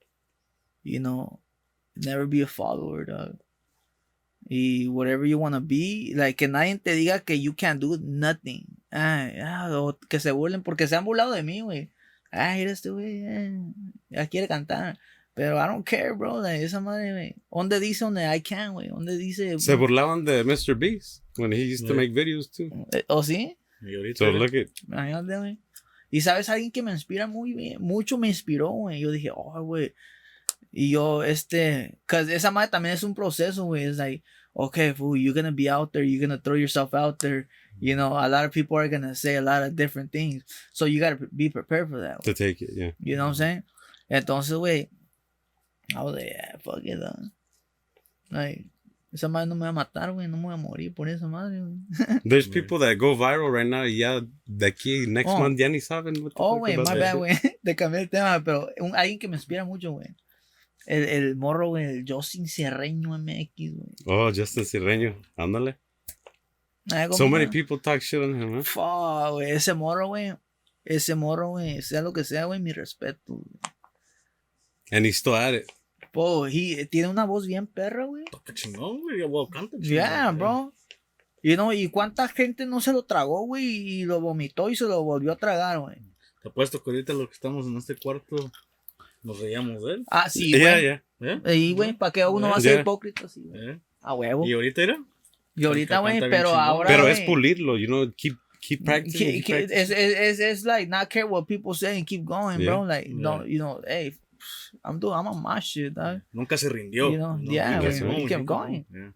You 0.84 0.99
know, 0.99 1.39
never 1.95 2.25
be 2.25 2.41
a 2.41 2.47
follower, 2.47 3.05
dog. 3.05 3.38
Y 4.49 4.88
whatever 4.89 5.25
you 5.25 5.38
want 5.38 5.53
to 5.53 5.62
be, 5.62 6.13
like 6.15 6.38
que 6.38 6.47
nadie 6.47 6.79
te 6.84 6.91
diga 6.95 7.23
que 7.23 7.36
you 7.36 7.53
can't 7.53 7.79
do 7.79 7.97
nothing. 8.01 8.65
Ay, 8.91 9.39
ah, 9.41 9.69
o 9.71 9.97
que 9.97 10.19
se 10.19 10.32
burlen 10.32 10.63
porque 10.63 10.88
se 10.88 10.95
han 10.95 11.06
burlado 11.06 11.32
de 11.32 11.43
mí, 11.43 11.62
güey. 11.62 11.89
Ah, 12.32 12.54
mira 12.56 12.71
este 12.71 12.89
güey, 12.89 13.23
eh, 13.25 13.60
ya 14.10 14.27
quiere 14.27 14.47
cantar. 14.47 14.99
Pero 15.34 15.56
I 15.58 15.67
don't 15.67 15.88
care, 15.88 16.12
bro. 16.12 16.45
esa 16.45 16.82
madre, 16.82 17.13
güey. 17.13 17.36
¿Dónde 17.49 17.80
dice 17.80 18.04
donde 18.04 18.36
I 18.36 18.41
can, 18.41 18.73
güey? 18.73 18.89
¿Dónde 18.89 19.17
dice? 19.17 19.58
Se 19.60 19.75
burlaban 19.75 20.25
de 20.25 20.43
Mr. 20.43 20.75
Beast 20.75 21.23
when 21.38 21.54
he 21.54 21.73
used 21.73 21.88
to 21.88 21.93
Yeah. 21.93 22.04
make 22.04 22.13
videos 22.13 22.51
too. 22.51 22.69
Eh, 22.91 23.04
¿O 23.08 23.23
sí? 23.23 23.58
Y 23.82 23.95
ahorita. 23.95 24.25
So 24.25 24.32
look 24.32 24.54
at 24.56 24.67
Imagínate, 24.88 25.38
güey. 25.38 25.60
Y 26.10 26.21
sabes, 26.21 26.49
alguien 26.49 26.71
que 26.71 26.84
me 26.84 26.91
inspira 26.91 27.27
muy 27.27 27.54
bien, 27.54 27.82
mucho 27.82 28.17
me 28.17 28.27
inspiró, 28.27 28.69
güey. 28.71 28.99
Yo 28.99 29.12
dije, 29.12 29.32
oh, 29.34 29.63
güey. 29.63 29.93
Y 30.73 30.91
yo, 30.91 31.23
este, 31.23 31.97
cause 32.06 32.34
esa 32.36 32.51
madre 32.51 32.69
también 32.69 32.93
es 32.95 33.04
un 33.04 33.15
proceso, 33.15 33.63
güey. 33.65 33.86
Es 33.86 33.97
like, 33.97 34.23
okay, 34.54 34.93
fool, 34.93 35.17
you're 35.17 35.34
gonna 35.34 35.56
be 35.56 35.69
out 35.69 35.91
there, 35.93 36.06
you're 36.06 36.19
gonna 36.25 36.41
throw 36.41 36.58
yourself 36.58 36.93
out 36.93 37.17
there. 37.19 37.47
You 37.82 37.96
know, 37.96 38.13
a 38.15 38.30
lot 38.30 38.46
of 38.46 38.52
people 38.54 38.78
are 38.78 38.88
gonna 38.88 39.15
say 39.15 39.36
a 39.36 39.41
lot 39.41 39.63
of 39.63 39.76
different 39.76 40.12
things. 40.12 40.44
So 40.72 40.86
you 40.86 41.00
gotta 41.02 41.17
be 41.36 41.50
prepared 41.50 41.89
for 41.89 42.00
that. 42.02 42.24
to 42.24 42.34
take 42.34 42.62
it, 42.62 42.70
yeah. 42.76 42.91
You 43.02 43.15
know 43.17 43.24
what 43.26 43.30
I'm 43.30 43.36
saying? 43.36 43.63
Entonces, 44.10 44.54
güey, 44.58 44.88
I 45.96 46.04
was 46.04 46.13
like, 46.15 46.26
yeah, 46.30 46.56
fuck 46.63 46.86
it, 46.86 47.00
dog. 47.00 47.32
Like, 48.30 48.65
esa 49.13 49.28
madre 49.28 49.48
no 49.50 49.56
me 49.56 49.62
va 49.65 49.70
a 49.70 49.74
matar, 49.74 50.13
güey. 50.13 50.30
No 50.30 50.38
me 50.38 50.44
voy 50.44 50.54
a 50.54 50.58
morir 50.58 50.94
por 50.94 51.10
esa 51.10 51.28
madre, 51.28 51.60
güey. 51.60 52.22
There's 52.24 52.48
people 52.48 52.78
that 52.80 52.96
go 52.98 53.15
viral 53.15 53.52
right 53.52 53.67
now. 53.67 53.84
y 53.84 53.98
Ya 53.98 54.22
de 54.46 54.65
aquí 54.67 55.08
next 55.08 55.32
Oh. 55.32 55.39
month 55.39 55.60
ya 55.60 55.67
ni 55.67 55.80
saben. 55.80 56.22
what 56.24 56.34
the 56.34 56.38
Oh, 56.38 56.60
güey, 56.60 56.78
my 56.78 56.84
bad, 56.84 57.15
güey. 57.17 57.36
Te 57.65 57.76
cambié 57.76 58.02
el 58.02 58.10
tema, 58.10 58.41
pero 58.44 58.70
un- 58.80 58.96
alguien 58.96 59.17
que 59.20 59.28
me 59.28 59.36
inspira 59.38 59.65
mucho, 59.65 59.91
güey. 59.91 60.15
El, 60.86 61.04
el 61.04 61.36
morro, 61.36 61.70
güey, 61.70 61.86
el 61.86 62.06
Justin 62.08 62.48
Cerreño 62.48 63.17
MX, 63.17 63.74
güey. 63.76 63.96
Oh, 64.06 64.32
Justin 64.34 64.65
Cireño. 64.65 65.15
Ándale. 65.36 65.78
So 67.15 67.28
many 67.28 67.48
people 67.48 67.78
talk 67.80 68.02
shit 68.02 68.20
on 68.22 68.36
him, 68.41 68.56
huh? 68.58 68.63
Fuck, 68.63 69.34
güey. 69.34 69.52
Ese 69.52 69.74
morro, 69.74 70.08
güey. 70.08 70.34
Ese 70.84 71.13
morro, 71.15 71.50
güey. 71.50 71.82
Sea 71.82 72.02
lo 72.02 72.12
que 72.12 72.24
sea, 72.24 72.46
güey, 72.46 72.60
mi 72.60 72.72
respeto. 72.74 73.20
güey. 73.28 73.46
And 74.91 75.06
he's 75.06 75.17
still 75.17 75.36
at 75.36 75.54
it. 75.54 75.72
Po, 76.12 76.48
he- 76.48 76.86
tiene 76.88 77.08
una 77.08 77.26
voz 77.26 77.46
bien 77.48 77.67
perra, 77.67 78.06
güey. 78.06 78.26
Toca 78.32 78.54
chingón, 78.54 79.02
güey. 79.02 79.22
Wow, 79.22 79.50
canta 79.50 79.78
chingón. 79.78 79.89
Yeah, 79.89 80.32
bro. 80.32 80.74
You 81.44 81.56
know, 81.56 81.72
y 81.72 81.88
cuánta 81.89 82.28
gente 82.28 82.65
no 82.65 82.82
se 82.82 82.91
lo 82.94 83.04
tragó, 83.04 83.46
güey, 83.46 83.63
y 83.65 84.06
lo 84.06 84.20
vomitó 84.20 84.70
y 84.70 84.76
se 84.76 84.84
lo 84.86 85.02
volvió 85.04 85.32
a 85.32 85.38
tragar, 85.38 85.80
güey. 85.80 85.98
Te 86.44 86.50
apuesto 86.50 86.84
que 86.84 86.89
ahorita 86.91 87.13
los 87.13 87.28
que 87.30 87.34
estamos 87.36 87.65
en 87.67 87.78
este 87.78 87.96
cuarto 87.96 88.52
nos 89.24 89.39
reíamos 89.39 89.84
de 89.84 89.94
él. 89.94 90.04
Ah, 90.10 90.30
sí, 90.30 90.52
yeah, 90.52 90.72
güey. 90.72 90.82
yeah. 90.82 91.41
¿eh? 91.46 91.56
Y, 91.56 91.74
güey, 91.74 91.94
¿para 91.94 92.12
qué 92.12 92.26
uno 92.26 92.50
va 92.50 92.58
a 92.58 92.62
ser 92.62 92.72
Yeah. 92.74 92.82
hipócrita 92.82 93.26
así, 93.26 93.41
güey? 93.41 93.70
¿Eh? 93.72 93.80
A 94.02 94.13
huevo. 94.15 94.46
Y 94.46 94.54
ahorita 94.54 94.82
era. 94.84 95.04
Y 95.55 95.65
ahorita, 95.65 95.99
güey, 95.99 96.13
canta 96.19 96.27
bien 96.27 96.31
pero 96.39 96.49
chingón. 96.49 96.63
ahora. 96.63 96.87
Pero 96.87 97.07
es 97.07 97.17
güey, 97.19 97.25
pulirlo, 97.27 97.77
you 97.77 97.87
know, 97.87 98.11
keep 98.15 98.35
keep 98.61 98.83
practicing. 98.85 99.17
que- 99.19 99.31
keep 99.33 99.45
que- 99.45 99.53
practicing. 99.67 99.81
es, 99.81 99.89
es, 99.91 100.15
es, 100.17 100.39
es 100.39 100.63
like 100.65 100.87
not 100.89 101.09
care 101.09 101.25
what 101.25 101.45
people 101.47 101.73
say 101.73 101.97
and 101.97 102.05
keep 102.07 102.23
going, 102.23 102.63
bro. 102.63 102.83
Like, 102.83 103.07
Yeah. 103.07 103.15
no, 103.17 103.43
you 103.45 103.57
know, 103.59 103.81
hey, 103.87 104.13
I'm 104.85 104.99
doing, 104.99 105.13
I'm 105.15 105.27
on 105.27 105.41
my 105.41 105.59
shit, 105.59 105.93
dog. 105.95 106.21
Nunca 106.33 106.57
se 106.57 106.69
rindió. 106.69 107.11
You 107.11 107.17
know, 107.17 107.37
No, 107.37 107.51
yeah, 107.51 107.79
nunca 107.79 107.89
güey, 107.89 108.21
se- 108.21 108.27
kept 108.27 108.45
going. 108.45 108.85
yeah. 108.93 109.11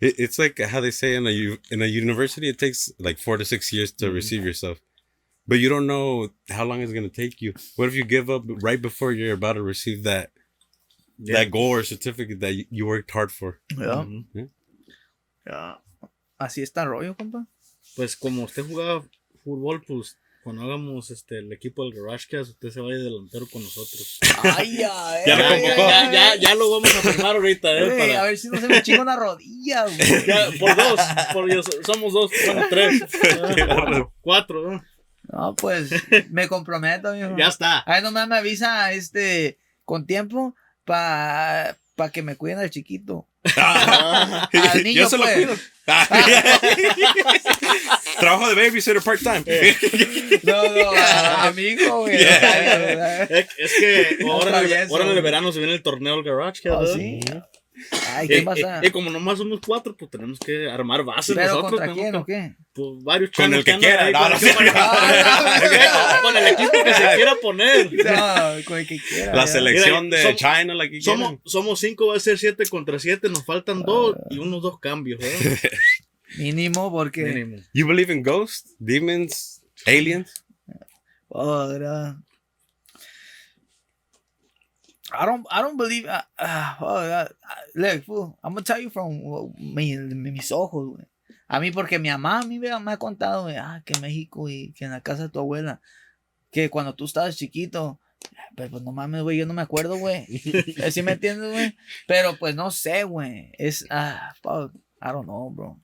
It, 0.00 0.14
it's 0.18 0.38
like 0.38 0.58
how 0.58 0.80
they 0.80 0.90
say 0.90 1.14
in 1.14 1.26
a 1.26 1.30
u- 1.30 1.58
in 1.70 1.82
a 1.82 1.86
university, 1.86 2.48
it 2.48 2.58
takes 2.58 2.90
like 2.98 3.18
four 3.18 3.36
to 3.36 3.44
six 3.44 3.70
years 3.72 3.92
to 3.92 4.06
Mhm. 4.06 4.14
receive 4.14 4.44
yourself, 4.44 4.80
but 5.46 5.58
you 5.60 5.68
don't 5.68 5.86
know 5.86 6.30
how 6.48 6.64
long 6.64 6.80
it's 6.80 6.92
gonna 6.94 7.10
take 7.10 7.40
you. 7.42 7.52
What 7.76 7.88
if 7.88 7.94
you 7.94 8.04
give 8.04 8.30
up 8.30 8.44
right 8.62 8.80
before 8.80 9.12
you're 9.12 9.34
about 9.34 9.54
to 9.56 9.62
receive 9.62 10.02
that 10.04 10.30
Yeah. 11.18 11.34
that 11.36 11.50
goal 11.50 11.74
or 11.74 11.82
certificate 11.84 12.40
that 12.40 12.54
you, 12.54 12.64
you 12.70 12.86
worked 12.86 13.10
hard 13.10 13.30
for? 13.30 13.60
Yeah. 13.76 14.04
Ujú. 14.06 14.24
Yeah. 14.34 14.44
Así 16.38 16.62
está 16.62 16.82
el 16.84 16.88
rollo, 16.88 17.16
compa. 17.16 17.46
Pues 17.96 18.16
como 18.16 18.44
usted 18.44 18.64
jugaba 18.66 19.02
fútbol, 19.44 19.82
pues 19.86 20.16
cuando 20.42 20.62
hagamos 20.62 21.10
este 21.10 21.38
el 21.38 21.52
equipo 21.52 21.84
del 21.84 21.92
Garage 22.02 22.26
Cast, 22.30 22.50
usted 22.50 22.70
se 22.70 22.80
vaya 22.80 22.96
delantero 22.98 23.46
con 23.52 23.62
nosotros. 23.62 24.18
Ay, 24.42 24.82
ay, 24.90 25.22
Ya 25.26 25.36
lo 25.36 25.44
ay, 25.44 25.64
ay, 25.64 25.76
ya, 25.76 26.12
ya, 26.12 26.30
ay. 26.32 26.40
ya 26.40 26.54
lo 26.54 26.70
vamos 26.70 26.94
a 26.94 27.00
firmar 27.00 27.36
ahorita, 27.36 27.68
eh, 27.78 27.98
para- 27.98 28.20
A 28.20 28.24
ver 28.24 28.38
si 28.38 28.48
no 28.48 28.58
se 28.58 28.68
me 28.68 28.82
chinga 28.82 29.02
una 29.02 29.16
rodilla, 29.16 29.84
güey. 29.84 29.98
Ya, 30.26 30.48
por 30.58 30.74
dos, 30.76 31.00
por 31.34 31.52
yo- 31.52 31.62
somos 31.84 32.12
dos, 32.14 32.30
bueno, 32.46 32.66
tres, 32.70 33.02
Ah, 33.70 34.08
cuatro, 34.22 34.70
¿no? 34.72 34.84
No, 35.32 35.54
pues 35.54 35.90
me 36.30 36.48
comprometo, 36.48 37.12
mijo. 37.12 37.36
ya 37.36 37.48
está. 37.48 37.82
Ahí 37.86 38.02
nomás 38.02 38.26
me 38.26 38.36
avisa 38.36 38.92
este 38.92 39.58
con 39.84 40.06
tiempo 40.06 40.54
para 40.84 41.76
pa 41.96 42.10
que 42.10 42.22
me 42.22 42.36
cuiden 42.36 42.58
al 42.58 42.70
chiquito. 42.70 43.28
Al 43.56 44.48
niño, 44.84 45.02
Yo 45.02 45.08
se 45.08 45.18
lo 45.18 45.24
cuido. 45.24 45.54
Trabajo 48.20 48.48
de 48.48 48.54
babysitter 48.54 49.02
part 49.02 49.20
time. 49.20 49.42
No, 50.42 50.68
no, 50.68 50.90
a, 50.92 51.46
a 51.46 51.52
mi 51.52 51.62
hijo, 51.62 52.00
güey. 52.00 52.18
Yeah. 52.18 53.24
Es, 53.24 53.48
es 53.58 53.72
que 53.78 54.18
ahora, 54.30 54.50
en 54.50 54.54
el- 54.54 54.60
travieso, 54.68 54.92
ahora 54.94 55.04
en 55.10 55.16
el 55.16 55.22
verano 55.22 55.52
se 55.52 55.58
viene 55.58 55.74
el 55.74 55.82
torneo 55.82 56.16
del 56.16 56.24
Garage 56.24 56.62
Cast, 56.62 56.76
Oh, 56.76 56.80
¿verdad? 56.80 56.94
sí. 56.94 57.20
Ay, 58.14 58.26
Y, 58.26 58.28
¿qué 58.28 58.38
y- 58.38 58.42
pasa? 58.42 58.80
y 58.82 58.90
como 58.90 59.10
nomás 59.10 59.38
somos 59.38 59.60
cuatro, 59.64 59.96
pues 59.96 60.10
tenemos 60.10 60.38
que 60.38 60.70
armar 60.70 61.04
bases 61.04 61.34
¿Pero 61.36 61.48
nosotros. 61.48 61.70
contra 61.80 61.92
quién 61.94 62.12
que- 62.12 62.18
o 62.18 62.24
qué? 62.24 62.54
Pues 62.72 63.02
varios 63.04 63.30
Con 63.32 63.52
el 63.54 63.64
que 63.64 63.72
andan 63.72 63.90
quiera. 63.90 64.04
ahí, 64.06 64.12
No, 64.12 64.18
con, 64.20 64.30
no 64.30 64.36
el 66.38 66.46
equipo 66.54 66.84
que 66.84 66.94
se 66.94 67.02
quiera 67.16 67.34
poner. 67.42 67.90
No, 68.04 68.64
con 68.64 68.78
el 68.78 68.86
que 68.86 68.98
quiera. 68.98 69.34
La 69.34 69.44
ya. 69.44 69.52
selección 69.52 70.04
Mira, 70.06 70.16
de 70.18 70.22
somos- 70.24 70.36
China, 70.36 70.74
la 70.74 70.88
que 70.88 71.00
Somos, 71.02 71.34
somos 71.44 71.80
cinco, 71.80 72.06
va 72.08 72.16
a 72.16 72.20
ser 72.20 72.38
siete 72.38 72.64
contra 72.68 72.98
siete, 72.98 73.28
nos 73.28 73.44
faltan 73.44 73.82
dos 73.82 74.16
y 74.30 74.38
unos 74.38 74.62
dos 74.62 74.78
cambios, 74.78 75.20
¿verdad? 75.20 75.58
Mínimo 76.38 76.90
porque. 76.92 77.24
Mínimo. 77.24 77.56
You 77.74 77.86
believe 77.86 78.12
in 78.12 78.22
ghosts, 78.22 78.74
demons, 78.78 79.62
aliens? 79.86 80.44
Oh, 81.28 81.68
¿verdad? 81.68 82.14
I 85.12 85.26
don't, 85.26 85.46
I 85.50 85.62
don't 85.62 85.76
believe. 85.76 86.06
Uh, 86.06 86.22
uh, 86.38 86.74
oh, 86.80 87.08
God. 87.08 87.32
Look, 87.74 88.04
fool, 88.04 88.38
I'm 88.42 88.54
gonna 88.54 88.64
tell 88.64 88.80
you 88.80 88.90
from 88.90 89.20
mi- 89.58 89.96
mis 90.30 90.52
ojos, 90.52 90.96
güey. 90.96 91.06
A 91.48 91.58
mí, 91.60 91.72
porque 91.72 91.98
mi 91.98 92.08
mamá 92.10 92.40
a 92.40 92.44
mí 92.46 92.58
me, 92.60 92.68
me 92.80 92.92
ha 92.92 92.96
contado, 92.96 93.42
güey, 93.44 93.56
ah, 93.56 93.82
que 93.84 93.94
en 93.94 94.00
México 94.02 94.48
y 94.48 94.72
que 94.72 94.84
en 94.84 94.92
la 94.92 95.00
casa 95.00 95.24
de 95.24 95.28
tu 95.30 95.40
abuela, 95.40 95.80
que 96.52 96.70
cuando 96.70 96.94
tú 96.94 97.04
estabas 97.06 97.36
chiquito, 97.36 97.98
pero 98.54 98.70
pues 98.70 98.82
no 98.84 98.92
mames, 98.92 99.22
güey, 99.22 99.38
yo 99.38 99.46
no 99.46 99.54
me 99.54 99.62
acuerdo, 99.62 99.96
güey. 99.98 100.26
¿Sí 100.90 101.02
me 101.02 101.12
entiendes, 101.12 101.50
güey? 101.50 101.76
Pero 102.06 102.36
pues 102.38 102.54
no 102.54 102.70
sé, 102.70 103.02
güey. 103.04 103.50
Es, 103.58 103.84
ah, 103.90 104.32
fuck, 104.42 104.72
I 105.02 105.08
don't 105.08 105.24
know, 105.24 105.50
bro. 105.50 105.80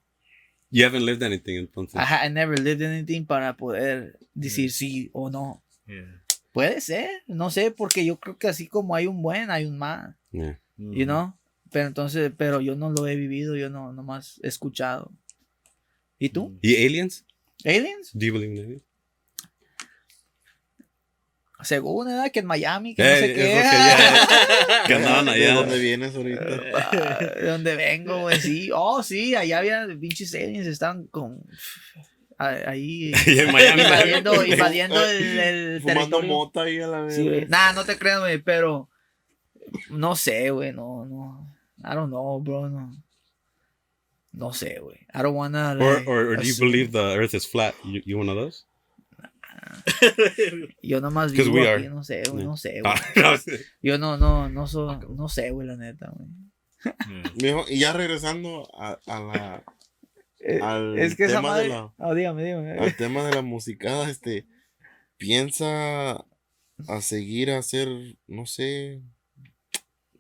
You 0.70 0.85
haven't 0.85 1.05
lived 1.05 1.22
anything 1.24 1.57
entonces. 1.57 1.97
I, 2.01 2.05
ha- 2.05 2.27
I 2.27 2.29
never 2.31 2.59
lived 2.59 2.83
anything 2.83 3.24
para 3.24 3.57
poder 3.57 4.18
decir 4.35 4.70
sí 4.70 5.11
o 5.12 5.31
no. 5.31 5.64
Yeah. 5.87 6.22
Puede 6.57 6.81
ser, 6.81 7.11
no 7.27 7.51
sé, 7.51 7.71
porque 7.71 8.07
yo 8.07 8.19
creo 8.19 8.39
que 8.39 8.49
así 8.49 8.67
como 8.67 8.95
hay 8.95 9.07
un 9.07 9.21
buen, 9.21 9.51
hay 9.51 9.67
un 9.67 9.77
mal, 9.77 10.17
Yeah. 10.33 10.59
you 10.79 11.05
know. 11.05 11.35
Pero 11.71 11.87
entonces, 11.87 12.33
pero 12.35 12.63
yo 12.63 12.75
no 12.77 12.89
lo 12.91 13.07
he 13.07 13.15
vivido, 13.15 13.57
yo 13.57 13.69
no, 13.69 13.93
nomás 13.93 14.41
he 14.43 14.49
escuchado. 14.49 15.13
¿Y 16.19 16.31
tú? 16.31 16.59
¿Y 16.63 16.75
aliens? 16.87 17.27
¿Aliens? 17.63 18.11
Do 18.15 18.25
you 18.25 18.33
believe 18.33 18.55
in 18.55 18.65
aliens? 18.65 18.83
Según 21.63 22.09
edad 22.09 22.31
que 22.33 22.41
en 22.41 22.47
Miami, 22.47 22.95
que 22.95 23.03
no 23.03 23.09
Eh, 23.11 23.21
sé 23.21 23.27
qué. 23.29 23.35
que 23.35 23.51
ya- 23.55 24.85
que 24.87 24.95
andaban 24.95 25.25
¿De 25.27 25.33
allá. 25.33 25.55
dónde 25.55 25.79
vienes 25.79 26.15
ahorita? 26.15 26.47
Ah, 26.75 27.19
De 27.37 27.47
donde 27.49 27.77
vengo, 27.77 28.21
güey, 28.23 28.41
sí. 28.41 28.71
Oh, 28.75 29.03
sí, 29.03 29.35
allá 29.35 29.59
había 29.59 29.87
pinches 30.01 30.35
aliens, 30.35 30.67
estaban 30.67 31.07
con. 31.09 31.43
Ahí. 32.39 33.12
Y 33.26 33.39
en 33.39 33.53
Miami. 33.53 33.82
invadiendo, 33.82 34.45
invadiendo 34.47 35.05
el, 35.05 35.39
el 35.39 35.80
Fumando 35.80 36.01
territorio. 36.18 36.28
mota 36.32 36.62
ahí 36.62 36.80
a 36.80 36.87
la 36.87 37.01
vez. 37.03 37.14
Sí, 37.16 37.24
güey. 37.28 37.47
Nah, 37.47 37.72
no 37.72 37.84
te 37.84 37.97
creas, 37.99 38.20
güey, 38.20 38.39
pero 38.43 38.89
no 39.91 40.14
sé, 40.16 40.51
güey, 40.51 40.72
no, 40.72 41.05
no. 41.07 41.53
I 41.84 41.95
don't 41.95 42.09
know, 42.11 42.41
bro, 42.41 42.68
no. 42.68 42.91
No 44.32 44.53
sé, 44.53 44.78
güey. 44.80 44.99
I 45.14 45.22
don't 45.22 45.34
wanna 45.34 45.72
Or, 45.72 45.76
like, 45.76 46.07
or, 46.09 46.26
or 46.32 46.37
do 46.37 46.43
you 46.43 46.55
believe 46.59 46.93
the 46.93 47.16
earth 47.16 47.32
is 47.34 47.47
flat? 47.47 47.74
You, 47.84 48.03
you 48.05 48.18
one 48.18 48.28
of 48.28 48.37
those? 48.37 48.64
Yo 50.82 51.01
nomás 51.01 51.32
vivo 51.32 51.53
we 51.53 51.61
aquí, 51.68 51.68
are. 51.87 51.89
no 51.89 52.03
sé, 52.05 52.22
güey, 52.30 52.43
Yeah. 52.43 52.49
no 52.49 52.57
sé, 52.57 52.80
güey. 52.82 52.93
Ah, 53.24 53.37
sí. 53.39 53.53
Yo 53.82 53.99
no, 53.99 54.16
no, 54.16 54.49
no 54.49 54.66
soy, 54.66 54.99
no 55.16 55.28
sé, 55.28 55.51
güey, 55.51 55.66
la 55.66 55.76
neta, 55.76 56.11
güey. 56.14 56.28
Viejo, 57.34 57.64
y 57.68 57.78
ya 57.80 57.93
regresando 57.93 58.68
a, 58.78 58.99
a 59.07 59.20
la, 59.20 59.64
Eh, 60.49 60.61
al 60.62 60.97
es 60.99 61.16
que 61.16 61.24
esa 61.24 61.36
tema 61.40 61.57
de 61.59 61.68
madre... 61.68 61.90
la- 61.99 62.07
Oh, 62.07 62.14
dígame, 62.14 62.44
dígame. 62.44 62.72
al 62.78 62.97
tema 62.97 63.24
de 63.24 63.34
la 63.34 63.42
musicada, 63.42 64.09
este, 64.09 64.47
piensa 65.16 66.24
a 66.88 67.01
seguir 67.01 67.51
a 67.51 67.59
hacer, 67.59 67.88
no 68.26 68.47
sé, 68.47 69.01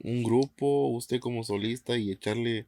un 0.00 0.22
grupo, 0.22 0.88
usted 0.88 1.20
como 1.20 1.44
solista 1.44 1.96
y 1.98 2.10
echarle 2.10 2.66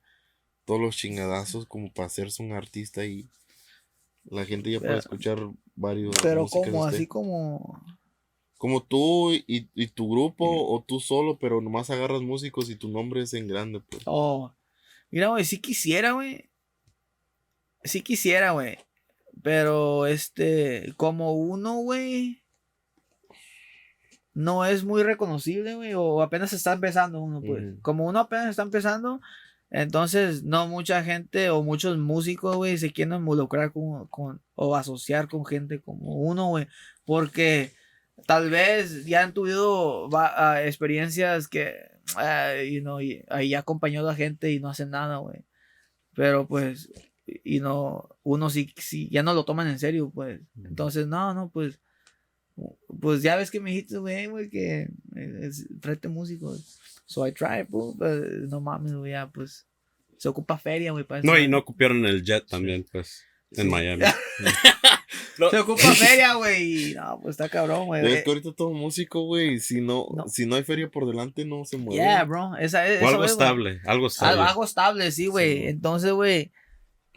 todos 0.64 0.80
los 0.80 0.96
chingadazos 0.96 1.66
como 1.66 1.92
para 1.92 2.06
hacerse 2.06 2.42
un 2.42 2.52
artista 2.52 3.04
y 3.06 3.28
la 4.24 4.44
gente 4.44 4.70
ya 4.70 4.78
puede 4.78 4.90
Pero- 4.90 4.98
escuchar 5.00 5.38
varios 5.74 6.14
Pero 6.22 6.44
de 6.44 6.50
como, 6.50 6.84
así 6.84 7.06
como... 7.06 7.82
Como 8.58 8.82
tú 8.82 9.32
y, 9.32 9.68
y 9.74 9.86
tu 9.86 10.10
grupo 10.10 10.44
o 10.44 10.82
tú 10.82 10.98
solo, 10.98 11.38
pero 11.38 11.60
nomás 11.60 11.90
agarras 11.90 12.22
músicos 12.22 12.68
y 12.70 12.74
tu 12.74 12.88
nombre 12.88 13.22
es 13.22 13.32
en 13.34 13.46
grande, 13.46 13.78
pues. 13.80 14.02
Oh, 14.04 14.52
mira, 15.12 15.28
güey, 15.28 15.44
sí 15.44 15.60
quisiera, 15.60 16.10
güey. 16.10 16.47
Sí 17.84 18.02
quisiera, 18.02 18.50
güey. 18.52 18.78
Pero, 19.42 20.06
este, 20.06 20.92
como 20.96 21.34
uno, 21.34 21.76
güey, 21.76 22.42
no 24.34 24.64
es 24.64 24.84
muy 24.84 25.02
reconocible, 25.02 25.74
güey, 25.74 25.94
o 25.94 26.22
apenas 26.22 26.52
está 26.52 26.72
empezando 26.72 27.20
uno, 27.20 27.40
pues. 27.40 27.64
Como 27.82 28.06
uno 28.06 28.20
apenas 28.20 28.48
está 28.50 28.62
empezando, 28.62 29.20
entonces 29.70 30.44
no 30.44 30.66
mucha 30.68 31.02
gente 31.02 31.50
o 31.50 31.62
muchos 31.62 31.98
músicos, 31.98 32.56
güey, 32.56 32.78
se 32.78 32.92
quieren 32.92 33.14
involucrar 33.14 33.72
con, 33.72 34.06
con- 34.08 34.40
o 34.54 34.76
asociar 34.76 35.28
con 35.28 35.44
gente 35.44 35.80
como 35.80 36.16
uno, 36.16 36.48
güey, 36.48 36.68
porque 37.04 37.72
tal 38.26 38.50
vez 38.50 39.04
ya 39.06 39.22
han 39.24 39.34
tenido 39.34 40.08
va- 40.08 40.52
ah, 40.54 40.64
experiencias 40.64 41.48
que, 41.48 41.74
ah, 42.16 42.52
you 42.62 42.80
know, 42.80 43.00
y 43.00 43.24
ahí 43.28 43.54
acompañó 43.54 44.00
a 44.00 44.04
la 44.04 44.14
gente 44.14 44.52
y 44.52 44.60
no 44.60 44.68
hacen 44.68 44.90
nada, 44.90 45.16
güey. 45.18 45.44
Pero 46.14 46.46
pues, 46.46 46.90
y 47.44 47.60
no, 47.60 48.08
uno 48.22 48.50
sí, 48.50 48.72
sí, 48.76 49.08
ya 49.10 49.22
no 49.22 49.34
lo 49.34 49.44
toman 49.44 49.68
en 49.68 49.78
serio, 49.78 50.10
pues. 50.14 50.40
Entonces, 50.64 51.06
no, 51.06 51.34
no, 51.34 51.50
pues, 51.50 51.80
pues 53.00 53.22
ya 53.22 53.36
ves 53.36 53.50
que 53.50 53.60
me 53.60 53.70
dijiste, 53.70 53.98
güey, 53.98 54.26
güey, 54.26 54.50
que 54.50 54.88
es, 55.40 55.66
tráete 55.80 56.08
músicos. 56.08 56.80
So 57.06 57.26
I 57.26 57.32
tried, 57.32 57.66
pues, 57.68 57.94
pero 57.98 58.46
no 58.48 58.60
mames, 58.60 58.94
güey, 58.94 59.12
ya, 59.12 59.30
pues, 59.30 59.66
se 60.16 60.28
ocupa 60.28 60.58
feria, 60.58 60.92
güey, 60.92 61.04
para 61.04 61.20
eso. 61.20 61.26
No, 61.26 61.38
y 61.38 61.48
no 61.48 61.64
copiaron 61.64 62.04
el 62.06 62.22
jet 62.24 62.46
también, 62.46 62.84
pues, 62.90 63.24
en 63.52 63.68
Miami. 63.68 64.04
Se 65.50 65.58
ocupa 65.58 65.94
feria, 65.94 66.34
güey, 66.34 66.94
no, 66.94 67.20
pues 67.22 67.34
está 67.34 67.48
cabrón, 67.48 67.86
güey. 67.86 68.04
Es 68.12 68.24
que 68.24 68.30
ahorita 68.30 68.52
todo 68.52 68.72
músico, 68.72 69.22
güey, 69.22 69.60
si 69.60 69.80
no, 69.80 70.08
No. 70.14 70.26
si 70.28 70.46
no 70.46 70.56
hay 70.56 70.64
feria 70.64 70.90
por 70.90 71.06
delante, 71.06 71.44
no 71.44 71.64
se 71.64 71.76
mueve. 71.76 72.02
Yeah, 72.02 72.24
bro, 72.24 72.56
esa 72.56 72.86
es. 72.88 72.96
O 72.96 73.04
eso 73.04 73.08
algo 73.08 73.24
es, 73.24 73.30
estable, 73.30 73.70
algo 73.84 73.90
Algo, 73.90 74.06
estable. 74.08 74.42
algo 74.42 74.64
estable, 74.64 75.12
sí, 75.12 75.28
güey. 75.28 75.58
Sí. 75.58 75.66
Entonces, 75.68 76.12
güey, 76.12 76.50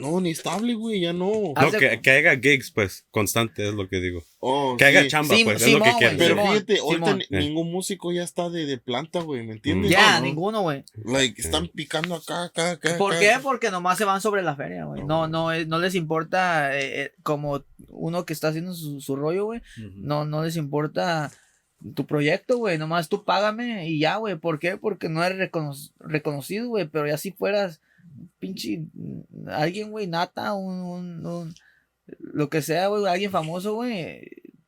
No, 0.01 0.19
ni 0.19 0.31
estable, 0.31 0.73
güey, 0.73 0.99
ya 1.01 1.13
no. 1.13 1.53
No, 1.55 1.71
que, 1.71 2.01
que 2.01 2.11
haya 2.11 2.37
gigs, 2.39 2.71
pues, 2.71 3.05
constante 3.11 3.67
es 3.67 3.73
lo 3.73 3.87
que 3.87 3.99
digo. 4.01 4.21
Oh, 4.39 4.75
Que 4.77 4.85
haga 4.85 5.03
sí. 5.03 5.07
chamba, 5.09 5.35
pues, 5.43 5.61
es 5.61 5.71
lo 5.73 5.83
que 5.83 5.91
güey, 5.91 6.17
Pero 6.17 6.35
Simón, 6.35 6.47
fíjate, 6.53 6.79
ahorita 6.79 7.05
Simón. 7.05 7.21
ni- 7.29 7.37
ningún 7.37 7.71
músico 7.71 8.11
ya 8.11 8.23
está 8.23 8.49
de, 8.49 8.65
de 8.65 8.77
planta, 8.79 9.19
güey, 9.21 9.45
¿me 9.45 9.53
entiendes? 9.53 9.91
ya, 9.91 10.13
No, 10.13 10.19
no. 10.19 10.25
ninguno, 10.25 10.61
güey. 10.63 10.83
Like, 11.05 11.39
están 11.41 11.67
picando 11.67 12.15
acá, 12.15 12.45
acá, 12.45 12.71
acá. 12.71 12.97
¿Por 12.97 13.13
acá. 13.13 13.19
qué? 13.21 13.31
Porque 13.43 13.69
nomás 13.71 13.97
se 13.97 14.05
van 14.05 14.19
sobre 14.21 14.41
la 14.41 14.55
feria, 14.55 14.85
güey. 14.85 15.03
No, 15.03 15.27
no, 15.27 15.53
no 15.65 15.79
les 15.79 15.93
importa 15.95 16.75
eh, 16.77 17.01
eh, 17.03 17.11
como 17.23 17.63
uno 17.89 18.25
que 18.25 18.33
está 18.33 18.47
haciendo 18.47 18.73
su, 18.73 18.99
su 18.99 19.15
rollo, 19.15 19.45
güey. 19.45 19.61
No, 19.95 20.25
no 20.25 20.43
les 20.43 20.55
importa 20.57 21.31
tu 21.95 22.05
proyecto, 22.05 22.57
güey. 22.57 22.77
Nomás 22.77 23.09
tú 23.09 23.23
págame 23.23 23.87
y 23.89 23.99
ya, 23.99 24.17
güey. 24.17 24.35
¿Por 24.37 24.59
qué? 24.59 24.77
Porque 24.77 25.09
no 25.09 25.23
eres 25.23 25.37
recono- 25.51 25.91
reconocido, 25.99 26.67
güey. 26.69 26.87
Pero 26.87 27.07
ya 27.07 27.17
si 27.17 27.31
fueras 27.31 27.81
pinche 28.39 28.85
alguien, 29.47 29.91
güey, 29.91 30.07
nata, 30.07 30.53
un, 30.53 30.79
un- 30.81 31.25
un- 31.25 31.53
lo 32.19 32.49
que 32.49 32.61
sea, 32.61 32.87
güey, 32.87 33.05
alguien 33.05 33.31
famoso, 33.31 33.75
güey. 33.75 34.21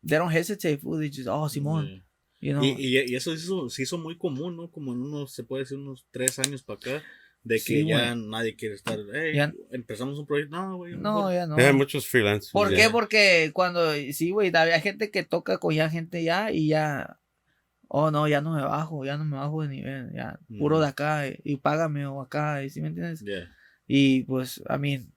They 0.05 0.17
don't 0.17 0.33
hesitate, 0.33 0.77
fool. 0.77 0.99
They 0.99 1.09
just, 1.09 1.27
oh, 1.29 1.47
Simón. 1.49 1.87
Yeah. 1.87 2.03
You 2.41 2.53
know? 2.53 2.63
Y, 2.63 2.71
y, 2.97 3.11
y 3.11 3.15
eso 3.15 3.31
se 3.35 3.37
hizo, 3.43 3.69
se 3.69 3.83
hizo 3.83 3.97
muy 3.97 4.17
común, 4.17 4.57
¿no? 4.57 4.69
Como 4.69 4.91
en 4.93 4.99
unos, 5.01 5.33
se 5.33 5.43
puede 5.43 5.63
decir, 5.63 5.77
unos 5.77 6.05
tres 6.11 6.39
años 6.39 6.61
para 6.61 6.77
acá, 6.77 7.03
de 7.41 7.55
que 7.55 7.59
Sí, 7.61 7.87
ya 7.87 8.15
nadie 8.15 8.55
quiere 8.55 8.75
estar, 8.75 8.97
hey, 9.13 9.33
Ya- 9.35 9.53
empezamos 9.71 10.19
un 10.19 10.25
proyecto, 10.25 10.55
no, 10.55 10.77
güey. 10.77 10.95
no, 10.97 11.31
ya 11.33 11.47
no. 11.47 11.55
Hay 11.55 11.73
muchos 11.73 12.05
freelancers. 12.07 12.51
¿Por 12.51 12.71
ya. 12.71 12.77
qué? 12.77 12.89
Porque 12.89 13.51
cuando, 13.53 13.93
sí, 14.11 14.31
güey, 14.31 14.51
había 14.55 14.79
gente 14.81 15.09
que 15.11 15.23
toca 15.23 15.57
con 15.57 15.73
ya 15.73 15.89
gente 15.89 16.23
ya 16.23 16.51
y 16.51 16.67
ya, 16.67 17.17
oh 17.87 18.11
no, 18.11 18.27
ya 18.27 18.41
no 18.41 18.53
me 18.55 18.61
bajo, 18.63 19.05
ya 19.05 19.17
no 19.17 19.25
me 19.25 19.37
bajo 19.37 19.61
de 19.61 19.67
nivel, 19.69 20.11
ya, 20.13 20.39
puro 20.59 20.79
de 20.79 20.87
acá 20.87 21.27
y, 21.27 21.39
y 21.43 21.57
págame 21.57 22.05
o 22.05 22.21
acá, 22.21 22.63
y 22.63 22.69
¿sí 22.69 22.81
me 22.81 22.87
entiendes? 22.89 23.21
Yeah. 23.21 23.49
Y 23.87 24.23
pues, 24.23 24.61
I 24.69 24.77
mean, 24.79 25.13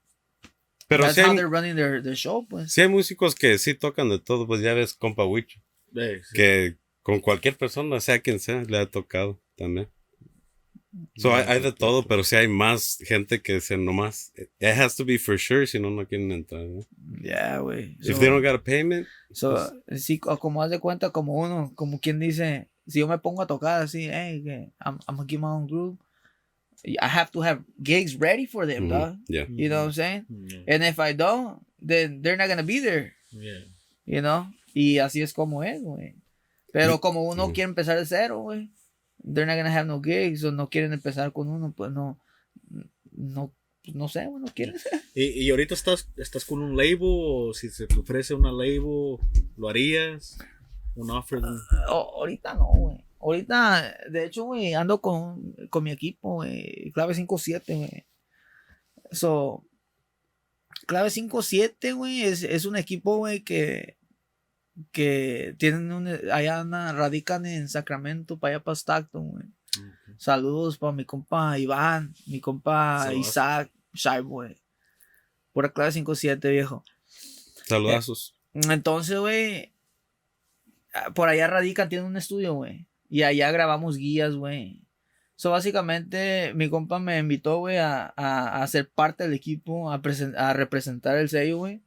Pero 0.87 1.03
that's 1.03 1.15
si 1.15 1.21
how 1.21 1.31
hay, 1.31 1.35
they're 1.35 1.49
running 1.49 1.75
their, 1.75 2.01
their 2.01 2.15
show, 2.15 2.45
pues. 2.47 2.71
sí 2.71 2.81
hay 2.81 2.87
músicos 2.87 3.35
que 3.35 3.57
sí 3.57 3.73
tocan 3.73 4.09
de 4.09 4.19
todo, 4.19 4.45
pues 4.47 4.61
ya 4.61 4.73
ves, 4.73 4.93
compa 4.93 5.25
Wicho, 5.25 5.59
Eh, 5.95 6.21
sí. 6.23 6.35
que 6.35 6.77
con 7.01 7.19
cualquier 7.19 7.57
persona, 7.57 7.99
sea 8.01 8.19
quien 8.19 8.39
sea, 8.39 8.61
le 8.63 8.77
ha 8.77 8.85
tocado 8.85 9.41
también. 9.55 9.89
So, 11.15 11.33
hay, 11.33 11.43
hay 11.47 11.59
de 11.61 11.71
todo, 11.71 12.03
pero 12.07 12.23
sí 12.23 12.35
hay 12.35 12.47
más 12.47 12.97
gente 13.05 13.41
que 13.41 13.59
se 13.61 13.77
nomás. 13.77 14.31
It 14.35 14.49
has 14.77 14.95
to 14.95 15.05
be 15.05 15.17
for 15.17 15.37
sure, 15.37 15.65
si 15.67 15.79
no, 15.79 15.89
no 15.89 16.05
quieren 16.07 16.31
entrar. 16.31 16.65
¿no? 16.65 16.85
Yeah, 17.21 17.59
güey. 17.59 17.97
If 17.99 18.15
So- 18.15 18.19
they 18.19 18.29
don't 18.29 18.43
got 18.43 18.55
a 18.55 18.63
payment, 18.63 19.07
So, 19.31 19.71
sí, 19.97 20.19
co- 20.19 20.37
como 20.39 20.61
haz 20.63 20.69
de 20.71 20.79
cuenta, 20.79 21.11
como 21.11 21.33
uno, 21.35 21.71
como 21.75 21.99
quien 21.99 22.19
dice, 22.19 22.67
si 22.87 22.99
yo 22.99 23.07
me 23.07 23.17
pongo 23.17 23.41
a 23.41 23.47
tocar 23.47 23.81
así, 23.81 24.07
hey, 24.09 24.41
que 24.43 24.71
I'm, 24.85 24.99
I'm 25.07 25.17
gonna 25.17 25.27
give 25.27 25.41
my 25.41 25.47
own 25.49 25.67
group, 25.67 25.99
I 26.85 27.07
have 27.07 27.31
to 27.31 27.41
have 27.41 27.63
gigs 27.83 28.15
ready 28.17 28.45
for 28.45 28.65
them, 28.65 28.85
mhm, 28.85 28.89
dog. 28.89 29.17
yeah. 29.27 29.45
You 29.49 29.67
know 29.69 29.79
what 29.85 29.87
I'm 29.87 29.93
saying? 29.93 30.25
Yeah. 30.29 30.75
And 30.75 30.83
if 30.83 30.99
I 30.99 31.13
don't, 31.13 31.59
then 31.81 32.21
they're 32.21 32.37
not 32.37 32.47
gonna 32.47 32.63
be 32.63 32.79
there, 32.79 33.13
Yeah. 33.31 33.65
you 34.05 34.21
know? 34.21 34.47
Y 34.73 34.99
así 34.99 35.21
es 35.21 35.33
como 35.33 35.63
es, 35.63 35.81
güey. 35.81 36.15
Pero 36.71 36.99
como 37.01 37.23
uno 37.23 37.45
Ujú. 37.45 37.53
quiere 37.53 37.69
empezar 37.69 37.97
de 37.97 38.05
cero, 38.05 38.39
güey, 38.41 38.69
they're 39.23 39.45
not 39.45 39.55
gonna 39.57 39.73
have 39.75 39.87
no 39.87 40.01
gigs 40.01 40.43
o 40.43 40.51
no 40.51 40.69
quieren 40.69 40.93
empezar 40.93 41.31
con 41.33 41.49
uno, 41.49 41.73
pues 41.75 41.91
no, 41.91 42.19
no, 43.11 43.53
pues 43.83 43.95
no 43.95 44.07
sé, 44.07 44.25
güey, 44.27 44.41
no 44.43 44.53
quieren. 44.53 44.75
¿Y, 45.15 45.45
y 45.45 45.49
ahorita 45.49 45.73
estás, 45.73 46.09
estás 46.17 46.45
con 46.45 46.61
un 46.61 46.75
label 46.75 46.97
o 47.01 47.53
si 47.53 47.69
se 47.69 47.87
te 47.87 47.97
ofrece 47.99 48.33
una 48.33 48.51
label, 48.51 49.17
lo 49.57 49.69
harías? 49.69 50.37
Un 50.95 51.11
offer. 51.11 51.39
O- 51.89 52.15
ahorita 52.19 52.53
no, 52.55 52.65
güey. 52.73 53.03
Ahorita, 53.19 53.97
de 54.11 54.25
hecho, 54.25 54.43
güey, 54.45 54.73
ando 54.73 55.01
con, 55.01 55.53
con 55.69 55.83
mi 55.83 55.91
equipo, 55.91 56.35
güey. 56.35 56.91
Clave 56.93 57.13
5-7, 57.15 57.75
güey. 57.75 58.05
So, 59.11 59.63
Clave 60.85 61.09
5-7, 61.09 61.95
güey, 61.95 62.21
es, 62.23 62.43
es 62.43 62.65
un 62.65 62.75
equipo, 62.75 63.17
güey, 63.17 63.43
que, 63.43 63.96
que 64.91 65.55
tienen 65.57 65.91
un, 65.91 66.07
allá 66.31 66.59
anda- 66.61 66.93
radican 66.93 67.45
en 67.45 67.67
Sacramento, 67.67 68.37
para 68.37 68.55
allá 68.55 68.63
para 68.63 68.75
Stockton, 68.75 69.29
güey. 69.31 69.45
Saludos 70.17 70.77
para 70.77 70.91
mi 70.93 71.05
compa 71.05 71.57
Iván, 71.59 72.13
mi 72.25 72.39
compa 72.39 73.03
Saludos. 73.03 73.27
Isaac, 73.27 73.71
Shy, 73.93 74.19
güey. 74.21 74.57
Pura 75.53 75.69
Clave 75.69 75.91
5-7, 75.91 76.49
viejo. 76.49 76.83
Saludazos. 77.65 78.35
Entonces, 78.53 79.19
güey, 79.19 79.73
ah, 80.93 81.11
por 81.13 81.29
allá 81.29 81.47
radican, 81.47 81.89
tiene 81.89 82.05
un 82.05 82.17
estudio, 82.17 82.53
güey. 82.53 82.87
Y 83.09 83.23
allá 83.23 83.51
grabamos 83.51 83.97
guías, 83.97 84.33
güey. 84.35 84.81
So, 85.35 85.51
básicamente, 85.51 86.53
mi 86.55 86.69
compa 86.69 86.97
me 86.97 87.19
invitó, 87.19 87.59
güey, 87.59 87.77
a, 87.77 88.11
a, 88.17 88.63
a 88.63 88.67
ser 88.67 88.89
parte 88.89 89.23
del 89.23 89.33
equipo, 89.33 89.91
a, 89.91 90.01
a 90.37 90.53
representar 90.53 91.17
el 91.17 91.29
sello, 91.29 91.57
güey. 91.57 91.81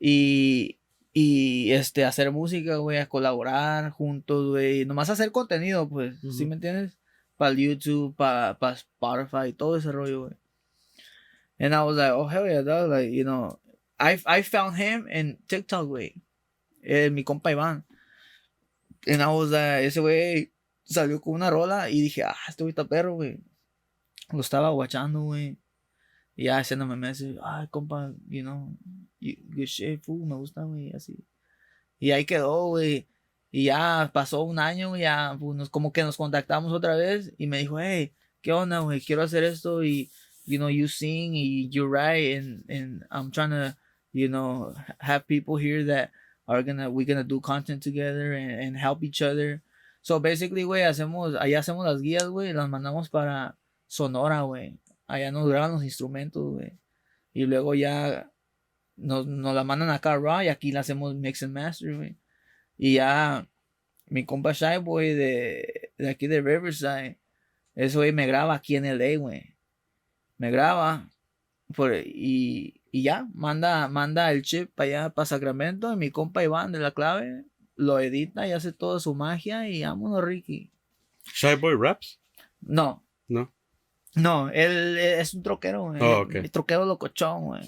Y, 0.00 0.78
y, 1.16 1.70
este, 1.70 2.04
hacer 2.04 2.32
música, 2.32 2.76
güey, 2.78 2.98
a 2.98 3.08
colaborar 3.08 3.90
juntos, 3.90 4.50
güey. 4.50 4.84
Nomás 4.84 5.10
hacer 5.10 5.30
contenido, 5.30 5.88
pues, 5.88 6.20
¿sí 6.20 6.26
Ujú. 6.26 6.46
me 6.48 6.56
entiendes? 6.56 6.98
Para 7.36 7.52
el 7.52 7.58
YouTube, 7.58 8.16
para 8.16 8.58
Spotify, 8.72 9.52
todo 9.52 9.76
ese 9.76 9.92
rollo, 9.92 10.22
güey. 10.22 10.34
And 11.60 11.72
I 11.72 11.82
was 11.84 11.96
like, 11.96 12.12
oh, 12.12 12.26
hell 12.28 12.46
yeah, 12.46 12.62
dog. 12.62 12.90
Like, 12.90 13.12
you 13.12 13.22
know, 13.22 13.60
I, 13.98 14.18
I 14.26 14.42
found 14.42 14.76
him 14.76 15.06
in 15.08 15.38
TikTok, 15.46 15.86
güey. 15.86 16.20
Eh, 16.82 17.10
mi 17.10 17.22
compa 17.22 17.52
Iván. 17.52 17.84
And 19.06 19.22
I 19.22 19.28
was 19.28 19.50
like, 19.52 19.86
ese 19.86 20.00
güey 20.00 20.52
salió 20.82 21.20
con 21.20 21.34
una 21.34 21.48
rola 21.48 21.90
y 21.90 22.00
dije, 22.00 22.24
ah, 22.24 22.34
este 22.48 22.64
güey 22.64 22.70
está 22.72 22.86
perro, 22.88 23.14
güey. 23.14 23.38
Lo 24.32 24.40
estaba 24.40 24.70
guachando, 24.70 25.22
güey. 25.22 25.58
Y 26.34 26.46
ya 26.46 26.58
haciéndome 26.58 26.96
meses, 26.96 27.36
ay, 27.44 27.68
compa, 27.68 28.12
you 28.28 28.42
know, 28.42 28.76
good 29.32 29.66
shit, 29.66 30.02
fool, 30.02 30.26
me 30.26 30.36
gusta, 30.36 30.62
güey, 30.62 30.92
así. 30.92 31.24
Y 31.98 32.10
ahí 32.10 32.24
quedó, 32.24 32.68
güey. 32.68 33.06
Y 33.50 33.64
ya 33.64 34.10
pasó 34.12 34.42
un 34.42 34.58
año, 34.58 34.96
ya, 34.96 35.36
pues, 35.38 35.56
nos, 35.56 35.70
como 35.70 35.92
que 35.92 36.02
nos 36.02 36.16
contactamos 36.16 36.72
otra 36.72 36.96
vez 36.96 37.32
y 37.38 37.46
me 37.46 37.58
dijo, 37.58 37.78
hey, 37.78 38.12
¿qué 38.42 38.52
onda, 38.52 38.80
güey? 38.80 39.00
Quiero 39.00 39.22
hacer 39.22 39.44
esto 39.44 39.84
y, 39.84 40.10
you 40.44 40.58
know, 40.58 40.68
you 40.68 40.88
sing 40.88 41.34
y 41.34 41.68
you 41.70 41.86
write 41.86 42.38
and, 42.38 42.64
and 42.68 43.04
I'm 43.10 43.30
trying 43.30 43.50
to, 43.50 43.76
you 44.12 44.28
know, 44.28 44.74
have 44.98 45.26
people 45.26 45.56
here 45.56 45.84
that 45.84 46.10
are 46.46 46.62
gonna, 46.62 46.90
we're 46.90 47.06
gonna 47.06 47.24
do 47.24 47.40
content 47.40 47.82
together 47.82 48.34
and, 48.34 48.50
and 48.60 48.76
help 48.76 49.02
each 49.04 49.22
other. 49.22 49.62
So 50.02 50.20
basically, 50.20 50.64
güey, 50.64 50.82
hacemos, 50.82 51.34
allá 51.40 51.60
hacemos 51.60 51.86
las 51.86 52.02
guías, 52.02 52.28
güey, 52.28 52.52
las 52.52 52.68
mandamos 52.68 53.08
para 53.08 53.56
Sonora, 53.86 54.42
güey. 54.42 54.78
Allá 55.06 55.30
nos 55.30 55.48
graban 55.48 55.72
los 55.72 55.84
instrumentos, 55.84 56.42
güey. 56.42 56.72
Y 57.32 57.46
luego 57.46 57.74
ya 57.74 58.30
nos, 58.96 59.26
nos 59.26 59.54
la 59.54 59.64
mandan 59.64 59.90
acá 59.90 60.12
a 60.14 60.18
Raw 60.18 60.42
y 60.42 60.48
aquí 60.48 60.72
la 60.72 60.80
hacemos 60.80 61.14
mix 61.14 61.42
and 61.42 61.52
master, 61.52 61.96
güey. 61.96 62.16
Y 62.78 62.94
ya 62.94 63.46
mi 64.08 64.24
compa 64.24 64.52
Shy 64.52 64.78
Boy 64.82 65.14
de, 65.14 65.92
de 65.98 66.08
aquí 66.10 66.26
de 66.26 66.40
Riverside, 66.40 67.18
ese 67.74 67.96
güey 67.96 68.12
me 68.12 68.26
graba 68.26 68.54
aquí 68.54 68.76
en 68.76 68.84
LA, 68.84 69.18
güey. 69.18 69.54
Me 70.38 70.50
graba 70.50 71.08
por, 71.74 71.94
y, 71.94 72.80
y 72.92 73.02
ya, 73.02 73.26
manda, 73.34 73.88
manda 73.88 74.30
el 74.30 74.42
chip 74.42 74.70
para 74.74 74.86
allá, 74.88 75.10
para 75.10 75.26
Sacramento. 75.26 75.92
Y 75.92 75.96
mi 75.96 76.10
compa 76.10 76.42
Iván 76.44 76.72
de 76.72 76.78
la 76.80 76.90
clave 76.92 77.44
lo 77.76 77.98
edita 77.98 78.46
y 78.46 78.52
hace 78.52 78.72
toda 78.72 79.00
su 79.00 79.14
magia 79.14 79.68
y 79.68 79.82
vámonos, 79.82 80.22
Ricky. 80.24 80.70
Shy 81.34 81.54
Boy 81.56 81.74
Raps? 81.78 82.20
No, 82.60 83.04
No. 83.28 83.52
no, 84.14 84.50
él 84.50 84.98
es 84.98 85.34
un 85.34 85.42
troquero, 85.42 85.84
güey. 85.84 86.00
Oh, 86.02 86.20
ok. 86.22 86.34
El 86.36 86.50
troquero 86.50 86.84
locochón, 86.84 87.44
güey. 87.46 87.62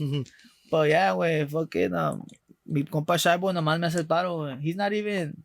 Pero 0.71 0.87
ya, 0.87 1.13
güey, 1.13 1.47
fucking, 1.47 1.95
um, 1.95 2.23
mi 2.65 2.85
compa 2.85 3.17
Shy 3.17 3.37
Boy 3.39 3.55
nomás 3.55 3.79
me 3.79 3.87
hace 3.87 3.99
el 4.01 4.07
paro, 4.07 4.37
güey. 4.39 4.59
He's 4.61 4.77
not 4.77 4.93
even 4.93 5.45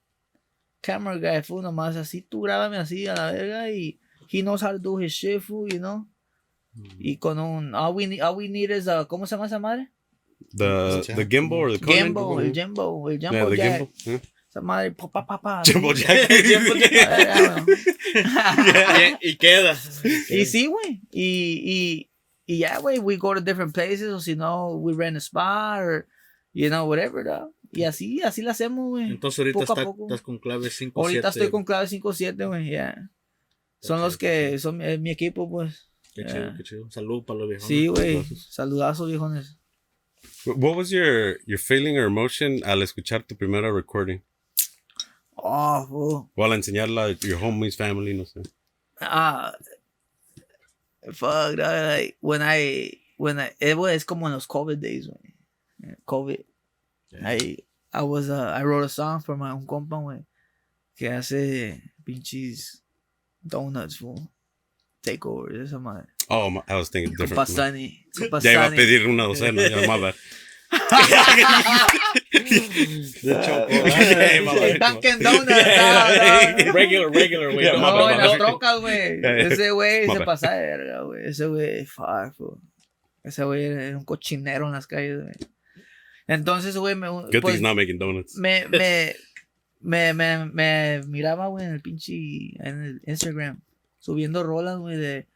camera 0.82 1.17
guy, 1.17 1.41
fool, 1.43 1.61
nomás 1.63 1.95
así, 1.95 2.22
tú 2.24 2.41
grábame 2.41 2.78
así 2.78 3.05
a 3.07 3.13
la 3.15 3.32
verga 3.32 3.69
y 3.69 3.99
he 4.32 4.41
knows 4.41 4.63
how 4.63 4.72
to 4.72 4.80
do 4.80 4.97
his 4.99 5.11
shit, 5.13 5.41
fool, 5.41 5.69
you 5.69 5.80
know. 5.80 6.07
Y 6.97 7.17
con 7.17 7.38
un, 7.38 7.76
all 7.76 7.93
we, 7.93 8.07
need, 8.07 8.22
all 8.22 8.36
we 8.36 8.47
need 8.47 8.72
is, 8.72 8.88
a, 8.88 9.05
¿cómo 9.05 9.26
se 9.28 9.36
llama 9.36 9.45
esa 9.47 9.59
madre? 9.59 9.89
The, 10.53 11.03
the 11.15 11.26
gimbal 11.28 11.59
or 11.59 11.72
the 11.72 11.80
Conan? 11.80 12.13
Gimbal, 12.13 12.39
el 12.45 12.51
Jimbo, 12.53 13.09
el 13.09 13.19
Yeah, 13.19 13.30
Jumbo 13.32 13.49
the 13.51 13.57
Jack. 13.57 13.80
gimbal. 13.80 14.05
yeah. 14.05 14.19
Esa 14.49 14.61
madre, 14.61 14.91
pa, 14.91 15.07
pa, 15.07 15.26
pa, 15.26 15.38
pa. 15.41 15.61
Jumbo 15.65 15.93
Jack. 15.95 16.30
Jumbo 16.30 16.76
Jack. 16.76 17.65
Ah, 18.13 19.17
y 19.22 19.36
queda. 19.38 19.78
Y 20.30 20.45
sí, 20.45 20.65
güey. 20.67 21.01
Y, 21.11 21.61
y, 21.63 22.11
y 22.54 22.58
ya, 22.60 22.80
güey, 22.80 22.99
we 22.99 23.16
go 23.18 23.34
to 23.34 23.41
different 23.41 23.74
places, 23.74 24.10
o 24.10 24.20
si 24.20 24.36
no, 24.36 24.76
we 24.76 24.93
rent 24.93 25.16
a 25.16 25.20
spot, 25.20 25.80
or, 25.80 26.08
you 26.54 26.68
know, 26.70 26.86
whatever, 26.86 27.24
dog. 27.24 27.54
Y 27.72 27.84
así, 27.84 28.22
así 28.22 28.41
la 28.41 28.52
hacemos, 28.52 28.89
güey. 28.89 29.10
Entonces 29.12 29.39
ahorita 29.39 29.60
Poco 29.60 29.80
a 29.80 29.84
poco. 29.86 30.04
estás 30.08 30.22
con 30.22 30.38
clave 30.39 30.70
5 30.70 30.99
Ahorita 31.02 31.30
estoy 31.30 31.49
con 31.49 31.64
clave 31.64 31.88
5-7, 31.88 32.47
güey, 32.47 32.72
ya. 32.72 33.10
Son 33.80 33.99
Ok, 33.99 34.04
los 34.06 34.18
que, 34.18 34.60
son 34.60 34.78
mi, 34.78 34.97
mi 34.97 35.12
equipo, 35.12 35.49
pues. 35.49 35.88
Qué 36.14 36.24
Yeah. 36.24 36.34
chido, 36.34 36.54
qué 36.58 36.64
chido. 36.64 36.91
Salud 36.91 37.24
para 37.24 37.39
los 37.39 37.47
viejos. 37.49 37.68
Sí, 37.68 37.88
güey. 37.88 38.24
Saludazos, 38.26 39.08
viejones. 39.08 39.58
What 40.45 40.76
was 40.76 40.89
your, 40.89 41.39
your 41.45 41.58
feeling 41.60 41.97
or 41.97 42.06
emotion 42.06 42.62
al 42.66 42.82
escuchar 42.82 43.24
tu 43.24 43.36
primera 43.38 43.72
recording? 43.72 44.22
Oh, 45.36 45.86
fool. 45.88 46.30
O 46.36 46.43
al 46.43 46.54
enseñarla 46.54 47.06
a 47.06 47.12
your 47.12 47.41
homies, 47.41 47.78
family, 47.78 48.14
no 48.14 48.26
sé. 48.26 48.41
Ah, 48.99 49.56
fuck, 51.14 51.56
dog, 51.58 51.86
like, 51.88 52.18
when 52.22 52.41
I, 52.41 52.91
when 53.18 53.39
I, 53.39 53.52
it 53.60 53.78
was 53.78 54.04
como 54.04 54.28
en 54.28 54.34
los 54.34 54.47
COVID 54.47 54.80
days, 54.80 55.08
güey. 55.08 55.95
COVID. 56.08 56.43
I, 57.24 57.58
I 57.93 58.02
was, 58.04 58.30
uh, 58.30 58.54
I 58.56 58.64
wrote 58.64 58.86
a 58.86 58.89
song 58.89 59.20
for 59.20 59.36
my 59.36 59.52
un 59.52 59.66
compa, 59.66 60.02
güey. 60.02 60.26
Que 60.97 61.10
hace 61.10 61.82
pinches 62.06 62.82
donuts, 63.45 63.97
fool. 63.97 64.32
Takeovers, 65.04 65.66
esa 65.66 65.80
madre. 65.80 66.06
Oh, 66.30 66.62
I 66.68 66.76
was 66.76 66.89
thinking 66.89 67.16
different. 67.16 67.47
Sunny. 67.49 68.06
Compa 68.18 68.41
Ya 68.43 68.52
iba 68.54 68.68
a 68.68 68.72
pedir 68.72 69.08
una 69.08 69.24
docena, 69.24 69.68
ya, 69.70 69.88
my 69.88 69.99
bad. 69.99 70.16
De 73.22 73.34
choco. 73.41 73.67
Yeah. 73.67 74.78
Dunkin' 74.80 75.19
Donuts. 75.19 75.45
no, 75.45 76.65
no. 76.65 76.74
regular, 76.74 77.11
regular, 77.11 77.51
güey. 77.53 77.65
Yeah, 77.65 77.74
no, 77.74 77.82
bad, 77.82 78.17
las 78.17 78.38
trocas, 78.38 78.80
güey. 78.80 79.22
Yeah, 79.22 79.36
yeah. 79.38 79.47
Ese 79.47 79.72
güey 79.72 80.07
se 80.07 80.19
pasa 80.22 80.51
de 80.53 80.61
verga, 80.61 81.01
güey. 81.03 81.28
Ese 81.28 81.47
güey, 81.47 81.86
fuck, 81.86 82.34
fool. 82.36 82.59
Ese 83.24 83.43
güey 83.43 83.65
era 83.65 83.97
un 83.97 84.05
cochinero 84.05 84.67
en 84.67 84.74
las 84.74 84.88
calles, 84.88 85.22
güey. 85.22 85.36
Entonces, 86.28 86.78
güey, 86.78 86.95
me, 86.95 87.09
Good 87.09 87.30
thing 87.30 87.41
pues, 87.41 87.55
he's 87.55 87.61
not 87.61 87.76
making 87.76 87.99
donuts. 87.99 88.38
me, 88.38 88.65
me, 88.69 89.15
me, 89.82 90.13
me, 90.13 90.45
me 90.45 91.01
miraba, 91.07 91.47
güey, 91.47 91.65
en 91.65 91.74
el 91.74 91.82
pinche, 91.82 92.13
en 92.59 92.84
el 92.84 93.01
Instagram, 93.05 93.61
subiendo 93.99 94.43
rolas, 94.43 94.78
güey, 94.78 94.97
de 94.97 95.28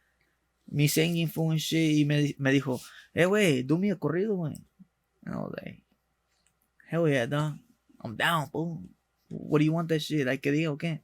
mi 0.66 0.88
singing 0.88 1.30
shit, 1.56 1.98
y 1.98 2.04
me, 2.04 2.34
me 2.38 2.50
dijo, 2.50 2.80
eh, 3.14 3.26
güey, 3.26 3.62
do 3.62 3.78
me 3.78 3.90
a 3.90 3.96
corrido, 3.96 4.36
güey. 4.36 4.54
And 5.26 5.34
I 5.34 5.38
was 5.38 5.52
like, 5.62 5.82
hell 6.88 7.08
yeah, 7.08 7.26
dog. 7.26 7.58
I'm 8.02 8.16
down, 8.16 8.48
fool. 8.48 8.82
What 9.28 9.58
do 9.58 9.64
you 9.64 9.72
want 9.72 9.88
that 9.88 10.00
shit? 10.00 10.26
Like, 10.26 10.40
que 10.40 10.52
diga 10.52 10.70
o 10.70 10.76
qué? 10.76 11.00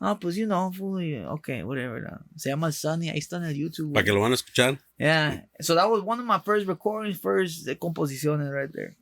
Ah, 0.00 0.16
pues, 0.16 0.36
you 0.36 0.46
know, 0.46 0.70
fool, 0.70 1.00
okay, 1.38 1.62
whatever, 1.62 2.02
dog. 2.02 2.20
Se 2.36 2.50
llama 2.50 2.70
Sunny, 2.70 3.08
ahí 3.08 3.18
está 3.18 3.38
en 3.38 3.44
el 3.44 3.54
YouTube, 3.54 3.94
Para 3.94 4.04
que 4.04 4.12
lo 4.12 4.20
van 4.20 4.32
a 4.32 4.34
escuchar. 4.34 4.78
Yeah. 4.98 5.46
So 5.60 5.74
that 5.74 5.88
was 5.88 6.02
one 6.02 6.20
of 6.20 6.26
my 6.26 6.40
first 6.40 6.66
recordings, 6.66 7.18
first 7.18 7.66
eh, 7.66 7.76
composiciones 7.76 8.52
right 8.52 8.70
there. 8.70 8.96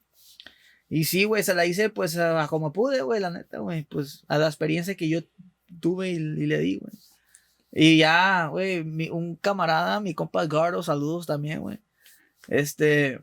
Y 0.89 1.05
sí, 1.05 1.25
güey, 1.25 1.43
se 1.43 1.55
la 1.55 1.65
hice 1.65 1.89
pues 1.89 2.17
a, 2.17 2.47
como 2.49 2.73
pude, 2.73 3.01
güey, 3.03 3.19
la 3.19 3.31
neta, 3.31 3.59
güey. 3.59 3.85
Pues 3.85 4.25
a 4.29 4.39
la 4.39 4.47
experiencia 4.47 4.95
que 4.95 5.09
yo 5.09 5.21
tuve 5.81 6.11
y, 6.11 6.17
y 6.17 6.47
le 6.47 6.59
di, 6.59 6.79
güey. 6.79 6.93
Y 7.73 7.97
ya, 7.97 8.49
güey, 8.49 8.81
un 9.11 9.37
camarada, 9.37 9.99
mi 10.01 10.15
compa 10.15 10.47
Gardo, 10.47 10.83
saludos 10.83 11.27
también, 11.27 11.61
güey. 11.61 11.81
Este, 12.49 13.23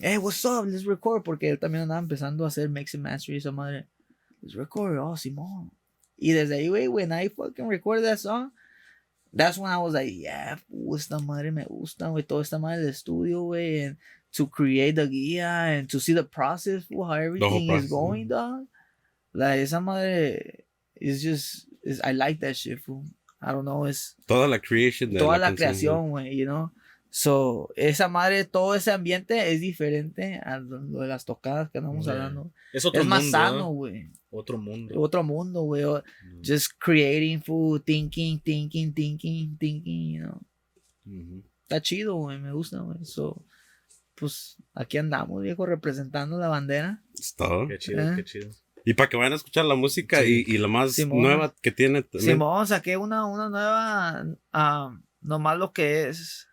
hey, 0.00 0.18
what's 0.18 0.44
up, 0.44 0.64
let's 0.66 0.84
record, 0.84 1.24
porque 1.24 1.50
él 1.50 1.58
también 1.58 1.82
andaba 1.82 2.00
empezando 2.00 2.44
a 2.44 2.48
hacer 2.48 2.68
mix 2.68 2.94
and 2.94 3.02
master 3.02 3.34
y 3.34 3.38
esa 3.38 3.52
madre. 3.52 3.86
Let's 4.42 4.54
record, 4.54 4.96
oh, 4.98 5.16
Simón. 5.16 5.70
Y 6.16 6.32
desde 6.32 6.56
ahí, 6.56 6.68
güey, 6.68 6.88
when 6.88 7.12
I 7.12 7.28
fucking 7.28 7.66
recorded 7.66 8.04
that 8.04 8.18
song, 8.18 8.52
that's 9.32 9.58
when 9.58 9.70
I 9.70 9.78
was 9.78 9.94
like, 9.94 10.12
yeah, 10.12 10.56
fool, 10.56 10.96
esta 10.96 11.18
madre 11.18 11.50
me 11.50 11.64
gusta, 11.64 12.06
güey, 12.06 12.26
toda 12.26 12.42
esta 12.42 12.58
madre 12.58 12.78
del 12.78 12.90
estudio, 12.90 13.42
güey, 13.42 13.86
and 13.86 13.96
to 14.32 14.46
create 14.46 14.94
the 14.94 15.06
guía 15.06 15.78
and 15.78 15.88
to 15.90 16.00
see 16.00 16.12
the 16.12 16.24
process, 16.24 16.84
fool, 16.84 17.04
how 17.04 17.14
everything 17.14 17.66
process, 17.66 17.84
is 17.84 17.90
going, 17.90 18.28
dog. 18.28 18.66
Like, 19.32 19.60
esa 19.60 19.80
madre 19.80 20.64
is 21.00 21.22
just, 21.22 21.66
is, 21.82 22.00
I 22.02 22.12
like 22.12 22.40
that 22.40 22.56
shit, 22.56 22.80
fool. 22.80 23.04
I 23.40 23.52
don't 23.52 23.64
know, 23.64 23.84
es 23.84 24.16
Toda 24.26 24.48
la 24.48 24.58
creation 24.58 25.12
de 25.12 25.18
toda 25.18 25.38
la, 25.38 25.54
canción, 25.54 25.56
creación, 25.56 26.10
güey, 26.10 26.36
you 26.36 26.44
know. 26.44 26.70
So, 27.10 27.70
esa 27.74 28.08
madre, 28.08 28.44
todo 28.44 28.74
ese 28.74 28.92
ambiente 28.92 29.50
es 29.52 29.60
diferente 29.60 30.40
a 30.44 30.58
lo 30.58 31.00
de 31.00 31.06
las 31.08 31.24
tocadas 31.24 31.70
que 31.70 31.78
andamos 31.78 32.04
Yeah. 32.04 32.14
hablando. 32.14 32.52
Es 32.72 32.84
otro 32.84 33.00
Es 33.00 33.06
más 33.06 33.22
mundo. 33.22 33.38
sano, 33.38 33.58
¿no? 33.58 33.68
güey. 33.70 34.10
Otro 34.30 34.58
mundo. 34.58 35.00
Otro 35.00 35.22
mundo, 35.22 35.62
güey. 35.62 35.84
Just 36.44 36.72
creating 36.78 37.42
food, 37.42 37.82
thinking, 37.84 38.38
thinking, 38.40 38.92
thinking, 38.92 39.56
thinking, 39.56 40.14
you 40.14 40.22
know. 40.22 41.42
Está 41.62 41.80
chido, 41.80 42.14
güey, 42.16 42.38
me 42.38 42.52
gusta, 42.52 42.80
güey. 42.80 42.98
So, 43.04 43.42
pues 44.14 44.56
aquí 44.74 44.98
andamos, 44.98 45.42
viejo, 45.42 45.64
representando 45.64 46.38
la 46.38 46.48
bandera. 46.48 47.02
Es 47.14 47.34
todo. 47.34 47.66
Qué 47.68 47.78
chido, 47.78 48.00
Eh. 48.02 48.16
qué 48.16 48.24
chido. 48.24 48.50
Y 48.84 48.94
para 48.94 49.08
que 49.08 49.16
vayan 49.16 49.32
a 49.32 49.36
escuchar 49.36 49.64
la 49.64 49.74
música 49.74 50.24
y, 50.24 50.44
y 50.46 50.58
la 50.58 50.68
más 50.68 50.92
Simón. 50.92 51.22
nueva 51.22 51.54
que 51.62 51.70
tiene 51.72 52.02
también. 52.02 52.32
Simón, 52.32 52.66
saqué 52.66 52.96
una, 52.96 53.26
una 53.26 53.48
nueva, 53.48 54.24
ah, 54.52 54.98
nomás 55.20 55.58
lo 55.58 55.72
que 55.72 56.08
es. 56.08 56.47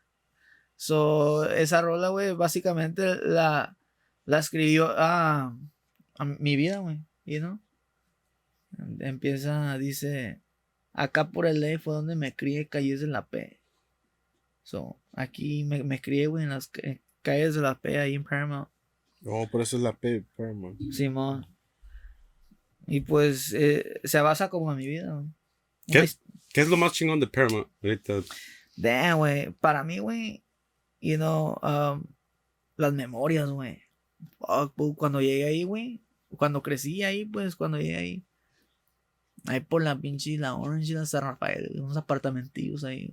So, 0.78 1.49
esa 1.49 1.82
rola, 1.82 2.09
güey, 2.09 2.34
básicamente 2.34 3.15
la, 3.23 3.78
la 4.26 4.39
escribió 4.39 4.89
a, 4.97 5.57
a 6.17 6.26
mi 6.26 6.55
vida, 6.55 6.80
güey, 6.80 6.99
you 7.26 7.39
know? 7.39 7.59
Empieza, 8.99 9.78
dice, 9.78 10.41
acá 10.93 11.30
por 11.32 11.45
el 11.45 11.61
ley 11.61 11.78
fue 11.78 11.93
donde 11.93 12.15
me 12.15 12.36
crié, 12.36 12.67
calles 12.67 12.99
de 12.99 13.07
la 13.07 13.26
P. 13.28 13.59
So, 14.63 14.99
aquí 15.13 15.63
me, 15.63 15.84
me 15.84 16.01
crié, 16.01 16.28
güey, 16.28 16.43
en 16.43 16.49
las 16.49 16.67
ca- 16.67 16.82
calles 17.21 17.55
de 17.55 17.61
la 17.61 17.80
P, 17.80 17.97
ahí 17.99 18.15
en 18.15 18.23
Paramount. 18.23 18.67
Oh, 19.23 19.47
por 19.47 19.61
eso 19.61 19.78
es 19.78 19.84
la 19.84 19.93
P, 19.93 20.23
Paramount. 20.36 20.80
Simón. 20.91 21.47
Y 22.86 23.01
pues 23.01 23.53
eh, 23.53 23.99
se 24.03 24.19
basa 24.21 24.49
como 24.49 24.71
en 24.71 24.78
mi 24.78 24.88
vida, 24.88 25.13
güey. 25.13 25.28
¿Qué? 25.88 26.09
¿Qué 26.49 26.61
es 26.61 26.67
lo 26.67 26.78
más 26.78 26.93
chingón 26.93 27.19
de 27.19 27.28
Paramount? 27.28 27.67
Ahorita. 27.82 28.13
Damn, 28.76 29.17
güey. 29.17 29.51
Para 29.53 29.84
mí, 29.84 29.99
güey, 29.99 30.43
you 31.05 31.17
know, 31.17 31.57
um, 31.61 32.03
las 32.77 32.93
memorias, 32.93 33.49
güey. 33.49 33.81
Fuck, 34.39 34.75
pu- 34.75 34.95
Cuando 34.95 35.21
llegué 35.21 35.45
ahí, 35.45 35.63
güey. 35.63 36.01
Cuando 36.35 36.61
crecí 36.63 37.03
ahí, 37.03 37.25
pues, 37.25 37.55
cuando 37.55 37.77
llegué 37.77 37.95
ahí. 37.97 38.25
Ahí 39.47 39.59
por 39.59 39.83
la 39.83 39.95
pinche, 39.95 40.37
la 40.37 40.55
Orange 40.55 40.91
y 40.91 40.95
la 40.95 41.05
San 41.05 41.21
Rafael, 41.21 41.69
unos 41.79 41.97
apartamentillos 41.97 42.83
ahí. 42.83 43.11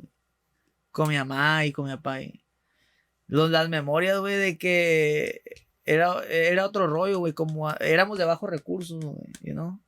Con 0.90 1.08
mi 1.08 1.16
mamá 1.16 1.66
y 1.66 1.72
con 1.72 1.84
mi 1.86 1.92
papá. 1.92 2.20
Los, 3.26 3.50
las 3.50 3.68
memorias, 3.68 4.18
güey, 4.18 4.36
de 4.36 4.58
que 4.58 5.42
era, 5.84 6.24
era 6.24 6.64
otro 6.66 6.86
rollo, 6.86 7.18
güey. 7.18 7.34
Como 7.34 7.70
éramos 7.72 8.18
de 8.18 8.24
bajos 8.24 8.48
recursos, 8.50 9.04
güey, 9.04 9.32
you 9.42 9.52
know. 9.52 9.78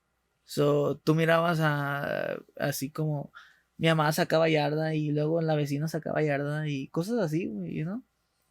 So, 0.45 0.99
tú 0.99 1.15
mirabas 1.15 1.61
a, 1.61 2.37
así 2.59 2.91
como 2.91 3.33
mi 3.77 3.89
mamá 3.89 4.13
sacaba 4.13 4.49
yarda 4.49 4.95
y 4.95 5.11
luego 5.11 5.41
la 5.41 5.55
vecina 5.57 5.89
sacaba 5.89 6.23
yarda 6.23 6.69
y 6.69 6.89
cosas 6.89 7.19
así, 7.19 7.47
güey, 7.47 7.75
you 7.75 7.85
know? 7.85 8.03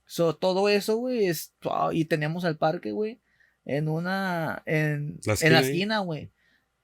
So, 0.05 0.35
todo 0.35 0.67
eso, 0.69 0.97
güey, 0.97 1.27
es, 1.27 1.53
wow, 1.63 1.91
y 1.91 2.05
teníamos 2.05 2.43
al 2.45 2.57
parque, 2.57 2.91
güey, 2.91 3.21
en 3.65 3.87
una, 3.87 4.61
en, 4.65 5.19
La 5.25 5.35
en 5.41 5.49
esquina 5.49 5.51
la 5.51 5.59
ahí. 5.59 5.65
esquina, 5.65 5.99
güey. 5.99 6.31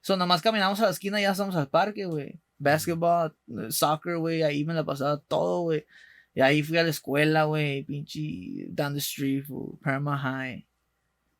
So, 0.02 0.16
nada 0.16 0.26
más 0.26 0.42
caminamos 0.42 0.80
a 0.80 0.86
la 0.86 0.92
esquina 0.92 1.20
y 1.20 1.24
ya 1.24 1.32
estamos 1.32 1.56
al 1.56 1.70
parque, 1.70 2.06
güey. 2.06 2.40
Basketball, 2.58 3.36
eh, 3.48 3.72
soccer, 3.72 4.18
güey, 4.18 4.44
ahí 4.44 4.64
me 4.64 4.74
la 4.74 4.86
pasaba 4.86 5.18
todo, 5.20 5.62
güey. 5.64 5.86
Y 6.34 6.42
ahí 6.42 6.64
fui 6.64 6.78
a 6.78 6.84
la 6.84 6.90
escuela, 6.90 7.44
güey, 7.44 7.84
pinche, 7.84 8.68
down 8.70 8.94
the 8.94 9.00
street, 9.00 9.44
fool, 9.46 9.78
Paramount 9.84 10.22
High. 10.22 10.68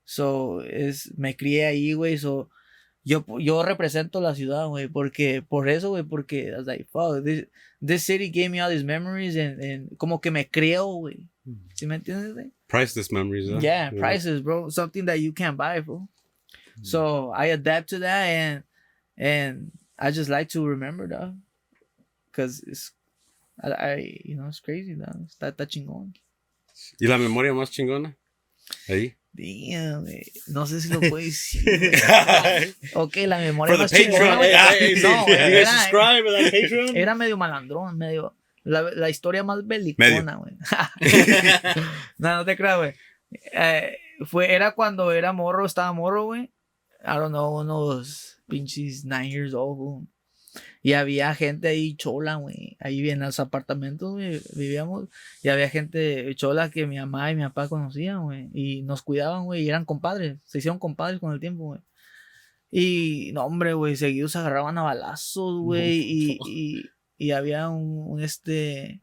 So, 0.04 0.62
es, 0.64 1.14
me 1.18 1.38
crié 1.38 1.66
ahí, 1.68 1.94
güey, 1.94 2.18
so, 2.18 2.50
yo, 3.10 3.26
yo 3.40 3.64
represento 3.64 4.22
la 4.22 4.36
ciudad, 4.36 4.68
güey, 4.68 4.88
porque, 4.88 5.42
por 5.42 5.68
eso, 5.68 5.90
güey, 5.90 6.04
porque, 6.04 6.50
I 6.50 6.58
was 6.58 6.68
like, 6.68 6.86
fuck, 6.92 7.24
this, 7.24 7.48
this 7.82 8.04
city 8.04 8.30
gave 8.30 8.50
me 8.50 8.62
all 8.62 8.70
these 8.70 8.84
memories 8.84 9.36
and, 9.36 9.60
and 9.64 9.98
como 9.98 10.20
que 10.20 10.30
me 10.30 10.48
creo, 10.48 10.86
güey. 10.86 11.28
¿Sí 11.74 11.88
me 11.88 11.96
entiendes, 11.96 12.34
güey? 12.36 12.52
Priceless 12.68 13.12
memories. 13.12 13.50
¿no? 13.50 13.60
Yeah, 13.60 13.90
prices, 13.90 14.44
bro. 14.44 14.70
Something 14.70 15.06
that 15.06 15.20
you 15.20 15.34
can't 15.34 15.58
buy, 15.58 15.80
bro. 15.80 16.08
So 16.84 17.32
I 17.32 17.48
adapt 17.48 17.90
to 17.90 18.00
that 18.00 18.28
and 18.28 18.64
and 19.18 19.72
I 19.98 20.12
just 20.12 20.30
like 20.30 20.50
to 20.50 20.66
remember 20.66 21.08
that. 21.10 21.34
Cause 22.32 22.64
it's 22.66 22.94
I, 23.62 23.72
I 23.72 24.22
you 24.24 24.36
know 24.36 24.48
it's 24.48 24.62
crazy, 24.62 24.94
dog. 24.94 25.28
Está, 25.28 25.50
está 25.52 25.66
chingón. 25.66 26.14
¿Y 27.00 27.08
la 27.08 27.18
memoria 27.18 27.54
más 27.54 27.72
chingona? 27.72 28.16
Ahí. 28.88 29.16
Damn. 29.40 30.06
No 30.48 30.66
sé 30.66 30.82
si 30.82 30.90
lo 30.90 31.00
puedo 31.00 31.16
decir. 31.24 31.64
ok, 32.94 33.16
la 33.28 33.38
memoria 33.38 33.78
más 33.78 33.92
chingona, 33.92 34.36
No, 34.36 34.44
era, 34.44 35.64
Patreon? 35.92 36.98
era 36.98 37.16
medio 37.16 37.38
malandrón, 37.38 37.98
medio. 37.98 38.36
La, 38.64 38.82
la 38.82 39.10
historia 39.10 39.42
más 39.44 39.66
belicona, 39.66 40.36
güey. 40.36 40.54
no, 42.18 42.36
no 42.36 42.46
te 42.46 42.58
creas, 42.58 42.78
güey. 42.78 42.94
Eh, 43.54 43.98
fue, 44.26 44.54
era 44.54 44.74
cuando 44.74 45.12
era 45.14 45.32
morro, 45.32 45.66
estaba 45.66 45.94
morro, 45.94 46.26
güey. 46.26 46.52
I 47.02 47.16
don't 47.16 47.30
know, 47.30 47.62
unos 47.62 48.38
pinches 48.50 49.06
nine 49.06 49.30
years 49.30 49.54
old, 49.54 49.78
güey. 49.78 50.08
Y 50.82 50.94
había 50.94 51.36
gente 51.36 51.68
ahí 51.68 51.96
chola, 51.96 52.36
güey. 52.36 52.78
Ahí 52.80 53.10
en 53.10 53.20
los 53.20 53.40
apartamentos, 53.40 54.14
güey, 54.14 54.42
vivíamos. 54.56 55.10
Y 55.44 55.50
había 55.50 55.70
gente 55.70 56.34
chola 56.36 56.72
que 56.72 56.88
mi 56.88 56.98
mamá 56.98 57.32
y 57.32 57.36
mi 57.36 57.44
papá 57.44 57.68
conocían, 57.68 58.24
güey. 58.24 58.50
Y 58.54 58.84
nos 58.84 59.02
cuidaban, 59.02 59.46
güey. 59.46 59.64
Y 59.64 59.70
eran 59.70 59.84
compadres. 59.86 60.40
Se 60.46 60.60
hicieron 60.60 60.80
compadres 60.80 61.20
con 61.20 61.34
el 61.34 61.40
tiempo, 61.40 61.66
güey. 61.66 61.82
Y, 62.72 63.32
no, 63.34 63.46
hombre, 63.46 63.74
güey, 63.74 63.96
seguidos 63.96 64.34
se 64.34 64.38
agarraban 64.38 64.78
a 64.78 64.84
balazos, 64.84 65.60
güey. 65.60 66.00
Y, 66.10 66.40
y, 66.48 66.86
y 67.18 67.32
había 67.32 67.70
un, 67.70 68.12
un, 68.12 68.22
este. 68.22 69.02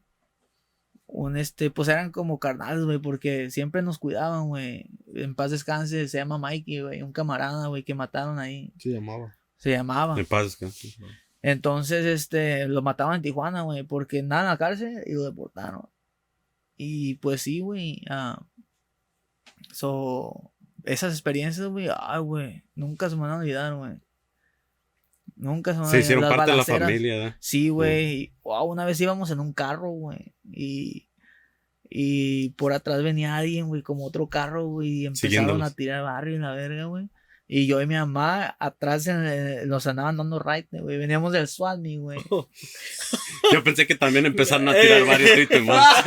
Un 1.05 1.37
este, 1.37 1.71
pues 1.71 1.87
eran 1.87 2.11
como 2.11 2.39
carnales, 2.39 2.83
güey, 2.83 2.99
porque 2.99 3.51
siempre 3.51 3.81
nos 3.81 3.99
cuidaban, 3.99 4.47
güey. 4.47 4.89
En 5.13 5.35
paz 5.35 5.51
descanse, 5.51 6.07
se 6.07 6.17
llama 6.17 6.37
Mikey, 6.37 6.81
güey, 6.81 7.01
un 7.01 7.13
camarada, 7.13 7.67
güey, 7.67 7.83
que 7.83 7.93
mataron 7.93 8.39
ahí. 8.39 8.73
Se 8.77 8.89
llamaba. 8.89 9.37
Se 9.57 9.71
llamaba. 9.71 10.19
En 10.19 10.25
paz 10.25 10.43
descanse. 10.43 10.95
Entonces, 11.41 12.05
este, 12.05 12.67
lo 12.67 12.81
mataban 12.81 13.17
en 13.17 13.21
Tijuana, 13.21 13.61
güey, 13.61 13.83
porque 13.83 14.21
nada 14.23 14.41
en 14.43 14.47
la 14.49 14.57
cárcel 14.57 15.03
y 15.05 15.13
lo 15.13 15.23
deportaron. 15.23 15.87
Y 16.77 17.15
pues 17.15 17.41
sí, 17.41 17.59
güey. 17.59 18.01
ah, 18.09 18.41
so, 19.73 20.51
esas 20.83 21.13
experiencias, 21.13 21.67
güey, 21.67 21.89
ay, 21.95 22.19
güey, 22.21 22.63
nunca 22.75 23.09
se 23.09 23.15
me 23.15 23.23
van 23.23 23.31
a 23.31 23.37
olvidar, 23.37 23.73
güey. 23.75 23.93
Nunca 25.35 25.71
se 25.73 25.79
me 25.79 25.85
van 25.85 25.89
a 25.89 25.91
Se 25.91 25.97
olvidar. 25.97 26.03
hicieron 26.03 26.21
Las 26.23 26.33
parte 26.35 26.51
de 26.51 26.57
la 26.57 26.63
familia, 26.65 27.17
¿verdad? 27.17 27.35
Sí, 27.39 27.69
güey. 27.69 28.05
y, 28.15 28.33
Wow, 28.43 28.65
una 28.71 28.85
vez 28.85 28.99
íbamos 29.01 29.29
en 29.31 29.39
un 29.39 29.53
carro, 29.53 29.91
güey. 29.91 30.33
Y, 30.51 31.07
y 31.89 32.49
por 32.51 32.73
atrás 32.73 33.03
venía 33.03 33.35
alguien, 33.35 33.67
güey, 33.67 33.83
como 33.83 34.05
otro 34.05 34.27
carro, 34.29 34.65
güey. 34.67 35.03
Y 35.03 35.05
empezaron 35.05 35.61
a 35.61 35.71
tirar 35.71 36.03
barrio 36.03 36.35
y 36.35 36.39
la 36.39 36.51
verga, 36.53 36.85
güey. 36.85 37.09
Y 37.49 37.65
yo 37.65 37.81
y 37.81 37.87
mi 37.87 37.95
mamá 37.95 38.57
atrás 38.59 39.07
en 39.07 39.25
el- 39.25 39.69
nos 39.69 39.87
andaban 39.87 40.17
dando 40.17 40.37
right, 40.37 40.67
güey. 40.69 40.97
Veníamos 40.97 41.31
del 41.31 41.47
SWAT, 41.47 41.79
güey. 41.81 42.19
Yo 43.53 43.63
pensé 43.63 43.87
que 43.87 43.95
también 43.95 44.25
empezaron 44.25 44.67
a 44.67 44.73
tirar 44.73 45.05
varios 45.05 45.31
tweets 45.47 45.63
más. 45.63 46.03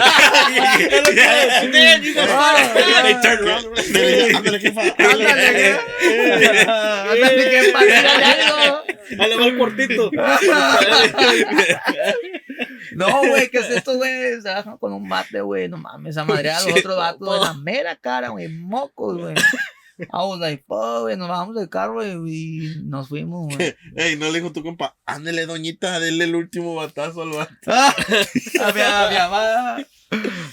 Ándale, 4.36 4.60
jefa. 4.60 4.82
Ándale, 4.82 5.52
güey. 5.52 6.58
Ándale, 9.10 9.36
que 9.36 9.38
va 9.38 9.46
el 9.46 9.58
cortito. 9.58 10.10
No, 12.92 13.18
güey, 13.20 13.48
¿qué 13.48 13.58
es 13.58 13.70
esto, 13.70 13.94
güey? 13.96 14.40
Se 14.42 14.48
bajan 14.48 14.76
con 14.78 14.92
un 14.92 15.08
bate, 15.08 15.40
güey. 15.40 15.68
No 15.68 15.76
mames, 15.78 16.16
a 16.16 16.24
madre 16.24 16.50
a 16.50 16.60
los 16.60 16.72
otros 16.78 16.96
vatos 16.96 17.32
de 17.40 17.46
la 17.46 17.54
mera 17.54 17.96
cara, 17.96 18.28
güey. 18.28 18.48
Mocos, 18.48 19.16
güey. 19.18 19.34
I 20.12 20.24
was 20.24 20.40
like, 20.40 20.64
güey. 20.66 21.16
Nos 21.16 21.28
bajamos 21.28 21.54
del 21.56 21.68
carro, 21.68 21.94
güey. 21.94 22.14
Y 22.32 22.82
nos 22.84 23.08
fuimos, 23.08 23.54
güey. 23.54 23.74
Ey, 23.96 24.16
no 24.16 24.30
le 24.30 24.40
dijo 24.40 24.52
tu 24.52 24.62
compa, 24.62 24.96
ándele, 25.06 25.46
doñita, 25.46 26.00
denle 26.00 26.24
el 26.24 26.34
último 26.34 26.74
batazo 26.74 27.22
al 27.22 27.30
vato. 27.30 27.54
Ah, 27.66 27.94
a 27.96 28.72
mi, 28.72 28.80
a 28.80 29.10
mi 29.10 29.16
amada. 29.16 29.86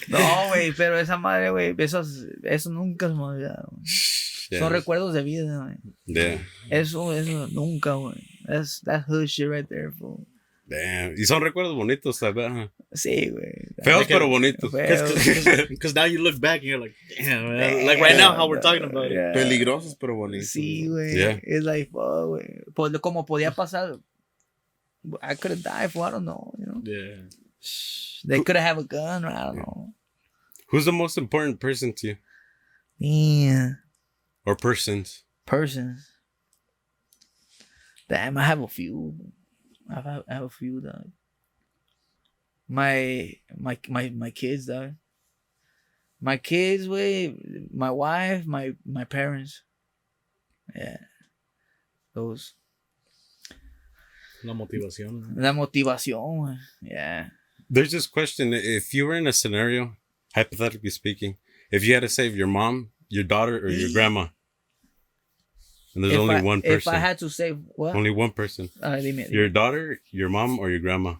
No, 0.08 0.48
güey, 0.48 0.72
pero 0.72 0.98
esa 0.98 1.16
madre, 1.16 1.50
güey, 1.50 1.74
eso, 1.78 2.02
eso 2.44 2.70
nunca 2.70 3.08
se 3.08 3.14
me. 3.14 4.58
Son 4.58 4.72
recuerdos 4.72 5.12
de 5.14 5.22
vida, 5.22 5.64
güey. 5.64 5.76
Yeah. 6.06 6.42
Eso, 6.70 7.12
eso, 7.12 7.48
nunca, 7.48 7.94
güey. 7.94 8.16
That's, 8.46 8.80
that 8.84 9.04
hood 9.06 9.26
shit 9.26 9.48
right 9.48 9.68
there, 9.68 9.92
fool. 9.92 10.26
Damn. 10.68 11.14
Y 11.16 11.24
son 11.24 11.40
recuerdos 11.42 11.74
bonitos, 11.74 12.18
¿sabes? 12.18 12.46
Ajá. 12.46 12.70
Sí, 12.92 13.30
güey. 13.30 13.68
Feos 13.82 14.00
Like 14.00 14.12
pero 14.12 14.26
it- 14.26 14.30
bonitos. 14.30 14.70
Because 15.70 15.94
now 15.94 16.04
you 16.04 16.18
look 16.22 16.38
back 16.40 16.60
and 16.60 16.64
you're 16.64 16.78
like, 16.78 16.94
damn, 17.18 17.54
man. 17.56 17.86
Like 17.86 18.00
right 18.00 18.16
now, 18.16 18.34
how 18.34 18.46
we're 18.48 18.60
talking 18.60 18.84
about 18.84 19.10
it. 19.10 19.16
Peligrosos, 19.34 19.96
pero 19.98 20.14
bonitos. 20.14 20.50
Sí, 20.50 20.86
güey. 20.88 21.14
Yeah. 21.16 21.38
It's 21.42 21.64
like, 21.64 21.90
fuck, 21.90 22.28
güey. 22.28 22.62
Pues, 22.74 22.92
como 23.00 23.24
podía 23.24 23.54
pasar. 23.54 23.98
I 25.22 25.34
could 25.36 25.52
have 25.52 25.62
died 25.62 25.90
for, 25.92 26.06
I 26.06 26.10
don't 26.10 26.24
know, 26.26 26.52
you 26.58 26.66
know. 26.66 26.82
Yeah. 26.84 27.22
They 28.24 28.42
could 28.42 28.56
have 28.56 28.76
a 28.78 28.84
gun, 28.84 29.24
or 29.24 29.28
I 29.28 29.44
don't 29.44 29.56
know. 29.56 29.94
Who's 30.70 30.84
the 30.84 30.92
most 30.92 31.16
important 31.16 31.60
person 31.60 31.94
to 31.94 32.08
you? 32.08 32.16
Yeah. 32.98 33.70
Or 34.44 34.54
persons? 34.54 35.22
Persons. 35.46 36.06
Damn, 38.08 38.36
I 38.36 38.44
have 38.44 38.60
a 38.60 38.68
few. 38.68 39.14
I 39.90 40.00
have, 40.00 40.24
I 40.28 40.34
have 40.34 40.42
a 40.44 40.50
few, 40.50 40.80
dog. 40.80 41.10
my 42.68 43.32
my 43.56 43.78
my 43.88 44.10
my 44.10 44.30
kids, 44.30 44.66
dog. 44.66 44.94
My 46.20 46.36
kids, 46.36 46.88
way 46.88 47.34
my 47.72 47.90
wife, 47.90 48.44
my 48.46 48.74
my 48.84 49.04
parents. 49.04 49.62
Yeah. 50.74 50.98
Those. 52.14 52.54
La 54.44 54.52
motivación. 54.52 55.34
La 55.36 55.52
motivación. 55.52 56.58
Yeah. 56.82 57.30
There's 57.70 57.92
this 57.92 58.06
question: 58.06 58.52
If 58.52 58.92
you 58.92 59.06
were 59.06 59.14
in 59.14 59.26
a 59.26 59.32
scenario, 59.32 59.96
hypothetically 60.34 60.90
speaking, 60.90 61.36
if 61.70 61.84
you 61.84 61.94
had 61.94 62.00
to 62.00 62.08
save 62.08 62.36
your 62.36 62.46
mom, 62.46 62.90
your 63.08 63.24
daughter, 63.24 63.56
or 63.58 63.68
your 63.68 63.90
grandma, 63.92 64.28
and 65.94 66.04
there's 66.04 66.14
if 66.14 66.20
only 66.20 66.36
I, 66.36 66.42
one 66.42 66.60
If 66.64 66.84
person, 66.84 66.94
I 66.94 66.98
had 66.98 67.18
to 67.18 67.28
say 67.30 67.50
what? 67.52 67.94
only 67.96 68.10
one 68.10 68.30
person, 68.30 68.70
Ah, 68.82 68.96
dime, 68.96 69.16
dime. 69.16 69.30
your 69.32 69.48
daughter, 69.48 70.00
your 70.10 70.28
mom, 70.28 70.58
or 70.58 70.70
your 70.70 70.80
grandma. 70.80 71.14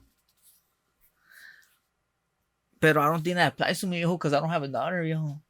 Pero 2.81 3.03
I 3.03 3.11
don't 3.11 3.23
think 3.25 3.37
that 3.37 3.55
applies 3.55 3.81
to 3.81 3.87
me, 3.87 3.99
viejo, 3.99 4.17
because 4.17 4.33
I 4.33 4.41
don't 4.41 4.51
have 4.51 4.63
a 4.63 4.69
daughter, 4.69 5.03
yo. 5.03 5.41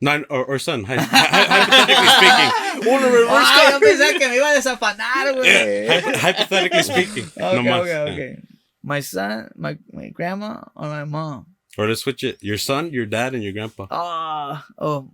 Not 0.00 0.22
or, 0.28 0.44
or 0.44 0.58
son. 0.58 0.82
Hy- 0.84 0.96
hy- 0.96 1.44
hypothetically 1.46 2.10
speaking, 2.18 2.50
uno 2.92 3.06
reverse 3.14 3.46
Ay, 3.48 3.64
yo 3.64 3.70
card. 3.78 3.82
pensé 3.82 4.18
que 4.18 4.28
me 4.28 4.36
iba 4.36 4.50
a 4.50 4.56
desafanar, 4.58 5.24
güey. 5.34 5.86
Hy- 5.88 6.18
hypothetically 6.18 6.82
speaking, 6.82 7.24
Okay, 7.38 7.54
no 7.56 7.62
más. 7.62 7.80
okay, 7.82 8.12
okay. 8.12 8.38
My 8.82 9.00
son, 9.00 9.50
my 9.56 9.78
my 9.92 10.08
grandma, 10.10 10.60
or 10.74 10.88
my 10.88 11.04
mom. 11.04 11.46
Or 11.78 11.86
let's 11.88 12.02
switch 12.02 12.22
it: 12.24 12.42
your 12.42 12.58
son, 12.58 12.90
your 12.92 13.06
dad, 13.06 13.34
and 13.34 13.42
your 13.42 13.52
grandpa. 13.54 13.86
Ah, 13.90 14.66
oh, 14.78 15.08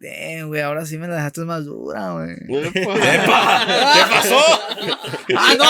damn, 0.00 0.48
güey, 0.48 0.60
ahora 0.60 0.86
sí 0.86 0.96
me 0.98 1.08
la 1.08 1.16
dejaste 1.16 1.40
más 1.42 1.64
dura, 1.64 2.12
güey. 2.12 2.36
¡Epa! 2.64 3.66
¿Qué 3.94 4.00
pasó? 4.10 4.38
¡Ah, 5.36 5.54
no! 5.58 5.64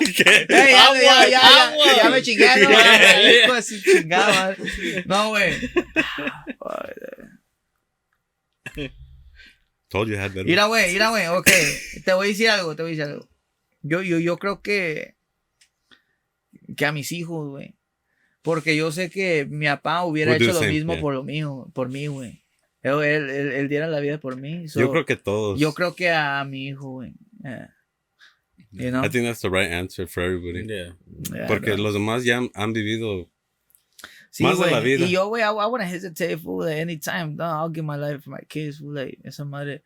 ¿Qué? 0.16 0.46
Ey, 0.48 0.72
ya, 0.72 0.94
ya, 0.94 1.02
ya, 1.02 1.28
ya, 1.28 1.68
Agua. 1.68 1.86
ya, 1.86 1.96
ya 1.96 2.10
me 2.10 2.20
güey. 2.66 3.56
De 3.56 3.62
su 3.62 3.80
chingada, 3.82 4.32
madre. 4.32 5.04
No, 5.06 5.28
güey. 5.28 5.54
Told 9.88 10.08
you 10.08 10.16
had 10.16 10.30
better. 10.32 10.46
Mira, 10.46 10.66
güey, 10.66 10.92
mira, 10.92 11.10
güey, 11.10 11.26
ok. 11.26 11.50
Te 12.04 12.12
voy 12.12 12.26
a 12.26 12.30
decir 12.30 12.48
algo, 12.48 12.76
te 12.76 12.82
voy 12.82 12.92
a 12.92 12.96
decir 12.96 13.12
algo. 13.12 13.28
Yo, 13.82 14.02
yo, 14.02 14.18
yo 14.18 14.36
creo 14.38 14.62
que. 14.62 15.16
Que 16.76 16.86
a 16.86 16.92
mis 16.92 17.10
hijos, 17.12 17.48
güey. 17.48 17.76
Porque 18.42 18.74
yo 18.76 18.90
sé 18.92 19.10
que 19.10 19.44
mi 19.46 19.66
papá 19.66 20.04
hubiera 20.04 20.30
do 20.32 20.36
hecho 20.36 20.46
the 20.46 20.52
lo 20.52 20.58
same, 20.60 20.72
mismo 20.72 20.92
yeah. 20.94 21.00
por 21.02 21.14
lo 21.14 21.22
mío, 21.24 21.70
por 21.74 21.88
mí, 21.88 22.06
güey. 22.06 22.42
Él, 22.82 22.94
él, 23.02 23.30
él- 23.30 23.52
él 23.52 23.68
diera 23.68 23.86
la 23.88 24.00
vida 24.00 24.18
por 24.18 24.36
mí. 24.36 24.66
so, 24.68 24.80
Yo 24.80 24.90
creo 24.90 25.04
que 25.04 25.16
todos. 25.16 25.60
yo 25.60 25.74
creo 25.74 25.94
que 25.94 26.10
a 26.10 26.42
mi 26.44 26.68
hijo, 26.68 26.90
güey. 26.92 27.12
Yeah. 27.42 27.74
You 28.72 28.90
know? 28.90 29.04
I 29.04 29.08
think 29.10 29.26
that's 29.26 29.40
the 29.42 29.50
right 29.50 29.70
answer 29.70 30.06
for 30.06 30.22
everybody. 30.22 30.64
Yeah. 30.66 30.92
Yeah, 31.34 31.46
Porque 31.48 31.72
bro. 31.74 31.82
los 31.82 31.92
demás 31.94 32.24
ya 32.24 32.38
han, 32.38 32.50
han 32.54 32.72
vivido. 32.72 33.28
Sí, 34.30 34.44
más 34.44 34.52
de 34.58 34.64
güey. 34.64 34.70
la 34.70 34.80
vida. 34.80 35.04
Y 35.06 35.10
yo, 35.10 35.26
güey, 35.28 35.42
I, 35.42 35.48
I 35.50 35.66
wouldn't 35.66 35.90
hesitate, 35.92 36.38
fool, 36.38 36.64
like, 36.64 36.78
anytime, 36.80 37.36
dog, 37.36 37.52
I'll 37.52 37.68
give 37.68 37.84
my 37.84 37.96
life 37.96 38.22
for 38.22 38.30
my 38.30 38.40
kids, 38.48 38.78
fool, 38.78 38.94
like, 38.94 39.18
esa 39.24 39.44
madre, 39.44 39.82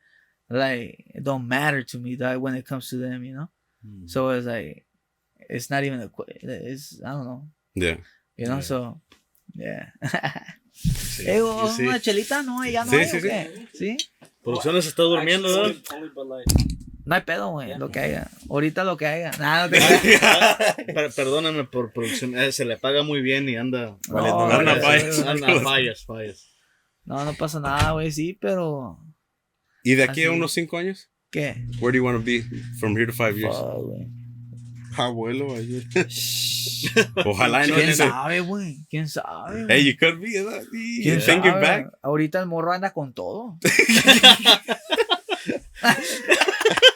like, 0.50 1.02
it 1.14 1.24
don't 1.24 1.48
matter 1.48 1.82
to 1.82 1.98
me, 1.98 2.14
dog, 2.16 2.40
when 2.42 2.54
it 2.54 2.66
comes 2.66 2.88
to 2.90 2.98
them, 2.98 3.24
you 3.24 3.34
know? 3.34 3.48
Mm. 3.84 4.08
So 4.08 4.28
it's 4.30 4.46
like, 4.46 4.84
it's 5.48 5.70
not 5.70 5.82
even 5.84 6.00
a, 6.00 6.08
que- 6.08 6.26
it's, 6.42 7.00
I 7.02 7.12
don't 7.12 7.24
know, 7.24 7.48
Yeah. 7.74 7.96
You 8.36 8.46
know, 8.46 8.56
Yeah. 8.56 8.62
so, 8.62 9.00
yeah. 9.54 9.92
Sí. 10.72 11.22
Y 11.28 11.68
sí. 11.76 11.82
una 11.86 12.00
chelita, 12.00 12.42
no, 12.42 12.64
ya 12.64 12.84
no 12.84 12.90
Sí, 12.90 12.96
hay, 12.96 13.06
sí, 13.06 13.16
¿o 13.16 13.20
sí. 13.20 13.28
qué? 13.28 13.68
¿Sí? 13.74 13.96
Producción 14.42 14.82
se 14.82 14.88
está 14.88 15.02
durmiendo, 15.04 15.48
¿verdad? 15.48 15.76
No 17.06 17.14
hay 17.14 17.20
pedo, 17.20 17.50
güey, 17.50 17.76
lo 17.78 17.90
que 17.90 17.98
haya. 18.00 18.28
Ahorita 18.48 18.82
lo 18.82 18.96
que 18.96 19.06
haya. 19.06 19.30
Nada, 19.38 19.68
no 19.68 19.72
te 19.72 19.78
Perdóname 21.16 21.64
por 21.64 21.92
producción. 21.92 22.36
eh, 22.36 22.50
se 22.50 22.64
le 22.64 22.76
paga 22.78 23.02
muy 23.02 23.20
bien 23.22 23.48
y 23.48 23.56
anda. 23.56 23.96
No, 24.08 24.50
Anda 24.50 24.76
fallas. 24.80 25.18
Anda 25.20 25.60
fallas, 25.60 26.04
fallas. 26.04 26.48
no, 27.04 27.24
no 27.24 27.34
pasa 27.34 27.60
nada, 27.60 27.92
güey, 27.92 28.10
sí, 28.10 28.36
pero, 28.40 28.98
¿Y 29.82 29.94
de 29.94 30.04
aquí 30.04 30.24
a 30.24 30.28
Así. 30.30 30.36
unos 30.36 30.52
cinco 30.52 30.78
años? 30.78 31.10
¿qué? 31.30 31.66
Where 31.80 31.92
do 31.92 31.96
you 31.98 32.04
want 32.04 32.16
to 32.18 32.24
be 32.24 32.42
from 32.80 32.96
here 32.96 33.06
to 33.06 33.12
five 33.12 33.36
years? 33.36 33.54
Fuck. 33.54 34.08
Abuelo, 34.96 35.54
ayer. 35.54 35.84
Ojalá 37.24 37.66
no. 37.66 37.74
¿Quién 37.74 37.86
dice, 37.88 38.08
sabe, 38.08 38.40
güey? 38.40 38.78
¿Quién 38.90 39.08
sabe? 39.08 39.64
güey? 39.64 39.66
Hey, 39.68 39.84
you 39.92 39.98
could 39.98 40.20
be. 40.20 40.42
¿verdad? 40.42 40.62
¿Quién 40.70 41.20
Thinking 41.20 41.52
sabe? 41.52 41.60
back. 41.60 41.92
Ahorita 42.02 42.40
el 42.40 42.46
morro 42.46 42.72
anda 42.72 42.92
con 42.92 43.12
todo. 43.12 43.58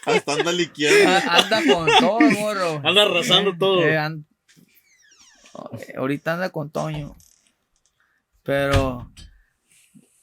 Hasta 0.06 0.32
anda 0.32 0.52
liqueando. 0.52 1.30
Anda 1.30 1.62
con 1.74 1.86
todo, 2.00 2.20
morro. 2.20 2.80
Anda 2.84 3.02
arrasando 3.02 3.56
todo. 3.56 3.82
Eh, 3.84 3.96
an- 3.98 4.26
eh, 5.80 5.94
Ahorita 5.96 6.34
anda 6.34 6.50
con 6.50 6.70
Toño. 6.70 7.16
Pero. 8.42 9.10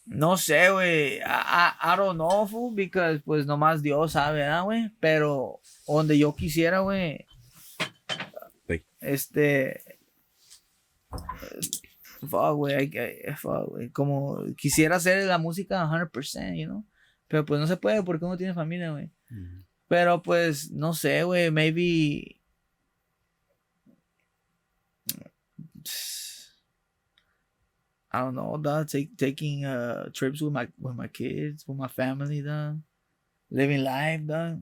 No 0.07 0.37
sé, 0.37 0.69
güey. 0.69 1.17
I, 1.17 1.21
I, 1.21 1.71
I 1.93 1.97
don't 1.97 2.13
know, 2.15 2.47
fool, 2.47 2.73
because 2.75 3.19
pues 3.25 3.45
nomás 3.47 3.81
Dios 3.81 4.11
sabe, 4.11 4.39
¿verdad, 4.39 4.63
güey? 4.63 4.91
Pero 4.99 5.59
donde 5.87 6.17
yo 6.17 6.35
quisiera, 6.35 6.79
güey. 6.79 7.25
Este. 8.99 9.83
Fuck, 12.21 12.55
güey. 12.55 12.91
Fuck, 13.37 13.69
güey. 13.69 13.89
Como 13.89 14.43
quisiera 14.55 14.95
hacer 14.97 15.25
la 15.25 15.37
música 15.37 15.87
100%, 15.87 16.57
you 16.57 16.65
know? 16.65 16.85
Pero 17.27 17.45
pues 17.45 17.59
no 17.59 17.67
se 17.67 17.77
puede 17.77 18.03
porque 18.03 18.25
uno 18.25 18.37
tiene 18.37 18.53
familia, 18.53 18.91
güey. 18.91 19.09
Pero 19.87 20.21
pues, 20.21 20.71
no 20.71 20.93
sé, 20.93 21.23
güey. 21.23 21.51
Maybe. 21.51 22.41
I 28.11 28.19
don't 28.19 28.35
know, 28.35 28.57
dog. 28.57 28.87
Take, 28.87 29.17
taking 29.17 29.65
uh, 29.65 30.09
trips 30.13 30.41
with 30.41 30.53
my 30.53 30.67
with 30.79 30.95
my 30.95 31.07
kids, 31.07 31.67
with 31.67 31.77
my 31.77 31.89
family, 31.89 32.41
dog. 32.41 32.79
Living 33.51 33.83
life, 33.83 34.25
dog. 34.25 34.61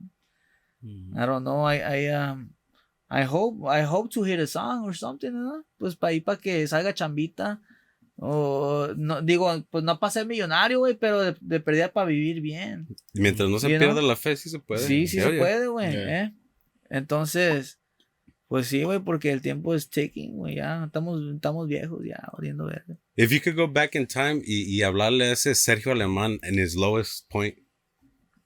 Mm. 0.84 1.16
I 1.16 1.24
don't 1.24 1.44
know. 1.44 1.62
I 1.62 1.76
I 1.78 2.06
um 2.08 2.53
I 3.14 3.22
hope 3.22 3.64
I 3.68 3.84
hope 3.84 4.10
to 4.14 4.24
hit 4.24 4.40
a 4.40 4.46
song 4.46 4.84
or 4.84 4.96
something, 4.96 5.30
¿no? 5.30 5.64
Pues 5.78 5.94
para 5.94 6.12
ir 6.12 6.24
para 6.24 6.38
que 6.38 6.66
salga 6.66 6.92
chambita. 6.92 7.60
O 8.16 8.88
no 8.96 9.22
digo, 9.22 9.64
pues 9.70 9.84
no 9.84 9.98
para 10.00 10.10
ser 10.10 10.26
millonario, 10.26 10.80
güey, 10.80 10.94
pero 10.94 11.20
de, 11.20 11.36
de 11.40 11.88
para 11.88 12.06
vivir 12.06 12.40
bien. 12.40 12.88
Mientras 13.12 13.48
no 13.48 13.58
se 13.58 13.70
You 13.70 13.78
pierda 13.78 14.00
know? 14.00 14.08
la 14.08 14.16
fe, 14.16 14.36
sí 14.36 14.48
se 14.48 14.58
puede. 14.58 14.80
Sí, 14.84 15.06
sí 15.06 15.20
se 15.20 15.32
puede, 15.32 15.68
güey. 15.68 15.92
Yeah. 15.92 16.24
¿eh? 16.24 16.34
Entonces, 16.90 17.80
pues 18.48 18.66
sí, 18.66 18.82
güey, 18.82 18.98
porque 18.98 19.30
el 19.30 19.42
tiempo 19.42 19.74
es 19.74 19.90
ticking, 19.90 20.36
güey. 20.36 20.56
Ya 20.56 20.84
estamos, 20.84 21.20
estamos 21.34 21.68
viejos, 21.68 22.00
ya, 22.04 22.20
odiando 22.36 22.66
verga. 22.66 22.98
If 23.16 23.30
you 23.30 23.40
could 23.40 23.56
go 23.56 23.68
back 23.68 23.94
in 23.94 24.06
time 24.06 24.42
y, 24.44 24.76
y 24.76 24.82
hablarle 24.82 25.26
a 25.26 25.32
ese 25.32 25.54
Sergio 25.54 25.92
Alemán 25.92 26.38
en 26.42 26.58
his 26.58 26.74
lowest 26.74 27.28
point 27.30 27.56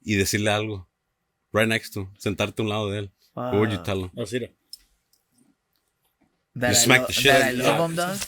y 0.03 0.15
decirle 0.17 0.51
algo, 0.51 0.91
right 1.53 1.69
next 1.69 1.95
to, 1.95 2.11
sentarte 2.19 2.61
a 2.61 2.65
un 2.65 2.69
lado 2.71 2.91
de 2.91 2.99
él, 3.01 3.13
what 3.35 3.55
would 3.55 3.71
you 3.71 3.83
tell 3.83 4.01
him? 4.01 4.11
That 6.59 6.71
You 6.73 6.77
I 6.77 6.85
smack 6.85 7.01
lo- 7.01 7.07
the 7.07 7.13
shit 7.13 7.33
that 7.33 7.43
out 7.43 7.49
I 7.49 7.51
of 7.51 7.59
love 7.59 7.91
him, 7.91 7.97
dog. 7.97 8.19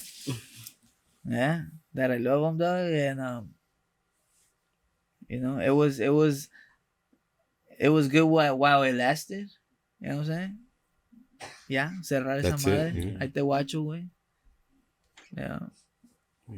Yeah, 1.24 1.62
that 1.94 2.10
I 2.10 2.16
love 2.18 2.42
him, 2.52 2.58
dog, 2.58 2.90
and 2.92 3.20
um, 3.20 3.54
you 5.28 5.40
know, 5.40 5.58
it 5.58 5.70
was 5.70 6.00
it 6.00 6.08
was 6.12 6.48
it 7.78 7.88
was 7.88 8.08
good 8.08 8.24
while 8.26 8.56
while 8.58 8.82
it 8.82 8.94
lasted. 8.94 9.48
You 10.00 10.08
know 10.08 10.16
what 10.18 10.20
I'm 10.22 10.26
saying? 10.26 10.58
Ya, 11.68 11.90
cerrar 12.02 12.38
esa 12.38 12.50
That's 12.50 12.66
it, 12.66 12.70
madre. 12.70 12.92
yeah. 13.00 13.18
Ahí 13.20 13.32
te 13.32 13.40
guacho, 13.40 13.82
güey. 13.84 14.08
Yeah. 15.36 15.60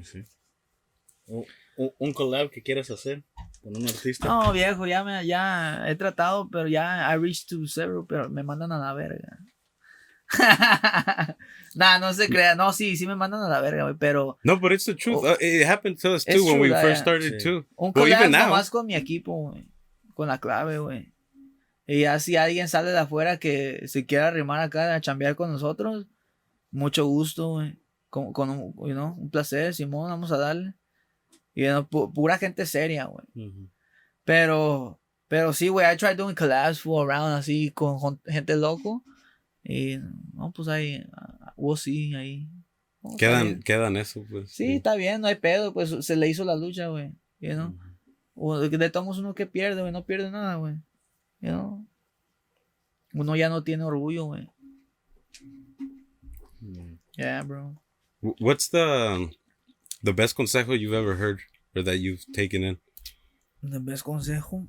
Sí. 0.03 0.25
O- 1.29 1.45
o- 1.79 1.95
un 2.01 2.13
collab 2.13 2.51
que 2.51 2.63
quieras 2.63 2.91
hacer 2.91 3.23
con 3.63 3.77
un 3.77 3.85
artista. 3.87 4.27
No, 4.27 4.53
viejo, 4.53 4.87
ya 4.87 5.05
me 5.05 5.25
ya 5.27 5.85
he 5.89 5.95
tratado, 5.97 6.49
pero 6.51 6.67
ya 6.67 7.09
I 7.13 7.17
reached 7.17 7.49
to 7.51 7.67
several, 7.67 8.05
pero 8.07 8.29
me 8.31 8.43
mandan 8.43 8.73
a 8.73 8.79
la 8.79 8.95
verga. 8.95 9.39
nah, 11.75 11.99
no 11.99 12.13
se 12.15 12.29
crea. 12.29 12.55
No, 12.55 12.73
sí, 12.73 12.97
sí 12.97 13.07
me 13.07 13.17
mandan 13.17 13.43
a 13.43 13.49
la 13.49 13.61
verga, 13.61 13.85
güey, 13.85 13.97
pero 13.99 14.39
No, 14.45 14.59
but 14.59 14.73
it's 14.73 14.85
the 14.85 14.95
truth. 14.95 15.19
Oh. 15.23 15.33
Uh, 15.33 15.37
it 15.41 15.67
happened 15.67 15.99
to 16.01 16.15
us 16.15 16.25
too 16.25 16.45
when 16.45 16.61
we 16.61 16.71
first 16.71 17.01
started 17.03 17.39
Sí. 17.41 17.45
too. 17.45 17.65
un 17.77 17.93
Well, 17.95 18.05
collab 18.11 18.31
nomás 18.31 18.71
con 18.71 18.87
mi 18.87 18.95
equipo, 18.95 19.51
güey. 19.51 19.69
Con 20.15 20.29
la 20.29 20.39
clave, 20.39 20.79
güey. 20.79 21.13
Y 21.87 22.01
ya 22.03 22.19
si 22.21 22.37
alguien 22.37 22.69
sale 22.69 22.91
de 22.93 22.99
afuera 22.99 23.39
que 23.39 23.83
se 23.89 24.07
quiera 24.07 24.29
arrimar 24.29 24.61
acá 24.61 24.95
a 24.95 25.01
chambear 25.01 25.35
con 25.35 25.51
nosotros, 25.53 26.07
mucho 26.71 27.07
gusto, 27.07 27.51
güey. 27.55 27.79
Con, 28.09 28.33
con 28.33 28.51
un, 28.51 28.75
you 28.87 28.93
know, 28.95 29.15
un 29.19 29.31
placer, 29.31 29.75
Simón, 29.75 30.11
vamos 30.11 30.31
a 30.33 30.37
darle. 30.39 30.75
Y 31.55 31.63
you 31.65 31.69
know, 31.71 31.83
pu- 31.89 32.13
pura 32.13 32.39
gente 32.39 32.67
seria, 32.67 33.07
güey. 33.07 33.27
Pero, 34.25 35.01
pero 35.29 35.53
sí, 35.53 35.69
güey, 35.69 35.87
I 35.93 35.97
tried 35.97 36.17
doing 36.17 36.35
collabs 36.35 36.81
for 36.81 37.11
around 37.11 37.35
así 37.39 37.71
con 37.73 37.99
gente 38.27 38.55
loco. 38.57 39.03
Y, 39.65 39.99
no, 40.35 40.51
pues 40.53 40.69
ahí, 40.69 41.05
ah, 41.13 41.53
we'll 41.57 41.77
see, 41.77 42.15
ahí. 42.15 42.49
No, 43.03 43.17
Quedan, 43.17 43.61
quedan 43.63 43.97
eso, 43.97 44.25
pues. 44.31 44.51
Sí, 44.53 44.77
está 44.77 44.95
bien, 44.97 45.21
no 45.21 45.27
hay 45.29 45.37
pedo, 45.37 45.73
pues 45.73 45.91
se 46.05 46.17
le 46.17 46.29
hizo 46.29 46.45
la 46.45 46.57
lucha, 46.57 46.89
güey. 46.89 47.13
You 47.41 47.55
know? 47.55 47.75
O 48.35 48.59
de 48.59 48.91
todos 48.91 49.19
uno 49.19 49.35
que 49.35 49.47
pierde, 49.47 49.81
güey, 49.81 49.93
no 49.93 50.05
pierde 50.05 50.31
nada, 50.31 50.57
güey. 50.57 50.75
You 51.41 51.51
know? 51.51 51.87
Uno 53.15 53.37
ya 53.37 53.49
no 53.49 53.63
tiene 53.63 53.85
orgullo, 53.85 54.27
güey. 54.27 54.49
Mm. 56.61 56.99
Yeah, 57.17 57.43
bro. 57.43 57.77
Wh- 58.23 58.41
What's 58.41 58.69
the 58.69 59.31
the 60.03 60.13
best 60.13 60.37
consejo 60.37 60.79
you've 60.79 60.95
ever 60.95 61.17
heard 61.17 61.41
or 61.77 61.83
that 61.83 61.99
you've 61.99 62.25
taken 62.33 62.63
in? 62.63 62.79
The 63.63 63.81
best 63.81 64.05
consejo. 64.05 64.69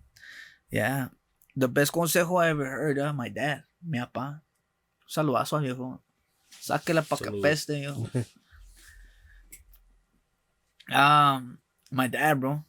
Yeah. 0.70 1.10
The 1.56 1.68
best 1.68 1.92
consejo 1.94 2.42
I 2.44 2.50
ever 2.50 2.66
heard, 2.66 2.98
uh, 3.00 3.14
my 3.14 3.30
dad, 3.30 3.64
mi 3.82 4.00
papá. 4.00 4.42
Saludazo, 5.14 5.60
viejo. 5.60 6.02
Sáquela 6.50 7.04
pa' 7.04 7.18
que 7.18 7.30
peste, 7.40 7.84
yo. 7.84 7.94
um, 10.90 11.60
my 11.92 12.08
dad, 12.08 12.40
bro. 12.40 12.66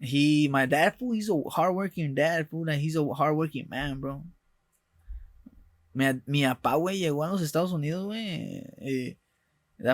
He, 0.00 0.48
my 0.48 0.66
dad, 0.66 0.96
fool, 0.98 1.14
he's 1.14 1.30
a 1.30 1.34
hardworking 1.48 2.16
dad, 2.16 2.48
fool. 2.48 2.66
Like, 2.66 2.80
he's 2.80 2.96
a 2.96 3.14
hardworking 3.14 3.68
man, 3.68 4.00
bro. 4.00 4.24
Mi, 5.94 6.06
mi 6.26 6.42
papá, 6.42 6.74
güey, 6.74 6.98
llegó 6.98 7.22
a 7.22 7.28
los 7.28 7.42
Estados 7.42 7.70
Unidos, 7.70 8.06
güey. 8.06 8.64
Eh, 8.78 9.16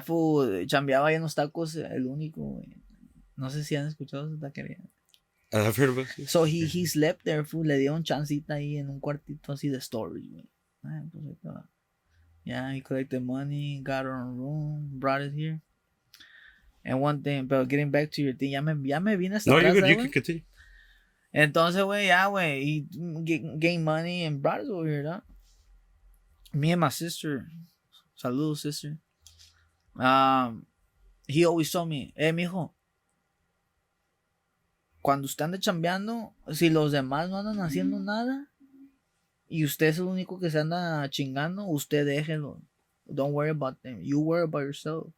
fool 0.05 0.67
chambeaba 0.67 1.09
ahí 1.09 1.17
en 1.17 1.23
los 1.23 1.35
tacos, 1.35 1.77
el 1.77 2.07
único, 2.07 2.41
güey. 2.41 2.83
No 3.37 3.51
sé 3.51 3.63
si 3.63 3.77
han 3.77 3.89
escuchado 3.89 4.27
esa 4.27 4.41
taquería. 4.41 4.79
I've 5.53 5.77
heard 5.77 5.91
of 5.91 5.99
it. 5.99 6.29
So 6.29 6.47
he, 6.47 6.67
he 6.67 6.87
slept 6.87 7.25
there, 7.25 7.45
fool. 7.45 7.67
Le 7.67 7.77
dieron 7.77 8.05
chancita 8.05 8.55
ahí 8.55 8.79
en 8.79 8.89
un 8.89 9.01
cuartito 9.01 9.53
así 9.53 9.69
de 9.69 9.83
storage, 9.83 10.31
güey. 10.31 10.49
Ah, 10.83 11.03
pues 11.13 11.27
ahí 11.27 11.33
estaba. 11.33 11.71
Yeah, 12.45 12.73
he 12.73 12.81
collected 12.83 13.25
money, 13.25 13.81
got 13.83 14.05
her 14.05 14.15
own 14.15 14.37
room, 14.37 14.91
brought 15.01 15.23
it 15.23 15.33
here. 15.33 15.61
And 16.85 17.01
one 17.01 17.23
thing, 17.23 17.47
but 17.47 17.67
getting 17.69 17.91
back 17.91 18.11
to 18.13 18.23
your 18.23 18.35
thing, 18.35 18.51
ya 18.53 18.61
me, 18.61 18.75
ya 18.89 19.01
me 19.01 19.17
vine 19.17 19.33
hasta 19.33 19.51
No, 19.51 19.59
you 19.59 19.73
could, 19.73 19.85
¿eh, 19.85 19.89
you 19.89 19.97
can 19.97 20.11
continue. 20.13 20.43
Entonces, 21.35 21.83
güey, 21.83 22.07
ya, 22.09 22.27
güey, 22.29 22.63
he 22.63 22.87
g- 23.25 23.57
gained 23.59 23.85
money 23.85 24.25
and 24.25 24.43
brought 24.43 24.61
us 24.61 24.69
over 24.69 24.87
here, 24.87 25.03
¿no? 25.03 25.23
Me 26.53 26.71
and 26.73 26.81
my 26.81 26.91
sister, 26.91 27.49
saludos, 28.17 28.59
sister. 28.61 28.99
Um, 29.97 30.67
he 31.27 31.45
always 31.47 31.73
told 31.73 31.89
me, 31.89 32.13
eh, 32.17 32.31
mijo, 32.33 32.73
cuando 35.03 35.25
usted 35.27 35.45
ande 35.45 35.59
chambeando, 35.59 36.35
si 36.53 36.69
los 36.71 36.93
demás 36.93 37.29
no 37.31 37.39
andan 37.39 37.61
haciendo 37.61 37.99
nada 37.99 38.49
y 39.49 39.65
usted 39.65 39.87
es 39.87 39.99
el 39.99 40.05
único 40.05 40.39
que 40.41 40.51
se 40.51 40.61
anda 40.61 41.09
chingando, 41.11 41.65
usted 41.67 42.07
déjelo. 42.07 42.61
Don't 43.07 43.33
worry 43.35 43.51
about 43.51 43.81
them. 43.83 44.01
You 44.03 44.21
worry 44.21 44.45
about 44.45 44.63
yourself. 44.63 45.13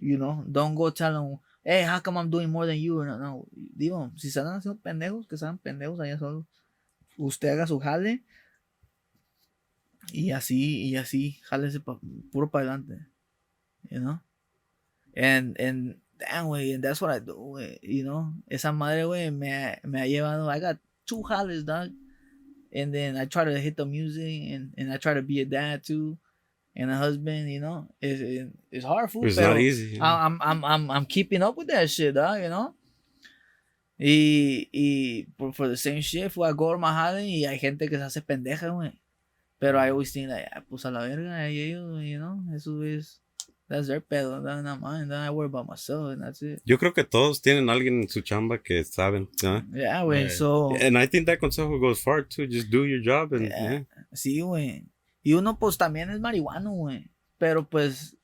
You 0.00 0.18
know, 0.18 0.44
don't 0.46 0.74
go 0.74 0.90
tell 0.90 1.12
them, 1.14 1.38
hey, 1.64 1.84
how 1.84 2.00
come 2.00 2.18
I'm 2.18 2.28
doing 2.30 2.50
more 2.50 2.66
than 2.66 2.78
you? 2.78 3.02
No, 3.04 3.18
no. 3.18 3.46
Digo, 3.54 4.10
si 4.16 4.30
se 4.30 4.40
andan 4.40 4.56
haciendo 4.56 4.80
pendejos, 4.80 5.26
que 5.26 5.36
sean 5.36 5.58
pendejos 5.58 5.98
allá 6.00 6.18
solo. 6.18 6.46
Usted 7.16 7.50
haga 7.50 7.66
su 7.66 7.78
jale 7.78 8.22
y 10.12 10.32
así, 10.32 10.88
y 10.88 10.96
así, 10.96 11.38
jálese 11.44 11.80
pa- 11.80 12.00
puro 12.32 12.50
para 12.50 12.64
adelante. 12.64 13.06
You 13.90 14.00
know? 14.00 14.20
And, 15.14 15.58
and, 15.60 16.00
damn, 16.18 16.46
güey, 16.46 16.74
and 16.74 16.82
that's 16.84 17.00
what 17.00 17.10
I 17.10 17.20
do, 17.20 17.34
güey. 17.34 17.78
You 17.82 18.04
know? 18.04 18.32
Esa 18.48 18.72
madre, 18.72 19.04
güey, 19.04 19.30
me, 19.30 19.78
me 19.84 20.00
ha 20.00 20.06
llevado, 20.06 20.48
I 20.50 20.60
got 20.60 20.78
two 21.06 21.22
jales, 21.22 21.64
dog. 21.64 21.90
And 22.72 22.94
then 22.94 23.16
I 23.16 23.24
try 23.24 23.44
to 23.44 23.58
hit 23.58 23.76
the 23.76 23.84
music 23.86 24.52
and, 24.52 24.72
and 24.78 24.92
I 24.92 24.96
try 24.96 25.14
to 25.14 25.22
be 25.22 25.40
a 25.40 25.44
dad 25.44 25.82
too. 25.84 26.16
And 26.76 26.88
a 26.90 26.96
husband, 26.96 27.50
you 27.50 27.60
know? 27.60 27.88
It's, 28.00 28.20
it, 28.20 28.48
it's 28.70 28.84
hard, 28.84 29.10
fool. 29.10 29.26
It's 29.26 29.36
pero- 29.36 29.54
not 29.54 29.60
easy. 29.60 30.00
I- 30.00 30.24
I'm, 30.26 30.38
I'm, 30.40 30.64
I'm, 30.64 30.90
I'm 30.90 31.04
keeping 31.04 31.42
up 31.42 31.56
with 31.56 31.66
that 31.68 31.90
shit, 31.90 32.14
dog, 32.14 32.40
you 32.40 32.48
know? 32.48 32.74
Y, 33.98 34.68
y 34.72 35.26
por, 35.36 35.52
for 35.52 35.68
the 35.68 35.76
same 35.76 36.00
shit, 36.00 36.30
fue 36.32 36.48
a 36.48 36.54
go 36.54 36.72
to 36.72 36.78
my 36.78 36.92
jale 36.92 37.22
y 37.26 37.44
hay 37.44 37.58
gente 37.58 37.88
que 37.88 37.98
se 37.98 38.04
hace 38.04 38.22
pendeja, 38.22 38.68
güey. 38.70 38.92
Pero 39.58 39.78
I 39.78 39.90
always 39.90 40.10
think, 40.12 40.30
like, 40.30 40.48
ah, 40.54 40.62
pues 40.70 40.84
a 40.86 40.90
la 40.90 41.00
verga, 41.00 41.50
y 41.50 41.58
ellos, 41.58 42.02
you 42.02 42.18
know, 42.18 42.40
eso 42.54 42.80
es, 42.82 43.20
that's 43.70 43.86
their 43.86 44.00
pedo, 44.02 44.42
that's 44.44 44.62
not 44.62 44.80
mine, 44.80 45.08
then 45.08 45.20
I 45.20 45.30
worry 45.30 45.46
about 45.46 45.66
myself, 45.66 46.12
and 46.12 46.22
that's 46.22 46.42
it. 46.42 46.60
Yo 46.66 46.76
creo 46.76 46.92
que 46.92 47.04
todos 47.04 47.40
tienen 47.40 47.70
alguien 47.70 48.02
en 48.02 48.08
su 48.08 48.20
chamba 48.20 48.58
que 48.62 48.84
saben. 48.84 49.28
¿no? 49.42 49.62
Yeah, 49.72 50.02
güey, 50.04 50.24
Right. 50.24 50.30
so, 50.32 50.74
And 50.78 50.98
I 50.98 51.06
think 51.06 51.26
that 51.26 51.38
consejo 51.38 51.78
goes 51.80 52.02
far 52.02 52.22
too. 52.28 52.46
Just 52.46 52.68
do 52.70 52.84
your 52.84 53.00
job 53.00 53.32
and 53.32 53.48
Yeah. 53.48 53.70
yeah. 53.72 53.84
sí, 54.12 54.40
güey. 54.42 54.84
Y 55.22 55.34
uno, 55.34 55.58
pues, 55.58 55.78
también 55.78 56.10
es 56.10 56.18
marihuano, 56.20 56.72
güey. 56.72 57.08
Pero, 57.38 57.62
pues, 57.68 58.16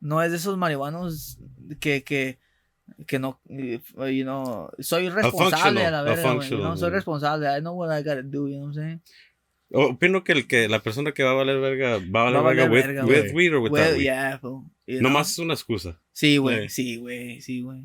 no 0.00 0.22
es 0.22 0.30
de 0.30 0.38
esos 0.38 0.56
marihuanos 0.56 1.38
que, 1.80 2.02
que, 2.02 2.38
que 3.06 3.18
no, 3.18 3.40
you 3.48 4.24
know, 4.24 4.70
soy 4.80 5.08
responsable 5.08 5.84
a 5.84 5.90
la 5.90 6.00
a 6.00 6.02
verga, 6.02 6.34
güey. 6.34 6.50
you 6.50 6.58
know, 6.58 6.76
soy 6.76 6.90
responsable, 6.90 7.46
I 7.48 7.60
know 7.60 7.74
what 7.74 7.90
I 7.90 8.02
gotta 8.02 8.22
do, 8.22 8.46
you 8.48 8.56
know 8.56 8.66
what 8.66 8.68
I'm 8.68 8.74
saying? 8.74 9.00
Opino 9.74 10.22
que 10.24 10.32
el 10.32 10.46
que 10.46 10.68
la 10.68 10.80
persona 10.82 11.12
que 11.12 11.22
va 11.24 11.30
a 11.32 11.34
valer 11.34 11.58
verga 11.60 11.98
va 11.98 12.28
a 12.28 12.30
valer 12.30 12.34
Va 12.34 12.38
a 12.38 12.42
valer 12.42 12.70
verga 12.70 12.72
with, 12.72 12.86
verga, 12.86 13.04
with 13.06 13.32
weed 13.34 13.52
or 13.52 13.60
without 13.60 13.72
Well, 13.72 13.96
weed. 13.96 14.04
yeah, 14.04 14.38
you 14.42 15.00
know? 15.00 15.10
Nomás 15.10 15.32
es 15.32 15.38
una 15.38 15.54
excusa. 15.54 15.98
Sí, 16.12 16.36
güey, 16.38 16.68
Sí. 16.68 16.84
sí, 16.94 16.96
güey, 16.98 17.40
sí, 17.40 17.62
güey. 17.62 17.84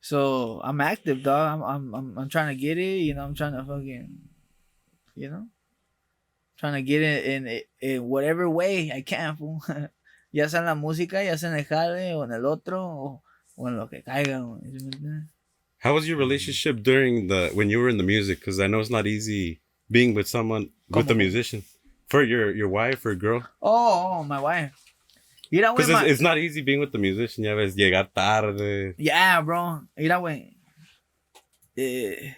So, 0.00 0.60
I'm 0.64 0.80
active, 0.80 1.22
dog. 1.22 1.48
I'm, 1.48 1.62
I'm, 1.62 1.94
I'm, 1.94 2.18
I'm 2.18 2.28
trying 2.28 2.48
to 2.48 2.60
get 2.60 2.76
it, 2.78 3.02
you 3.02 3.14
know, 3.14 3.22
I'm 3.24 3.34
trying 3.34 3.52
to 3.52 3.64
fucking, 3.64 4.08
you 5.14 5.28
know, 5.30 5.46
trying 6.58 6.74
to 6.74 6.82
get 6.82 7.02
it 7.02 7.24
in, 7.24 7.60
in 7.80 8.02
whatever 8.04 8.48
way 8.50 8.90
I 8.92 9.02
can, 9.02 9.36
fool. 9.36 9.62
ya 10.32 10.48
sea 10.48 10.58
en 10.60 10.66
la 10.66 10.74
música, 10.74 11.22
ya 11.24 11.36
sea 11.38 11.50
en 11.50 11.58
el 11.58 11.64
jale, 11.64 12.14
o 12.14 12.24
en 12.24 12.32
el 12.32 12.44
otro, 12.46 12.82
o, 12.84 13.22
o 13.56 13.68
en 13.68 13.76
lo 13.76 13.88
que 13.88 14.02
caiga. 14.02 14.40
How 15.84 15.94
was 15.94 16.06
your 16.06 16.16
relationship 16.18 16.82
during 16.82 17.28
the 17.28 17.50
when 17.54 17.70
you 17.70 17.78
were 17.80 17.88
in 17.88 17.96
the 17.96 18.04
music? 18.04 18.38
Because 18.40 18.60
I 18.60 18.66
know 18.68 18.80
it's 18.80 18.90
not 18.90 19.06
easy 19.06 19.60
being 19.92 20.14
with 20.14 20.26
someone 20.26 20.70
with 20.88 21.10
a 21.10 21.14
musician. 21.14 21.62
For 22.08 22.22
your 22.24 22.50
your 22.54 22.68
wife 22.68 23.04
or 23.06 23.14
girl. 23.14 23.40
Oh, 23.62 24.18
oh, 24.20 24.24
my 24.24 24.40
wife. 24.40 24.72
Mira, 25.50 25.68
güey, 25.68 25.76
Because 25.76 25.90
it's, 25.90 26.10
it's 26.12 26.20
not 26.20 26.36
easy 26.38 26.60
being 26.62 26.80
with 26.80 26.92
the 26.92 26.98
musician. 26.98 27.44
Ya 27.44 27.54
ves, 27.54 27.74
llegar 27.76 28.08
tarde. 28.14 28.94
yeah, 28.98 29.40
bro. 29.42 29.80
Mira, 29.96 30.16
güey. 30.20 30.54
Eh, 31.76 32.32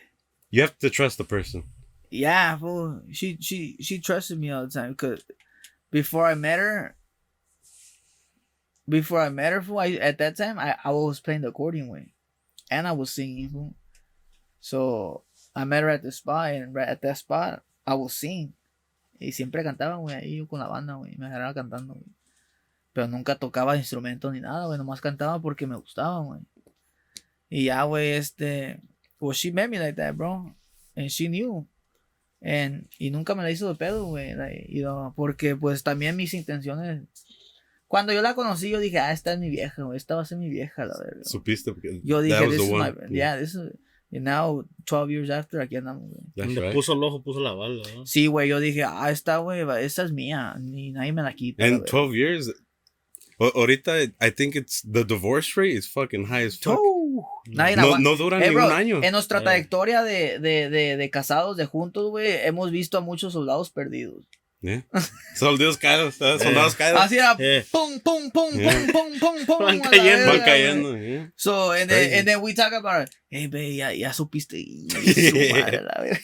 You 0.50 0.62
have 0.62 0.78
to 0.78 0.90
trust 0.90 1.18
the 1.18 1.24
person. 1.24 1.64
Yeah, 2.10 2.56
fool. 2.58 3.02
She 3.10 3.36
she 3.40 3.76
she 3.80 3.98
trusted 3.98 4.38
me 4.38 4.50
all 4.50 4.66
the 4.66 4.70
time 4.70 4.92
because 4.92 5.24
before 5.90 6.26
I 6.26 6.34
met 6.34 6.58
her, 6.60 6.94
before 8.88 9.20
I 9.20 9.28
met 9.30 9.52
her, 9.52 9.62
fool, 9.62 9.78
I, 9.80 9.92
at 9.98 10.18
that 10.18 10.36
time 10.36 10.58
I, 10.58 10.76
I 10.84 10.90
was 10.92 11.18
playing 11.20 11.40
the 11.42 11.48
accordion 11.48 11.88
way, 11.88 12.12
and 12.70 12.86
I 12.86 12.92
was 12.92 13.10
singing, 13.10 13.50
fool. 13.50 13.74
So 14.60 15.22
I 15.54 15.64
met 15.64 15.82
her 15.82 15.90
at 15.90 16.02
the 16.02 16.10
spot, 16.10 16.52
and 16.52 16.74
right 16.74 16.88
at 16.88 17.00
that 17.02 17.16
spot 17.16 17.62
I 17.86 17.94
was 17.94 18.14
sing. 18.14 18.54
Y 19.18 19.32
siempre 19.32 19.62
cantaba, 19.62 19.96
güey, 19.96 20.16
ahí 20.16 20.36
yo 20.36 20.48
con 20.48 20.60
la 20.60 20.66
banda, 20.66 20.94
güey, 20.94 21.16
me 21.16 21.26
agarraba 21.26 21.54
cantando, 21.54 21.94
güey. 21.94 22.06
Pero 22.92 23.08
nunca 23.08 23.36
tocaba 23.36 23.76
instrumentos 23.76 24.32
ni 24.32 24.40
nada, 24.40 24.66
güey, 24.66 24.78
nomás 24.78 25.00
cantaba 25.00 25.40
porque 25.40 25.66
me 25.66 25.76
gustaba, 25.76 26.20
güey. 26.20 26.40
Y 27.48 27.64
ya, 27.66 27.82
güey, 27.84 28.12
este, 28.12 28.80
well, 29.20 29.34
she 29.34 29.52
met 29.52 29.68
me 29.68 29.78
like 29.78 29.96
that, 29.96 30.14
bro, 30.14 30.54
and 30.96 31.08
she 31.08 31.28
knew. 31.28 31.66
And, 32.40 32.88
y 32.98 33.10
nunca 33.10 33.34
me 33.34 33.42
la 33.42 33.50
hizo 33.50 33.68
de 33.68 33.74
pedo, 33.74 34.06
güey. 34.06 34.34
like, 34.34 34.66
you 34.68 34.82
know, 34.82 35.14
porque 35.14 35.56
pues 35.56 35.82
también 35.82 36.16
mis 36.16 36.34
intenciones. 36.34 37.02
Cuando 37.86 38.12
yo 38.12 38.22
la 38.22 38.34
conocí, 38.34 38.70
yo 38.70 38.80
dije, 38.80 38.98
ah, 38.98 39.12
esta 39.12 39.32
es 39.32 39.38
mi 39.38 39.48
vieja, 39.48 39.82
güey. 39.82 39.96
Esta 39.96 40.16
va 40.16 40.22
a 40.22 40.24
ser 40.24 40.38
mi 40.38 40.50
vieja, 40.50 40.84
la 40.84 40.98
verdad. 40.98 41.22
Supiste 41.22 41.72
porque 41.72 42.00
Yo 42.02 42.20
dije, 42.20 42.46
this 42.48 42.60
is 42.60 42.70
my. 42.70 42.92
Yeah, 43.08 43.38
this 43.38 43.54
is. 43.54 43.72
And 44.14 44.24
now, 44.24 44.64
12 44.86 45.10
years 45.10 45.30
after, 45.30 45.60
aquí 45.60 45.76
andamos, 45.76 46.08
güey. 46.08 46.46
Right. 46.56 46.72
puso 46.72 46.92
el 46.92 47.02
ojo, 47.02 47.22
puso 47.22 47.40
la 47.40 47.52
bala, 47.52 47.82
¿no? 47.96 48.06
Sí, 48.06 48.26
güey, 48.28 48.48
yo 48.48 48.60
dije, 48.60 48.84
ah, 48.84 49.10
esta, 49.10 49.38
güey, 49.38 49.60
esta 49.84 50.04
es 50.04 50.12
mía. 50.12 50.54
Ni 50.60 50.92
nadie 50.92 51.12
me 51.12 51.22
la 51.22 51.34
quita. 51.34 51.64
verdad. 51.64 51.84
12 51.90 52.14
years. 52.16 52.52
Ahorita, 53.38 54.00
I 54.20 54.30
think 54.30 54.54
it's 54.54 54.82
the 54.82 55.04
divorce 55.04 55.56
rate 55.60 55.74
is 55.76 55.88
fucking 55.88 56.26
high 56.26 56.46
as 56.46 56.56
fuck. 56.56 56.78
Oh, 56.80 57.26
nadie 57.48 57.74
No, 57.76 57.98
no 57.98 58.14
duran 58.16 58.40
Eh, 58.42 58.48
ni 58.50 58.54
bro, 58.54 58.66
un 58.66 58.72
año. 58.72 59.00
En 59.02 59.10
nuestra 59.12 59.40
Eh. 59.40 59.42
trayectoria 59.42 60.02
de, 60.04 60.38
de, 60.38 60.70
de, 60.70 60.96
de 60.96 61.10
casados, 61.10 61.56
de 61.56 61.66
juntos, 61.66 62.10
güey, 62.10 62.28
hemos 62.46 62.70
visto 62.70 62.96
a 62.96 63.00
muchos 63.00 63.32
soldados 63.32 63.70
perdidos. 63.70 64.24
Yeah. 64.64 64.82
Soldados 65.36 65.76
caídos, 65.76 66.14
¿sabes? 66.14 66.42
soldados 66.42 66.74
caídos. 66.74 67.00
Así 67.02 67.16
era, 67.18 67.36
Eh. 67.38 67.64
pum, 67.70 68.00
pum, 68.00 68.30
pum, 68.30 68.48
Yeah. 68.58 68.72
pum, 68.92 69.12
pum, 69.18 69.18
pum, 69.20 69.46
pum. 69.46 69.58
Van 69.60 69.80
a 69.80 69.84
la 69.84 69.90
cayendo. 69.90 70.26
Van 70.32 70.40
cayendo. 70.42 70.96
yeah. 70.96 71.30
So, 71.36 71.72
and 71.72 71.90
then, 71.90 72.14
and 72.14 72.26
then 72.26 72.40
we 72.40 72.54
talk 72.54 72.72
about 72.72 73.02
it. 73.06 73.14
Hey, 73.28 73.46
babe, 73.48 73.74
ya, 73.76 73.90
ya 73.92 74.12
supiste. 74.14 74.56
Y 74.56 74.88
su 74.88 75.34
madre, 75.52 75.82
la 75.82 76.00
verga. 76.02 76.18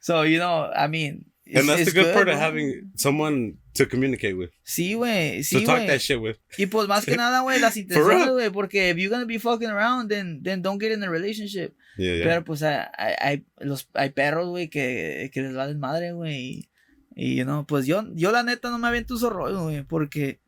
so, 0.00 0.22
you 0.24 0.38
know, 0.38 0.70
I 0.74 0.88
mean. 0.88 1.26
it's- 1.44 1.60
And 1.60 1.68
that's 1.68 1.84
the 1.84 1.90
it's 1.90 1.92
good, 1.94 2.14
part 2.14 2.28
of 2.28 2.36
bro. 2.36 2.40
having 2.42 2.90
someone 2.96 3.58
to 3.74 3.86
communicate 3.86 4.34
with, 4.36 4.50
Sí, 4.64 4.94
güey. 4.94 5.38
to 5.38 5.58
Sí, 5.58 5.64
talk 5.66 5.78
güey. 5.80 5.86
that 5.88 6.00
shit 6.00 6.20
with. 6.20 6.36
Y 6.58 6.66
pues 6.66 6.88
más 6.88 7.04
que 7.04 7.16
nada, 7.16 7.40
güey, 7.42 7.58
las 7.60 7.76
intenciones, 7.76 8.28
güey. 8.30 8.50
Porque 8.50 8.88
if 8.90 8.96
you're 8.96 9.10
gonna 9.10 9.26
be 9.26 9.38
fucking 9.38 9.68
around, 9.70 10.08
then, 10.10 10.42
then 10.42 10.62
don't 10.62 10.80
get 10.80 10.92
in 10.92 11.02
a 11.02 11.08
relationship. 11.10 11.74
Yeah, 11.98 12.14
yeah. 12.16 12.24
Pero 12.24 12.44
pues 12.44 12.62
hay, 12.62 12.84
hay, 12.96 13.14
hay- 13.18 13.44
los, 13.60 13.88
hay 13.94 14.10
perros, 14.10 14.48
güey, 14.48 14.68
que, 14.68 15.30
que 15.34 15.42
les 15.42 15.54
valen 15.54 15.78
madre, 15.80 16.12
güey. 16.12 16.68
Y, 17.20 17.42
know, 17.42 17.66
pues 17.66 17.84
yo, 17.84 18.04
yo 18.14 18.30
la 18.30 18.44
neta 18.44 18.70
no 18.70 18.78
me 18.78 18.86
aviento 18.86 19.16
esos 19.16 19.32
rollos, 19.32 19.60
güey, 19.64 19.82
porque 19.82 20.38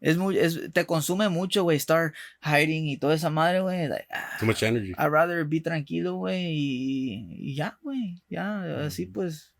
es 0.00 0.16
muy, 0.16 0.38
es, 0.38 0.72
te 0.72 0.86
consume 0.86 1.28
mucho, 1.28 1.64
güey, 1.64 1.76
estar 1.76 2.14
hiding 2.42 2.86
y 2.86 2.96
toda 2.96 3.16
esa 3.16 3.28
madre, 3.28 3.60
güey. 3.60 3.88
like, 3.88 4.06
ah, 4.12 4.36
Too 4.38 4.46
much 4.46 4.62
energy. 4.62 4.92
I'd 4.92 5.10
rather 5.10 5.44
be 5.44 5.60
tranquilo, 5.60 6.14
güey, 6.14 6.46
y, 6.52 7.26
y 7.50 7.54
ya, 7.56 7.76
güey, 7.82 8.22
ya, 8.28 8.86
así 8.86 9.06
pues, 9.06 9.52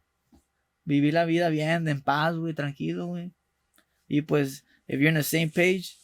vivir 0.85 1.15
la 1.15 1.25
vida 1.25 1.49
bien, 1.49 1.89
en 1.89 2.01
paz, 2.01 2.37
güey, 2.37 2.55
tranquilo, 2.55 3.07
güey. 3.09 3.33
Y 4.07 4.23
pues, 4.23 4.65
if 4.87 5.01
you're 5.01 5.09
on 5.09 5.15
the 5.17 5.25
same 5.25 5.49
page, 5.49 5.99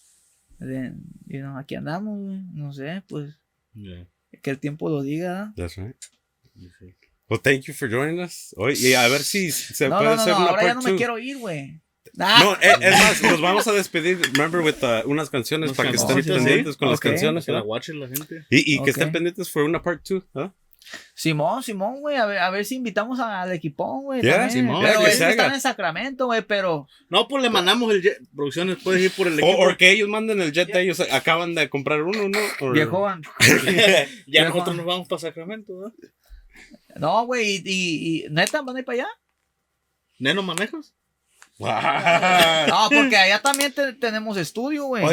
then, 0.58 1.04
you 1.28 1.38
know, 1.40 1.56
aquí 1.56 1.76
andamos, 1.76 2.18
güey. 2.18 2.42
No 2.52 2.72
sé, 2.72 3.02
pues, 3.08 3.38
Yeah. 3.74 4.06
que 4.42 4.50
el 4.50 4.58
tiempo 4.58 4.88
lo 4.90 5.02
diga. 5.02 5.52
That's 5.54 5.76
right. 5.76 5.94
Sí. 6.80 6.94
Well, 7.28 7.40
thank 7.42 7.62
you 7.66 7.74
for 7.74 7.88
joining 7.88 8.20
us. 8.20 8.54
Hoy, 8.56 8.74
y 8.78 8.94
a 8.94 9.08
ver 9.08 9.22
si 9.22 9.50
se 9.50 9.88
No, 9.88 9.96
puede 9.98 10.10
no, 10.10 10.16
no, 10.16 10.22
hacer 10.22 10.32
no, 10.34 10.38
una 10.40 10.48
ahora 10.50 10.62
ya 10.64 10.74
no 10.74 10.82
me 10.82 10.94
quiero 10.96 11.18
ir, 11.18 11.38
güey. 11.38 11.80
Ah, 12.18 12.40
No, 12.42 12.52
eh, 12.54 12.72
es 12.80 12.98
más, 12.98 13.22
nos 13.22 13.40
vamos 13.40 13.66
a 13.66 13.72
despedir, 13.72 14.20
remember, 14.32 14.60
with 14.62 14.76
uh, 14.82 15.08
unas 15.10 15.28
canciones 15.28 15.70
Unas 15.70 15.76
para 15.76 15.90
que 15.90 15.96
estén 15.96 16.22
pendientes 16.24 16.74
sí. 16.74 16.78
con 16.78 16.88
las 16.88 16.98
Ok. 16.98 17.02
canciones. 17.02 17.44
Que 17.44 17.52
la 17.52 17.62
watchen 17.62 17.98
la 18.00 18.06
gente. 18.08 18.46
Y, 18.48 18.74
y 18.74 18.76
que 18.76 18.82
Ok. 18.82 18.88
estén 18.88 19.12
pendientes 19.12 19.50
for 19.50 19.64
una 19.64 19.82
part 19.82 20.02
2. 20.08 20.22
Simón, 21.16 21.64
Simón, 21.64 22.00
güey, 22.00 22.16
a 22.16 22.26
ver, 22.26 22.38
a 22.38 22.48
ver 22.50 22.64
si 22.64 22.76
invitamos 22.76 23.18
a- 23.18 23.42
al 23.42 23.50
equipón, 23.50 24.04
güey. 24.04 24.22
Yeah. 24.22 24.48
Simón, 24.48 24.84
pero 24.84 25.00
que 25.00 25.06
ellos 25.06 25.20
están 25.20 25.52
en 25.52 25.60
Sacramento, 25.60 26.26
güey, 26.26 26.42
pero... 26.42 26.86
No, 27.10 27.26
pues 27.26 27.42
le 27.42 27.50
mandamos 27.50 27.92
el 27.92 28.02
jet. 28.02 28.18
Producciones, 28.36 28.76
puedes 28.84 29.02
ir 29.02 29.10
por 29.10 29.26
el 29.26 29.32
O, 29.42 29.46
equipo. 29.48 29.68
o 29.68 29.76
que 29.76 29.90
ellos 29.90 30.08
manden 30.08 30.40
el 30.40 30.52
jet, 30.52 30.72
ellos 30.76 31.00
acaban 31.10 31.56
de 31.56 31.68
comprar 31.68 32.02
uno, 32.02 32.28
¿no? 32.28 32.38
Or- 32.60 32.72
Viejo, 32.74 33.04
ya 33.08 34.06
Viejo. 34.26 34.48
nosotros 34.50 34.76
nos 34.76 34.86
vamos 34.86 35.08
para 35.08 35.18
Sacramento, 35.18 35.72
¿no? 35.72 35.92
No, 36.98 37.26
güey, 37.26 37.56
y, 37.56 37.62
y, 37.64 38.24
y- 38.24 38.28
neta, 38.30 38.62
van 38.62 38.76
a 38.76 38.78
ir 38.80 38.84
para 38.84 38.96
allá. 39.02 39.08
¿Neno 40.18 40.42
manejas? 40.42 40.92
Wow. 41.58 41.70
No, 42.68 42.88
porque 42.90 43.16
allá 43.24 43.40
también 43.40 43.72
te- 43.72 43.92
tenemos 43.94 44.36
estudio, 44.36 44.86
güey. 44.86 45.04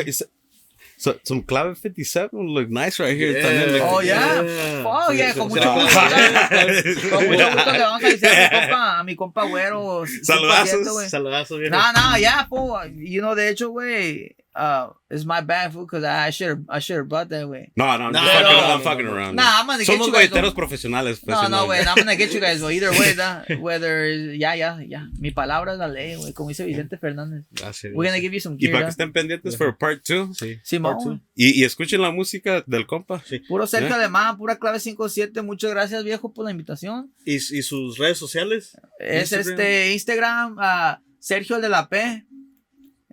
So, 0.98 1.16
some 1.24 1.44
Clave 1.44 1.76
57 1.76 2.30
look 2.34 2.70
nice 2.70 2.98
right 3.04 3.18
here. 3.18 3.34
Yeah. 3.34 3.90
Oh, 3.90 4.02
yeah. 4.02 4.84
Oh, 4.86 5.08
Sí, 5.12 5.18
yeah, 5.18 5.34
con 5.34 5.50
mucho 5.50 5.74
gusto. 5.74 6.00
Con 7.10 7.28
mucho 7.28 7.52
gusto 7.52 7.72
le 7.74 7.80
vamos 7.80 8.04
a 8.04 8.08
decir 8.08 8.28
a 8.30 8.34
mi 8.34 8.50
compa, 8.68 9.00
a 9.00 9.04
mi 9.04 9.16
compa 9.16 9.44
güero. 9.46 10.04
Saludazos. 10.24 10.82
100%, 10.88 10.92
güey. 10.94 11.10
Saludazos. 11.10 11.60
No, 11.70 11.94
no, 11.94 12.18
ya, 12.18 12.48
po. 12.50 12.80
You 12.96 13.22
know, 13.22 13.36
de 13.36 13.50
hecho, 13.50 13.70
güey, 13.70 14.36
uh, 14.56 14.90
it's 15.10 15.26
my 15.26 15.42
bad, 15.42 15.72
fool, 15.74 15.86
because 15.86 16.04
I 16.04 16.30
should 16.30 16.66
I 16.70 16.80
should 16.80 16.98
have 16.98 17.08
bought 17.10 17.30
that, 17.30 17.46
güey. 17.46 17.72
No, 17.76 17.86
no, 17.98 18.06
I'm, 18.06 18.12
No, 18.14 18.20
just 18.20 18.32
fucking, 18.34 18.44
no, 18.44 18.60
I'm 18.60 18.78
no, 18.78 18.84
fucking 18.84 19.06
no. 19.06 19.14
around. 19.14 19.36
Nah, 19.36 19.60
I'm 19.60 19.68
gonna 19.68 19.84
get 19.84 20.00
Somos 20.00 20.08
you 20.08 20.14
guys. 20.14 20.54
profesionales. 20.54 21.26
No, 21.26 21.48
no, 21.48 21.66
güey, 21.66 21.86
I'm 21.86 21.96
gonna 21.96 22.16
get 22.16 22.32
you 22.34 22.40
guys. 22.40 22.62
Either 22.72 22.92
way, 22.92 23.14
da, 23.16 23.44
whether, 23.60 24.06
ya, 24.36 24.54
ya, 24.56 24.80
ya. 24.88 25.08
Mi 25.20 25.32
palabra 25.32 25.74
es 25.74 25.80
la 25.80 25.88
ley, 25.88 26.16
güey, 26.16 26.34
como 26.34 26.50
dice 26.50 26.66
Vicente 26.66 26.98
Fernández. 26.98 27.46
Gracias. 27.52 27.94
We're 27.96 28.10
gonna 28.10 28.22
give 28.22 28.34
you 28.34 28.40
some 28.40 28.56
Y 28.58 28.68
gear, 28.68 28.74
para 28.74 28.86
que 28.86 28.92
estén 28.92 29.12
pendientes 29.12 29.58
for 29.58 29.78
part 29.78 30.04
2. 30.08 30.38
Sí. 30.38 30.60
Simón, 30.64 30.94
Part 30.98 31.04
two. 31.04 31.20
Y, 31.36 31.60
y 31.62 31.64
escuchen 31.64 32.02
la 32.02 32.12
música 32.12 32.64
del 32.68 32.86
compa. 32.86 33.24
Puro 33.48 33.66
Sergio 33.68 33.90
Yeah. 33.90 33.98
Alemán, 33.98 34.38
pura 34.38 34.58
clave 34.58 34.80
57. 34.80 35.42
Muchas 35.42 35.72
gracias, 35.72 36.04
viejo, 36.04 36.34
por 36.34 36.46
la 36.46 36.52
invitación. 36.52 37.12
¿Y, 37.26 37.36
y 37.36 37.62
sus 37.64 37.98
redes 37.98 38.18
sociales? 38.18 38.78
Es 39.00 39.32
Instagram. 39.32 39.52
este 39.60 39.94
Instagram, 39.94 40.56
ah, 40.60 41.02
Sergio 41.20 41.56
el 41.58 41.62
de 41.62 41.70
la 41.70 41.90
P. 41.90 42.26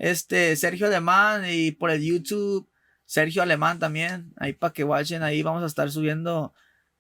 Este, 0.01 0.57
Sergio 0.57 0.87
Alemán 0.87 1.45
y 1.47 1.73
por 1.73 1.91
el 1.91 2.03
YouTube, 2.03 2.67
Sergio 3.05 3.43
Alemán 3.43 3.79
también. 3.79 4.33
Ahí 4.37 4.55
para 4.55 4.73
que 4.73 4.83
watchen, 4.83 5.23
ahí 5.23 5.43
vamos 5.43 5.63
a 5.63 5.67
estar 5.67 5.91
subiendo 5.91 6.55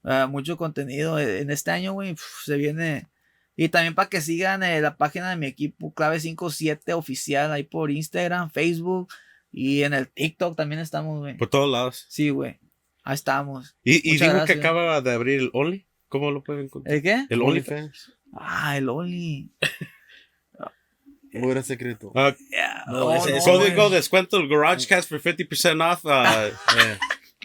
ah, 0.05 0.27
mucho 0.31 0.59
contenido 0.59 1.19
en 1.19 1.51
este 1.51 1.71
año, 1.71 1.95
güey. 1.95 2.15
Se 2.45 2.59
viene. 2.59 3.09
Y 3.57 3.71
también 3.71 3.95
para 3.95 4.11
que 4.11 4.21
sigan 4.21 4.63
eh, 4.63 4.83
la 4.83 4.99
página 4.99 5.31
de 5.31 5.37
mi 5.37 5.47
equipo, 5.47 5.95
clave 5.95 6.21
57 6.21 6.93
oficial, 6.93 7.51
ahí 7.53 7.63
por 7.63 7.91
Instagram, 7.91 8.51
Facebook 8.51 9.09
y 9.51 9.83
en 9.83 9.95
el 9.95 10.07
TikTok 10.09 10.55
también 10.55 10.81
estamos, 10.81 11.21
güey. 11.21 11.39
Por 11.39 11.49
todos 11.49 11.71
lados. 11.71 12.05
Sí, 12.11 12.29
güey. 12.29 12.59
Ahí 13.03 13.15
estamos. 13.15 13.77
Y, 13.83 13.97
y 14.09 14.19
digo 14.19 14.27
que 14.27 14.33
gracias. 14.33 14.59
acaba 14.59 15.01
de 15.01 15.13
abrir 15.13 15.41
el 15.41 15.51
Only. 15.55 15.87
¿Cómo 16.09 16.31
lo 16.31 16.43
pueden 16.43 16.65
encontrar? 16.65 16.97
¿El 16.97 17.03
qué? 17.03 17.27
El 17.31 17.41
OnlyFans. 17.41 18.13
Ah, 18.35 18.77
el 18.77 18.89
Oli. 18.91 19.53
¿O 21.35 21.51
era 21.51 21.63
secreto? 21.63 22.13
Ah, 22.15 22.35
Yeah. 22.51 22.85
No, 22.89 23.07
Oh, 23.07 23.15
ese- 23.15 23.31
no, 23.31 23.37
ese- 23.37 23.51
código 23.51 23.83
güey. 23.89 23.95
descuento 23.95 24.37
el 24.39 24.49
GarageCast 24.49 25.09
for 25.09 25.21
50% 25.23 25.81
off. 25.93 26.05
Eh, 26.77 26.99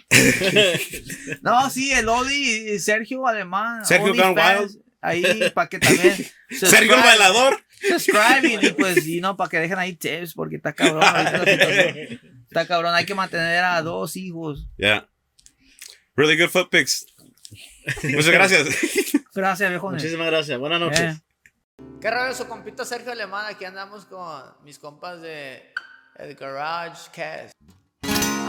No, 1.42 1.68
sí, 1.70 1.92
el 1.92 2.08
Oli 2.08 2.72
y 2.74 2.78
Sergio 2.78 3.26
Alemán. 3.26 3.84
Sergio 3.84 4.08
Gone 4.14 4.22
OnlyFans, 4.22 4.78
Ahí, 5.00 5.22
para 5.54 5.68
que 5.68 5.78
también. 5.78 6.16
Sergio 6.50 6.94
el 6.94 7.00
bailador. 7.02 7.60
Subscribe 7.80 8.58
y 8.62 8.72
pues, 8.72 9.06
y 9.06 9.20
no, 9.20 9.36
para 9.36 9.50
que 9.50 9.58
dejen 9.60 9.78
ahí 9.78 9.94
tips, 9.94 10.32
porque 10.34 10.56
está 10.56 10.72
cabrón. 10.72 11.04
Está 12.48 12.66
cabrón, 12.66 12.94
hay 12.94 13.04
que 13.04 13.14
mantener 13.14 13.62
a 13.64 13.82
dos 13.82 14.16
hijos. 14.16 14.66
Yeah. 14.78 15.08
Really 16.16 16.40
good 16.40 16.48
foot 16.50 16.70
pics. 16.70 17.06
Muchas 18.02 18.30
gracias. 18.30 18.66
Gracias, 19.34 19.68
viejo. 19.70 19.90
Muchísimas 19.90 20.26
gracias. 20.28 20.58
Buenas 20.58 20.80
noches. 20.80 21.00
Eh. 21.00 21.20
¿Qué 22.00 22.10
rollo 22.10 22.34
su 22.34 22.48
compita 22.48 22.86
Sergio 22.86 23.12
Alemán? 23.12 23.44
Aquí 23.48 23.64
andamos 23.64 24.06
con 24.06 24.42
mis 24.62 24.78
compas 24.78 25.20
de 25.20 25.74
el 26.16 26.34
Garage 26.34 27.10
Cast. 27.10 27.52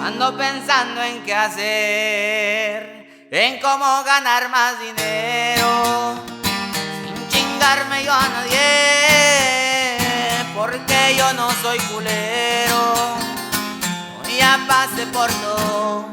Ando 0.02 0.38
pensando 0.38 1.02
en 1.02 1.24
qué 1.24 1.34
hacer, 1.34 3.28
en 3.32 3.60
cómo 3.60 4.04
ganar 4.06 4.48
más 4.50 4.80
dinero, 4.80 6.16
sin 7.04 7.28
chingarme 7.30 8.06
yo 8.06 8.14
a 8.14 8.30
nadie, 8.30 9.98
porque 10.56 11.16
yo 11.18 11.34
no 11.34 11.52
soy 11.52 11.80
culero, 11.80 12.94
ya 14.38 14.60
pasé 14.68 15.06
por 15.08 15.30
todo. 15.32 16.06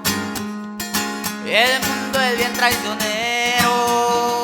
El 1.46 1.80
mundo 1.80 2.20
es 2.20 2.38
bien 2.38 2.52
traicionero, 2.54 4.43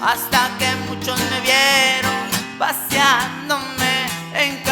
hasta 0.00 0.50
que 0.58 0.68
muchos 0.88 1.18
me 1.30 1.40
vieron 1.40 2.58
paseándome 2.58 4.06
en 4.34 4.62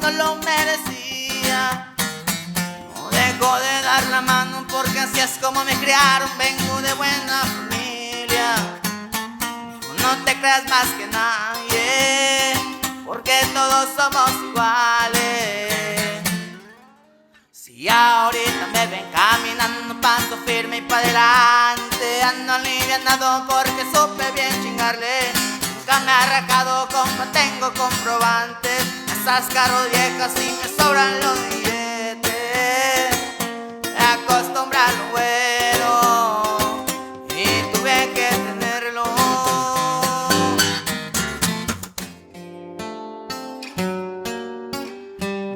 no 0.00 0.10
lo 0.10 0.36
merecía. 0.36 1.94
No 2.94 3.08
dejo 3.10 3.58
de 3.58 3.82
dar 3.82 4.04
la 4.06 4.20
mano 4.20 4.66
porque 4.70 5.00
así 5.00 5.20
es 5.20 5.38
como 5.40 5.64
me 5.64 5.74
criaron, 5.74 6.30
vengo 6.38 6.82
de 6.82 6.92
buena 6.94 7.42
familia. 7.44 8.54
No 10.02 10.24
te 10.24 10.38
creas 10.38 10.64
más 10.68 10.86
que 10.98 11.06
nadie, 11.06 12.54
porque 13.04 13.32
todos 13.52 13.88
somos 13.96 14.30
iguales. 14.50 16.22
Si 17.50 17.88
ahorita 17.88 18.66
me 18.72 18.86
ven 18.86 19.10
caminando, 19.12 20.00
paso 20.00 20.36
firme 20.46 20.78
y 20.78 20.82
para 20.82 21.02
adelante, 21.02 22.22
ando 22.22 22.52
alivianado 22.52 23.46
porque 23.48 23.84
supe 23.92 24.30
bien 24.32 24.52
chingarle. 24.62 25.32
Nunca 25.76 26.00
me 26.00 26.12
ha 26.12 26.22
arrancado, 26.22 26.88
compa, 26.88 27.26
tengo 27.32 27.72
comprobantes. 27.74 28.95
Esas 29.26 29.48
carros 29.52 29.90
viejas 29.90 30.32
y 30.36 30.52
me 30.52 30.68
sobran 30.68 31.18
los 31.20 31.36
billetes. 31.48 33.10
Me 33.82 34.04
acostumbré 34.04 34.78
a 34.78 34.92
lo 34.92 35.04
bueno 35.10 36.84
y 37.30 37.44
tuve 37.72 37.98
que 38.14 38.28
tenerlo. 38.46 39.06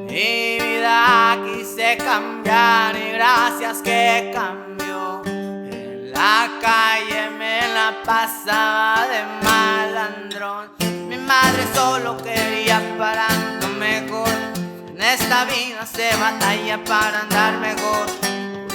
Mi 0.08 0.58
vida 0.58 1.38
quise 1.44 1.96
cambiar 1.98 2.96
y 2.96 3.12
gracias 3.12 3.82
que 3.82 4.32
cambió. 4.34 5.22
En 5.24 6.10
la 6.10 6.58
calle 6.60 7.30
me 7.38 7.68
la 7.68 8.02
pasaba 8.04 9.06
de 9.06 9.22
malandrón. 9.44 10.72
Mi 11.08 11.18
madre 11.18 11.64
solo 11.72 12.16
quería 12.16 12.82
para 12.98 13.28
lo 13.28 13.59
mejor. 14.00 14.28
En 14.88 15.02
esta 15.02 15.44
vida 15.44 15.86
se 15.86 16.14
batalla 16.16 16.82
para 16.84 17.20
andar 17.20 17.58
mejor. 17.58 18.06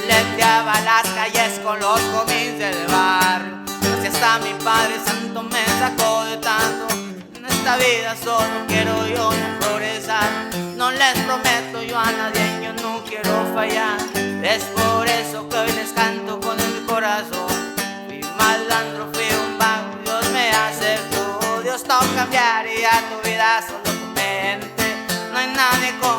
Leteaba 0.08 0.80
las 0.82 1.04
calles 1.10 1.60
con 1.64 1.80
los 1.80 2.00
cómics 2.00 2.60
del 2.60 2.88
barrio. 2.88 3.56
Gracias 3.82 4.22
a 4.22 4.40
mi 4.40 4.54
padre 4.64 4.96
santo 5.06 5.44
me 5.44 5.66
sacó 5.80 6.26
de 6.26 6.38
tanto. 6.38 6.88
En 7.36 7.46
esta 7.46 7.78
vida 7.78 8.16
solo 8.24 8.66
quiero 8.68 9.08
yo 9.08 9.32
no 9.32 9.60
progresar. 9.60 10.30
No 10.76 10.92
les 10.92 11.18
prometo 11.20 11.82
yo 11.84 11.98
a 11.98 12.12
nadie, 12.12 12.46
yo 12.64 12.74
no 12.82 13.04
quiero 13.04 13.46
fallar. 13.54 13.98
Es 14.44 14.64
por 14.66 15.08
eso 15.08 15.50
que 15.50 15.58
hoy 15.58 15.72
les 15.74 15.92
canto 15.92 16.40
con 16.40 16.60
el 16.60 16.86
corazón. 16.86 17.48
Fui 18.08 18.22
malandro, 18.38 19.10
fui 19.14 19.28
un 19.44 19.58
vago, 19.58 19.98
Dios 20.04 20.30
me 20.32 20.50
acertó. 20.50 21.62
Dios 21.64 21.84
no 21.88 22.00
cambiaría 22.16 22.90
tu 23.10 23.28
vida, 23.28 23.62
solo 23.68 23.95
tu 25.56 25.62
mente. 25.80 26.14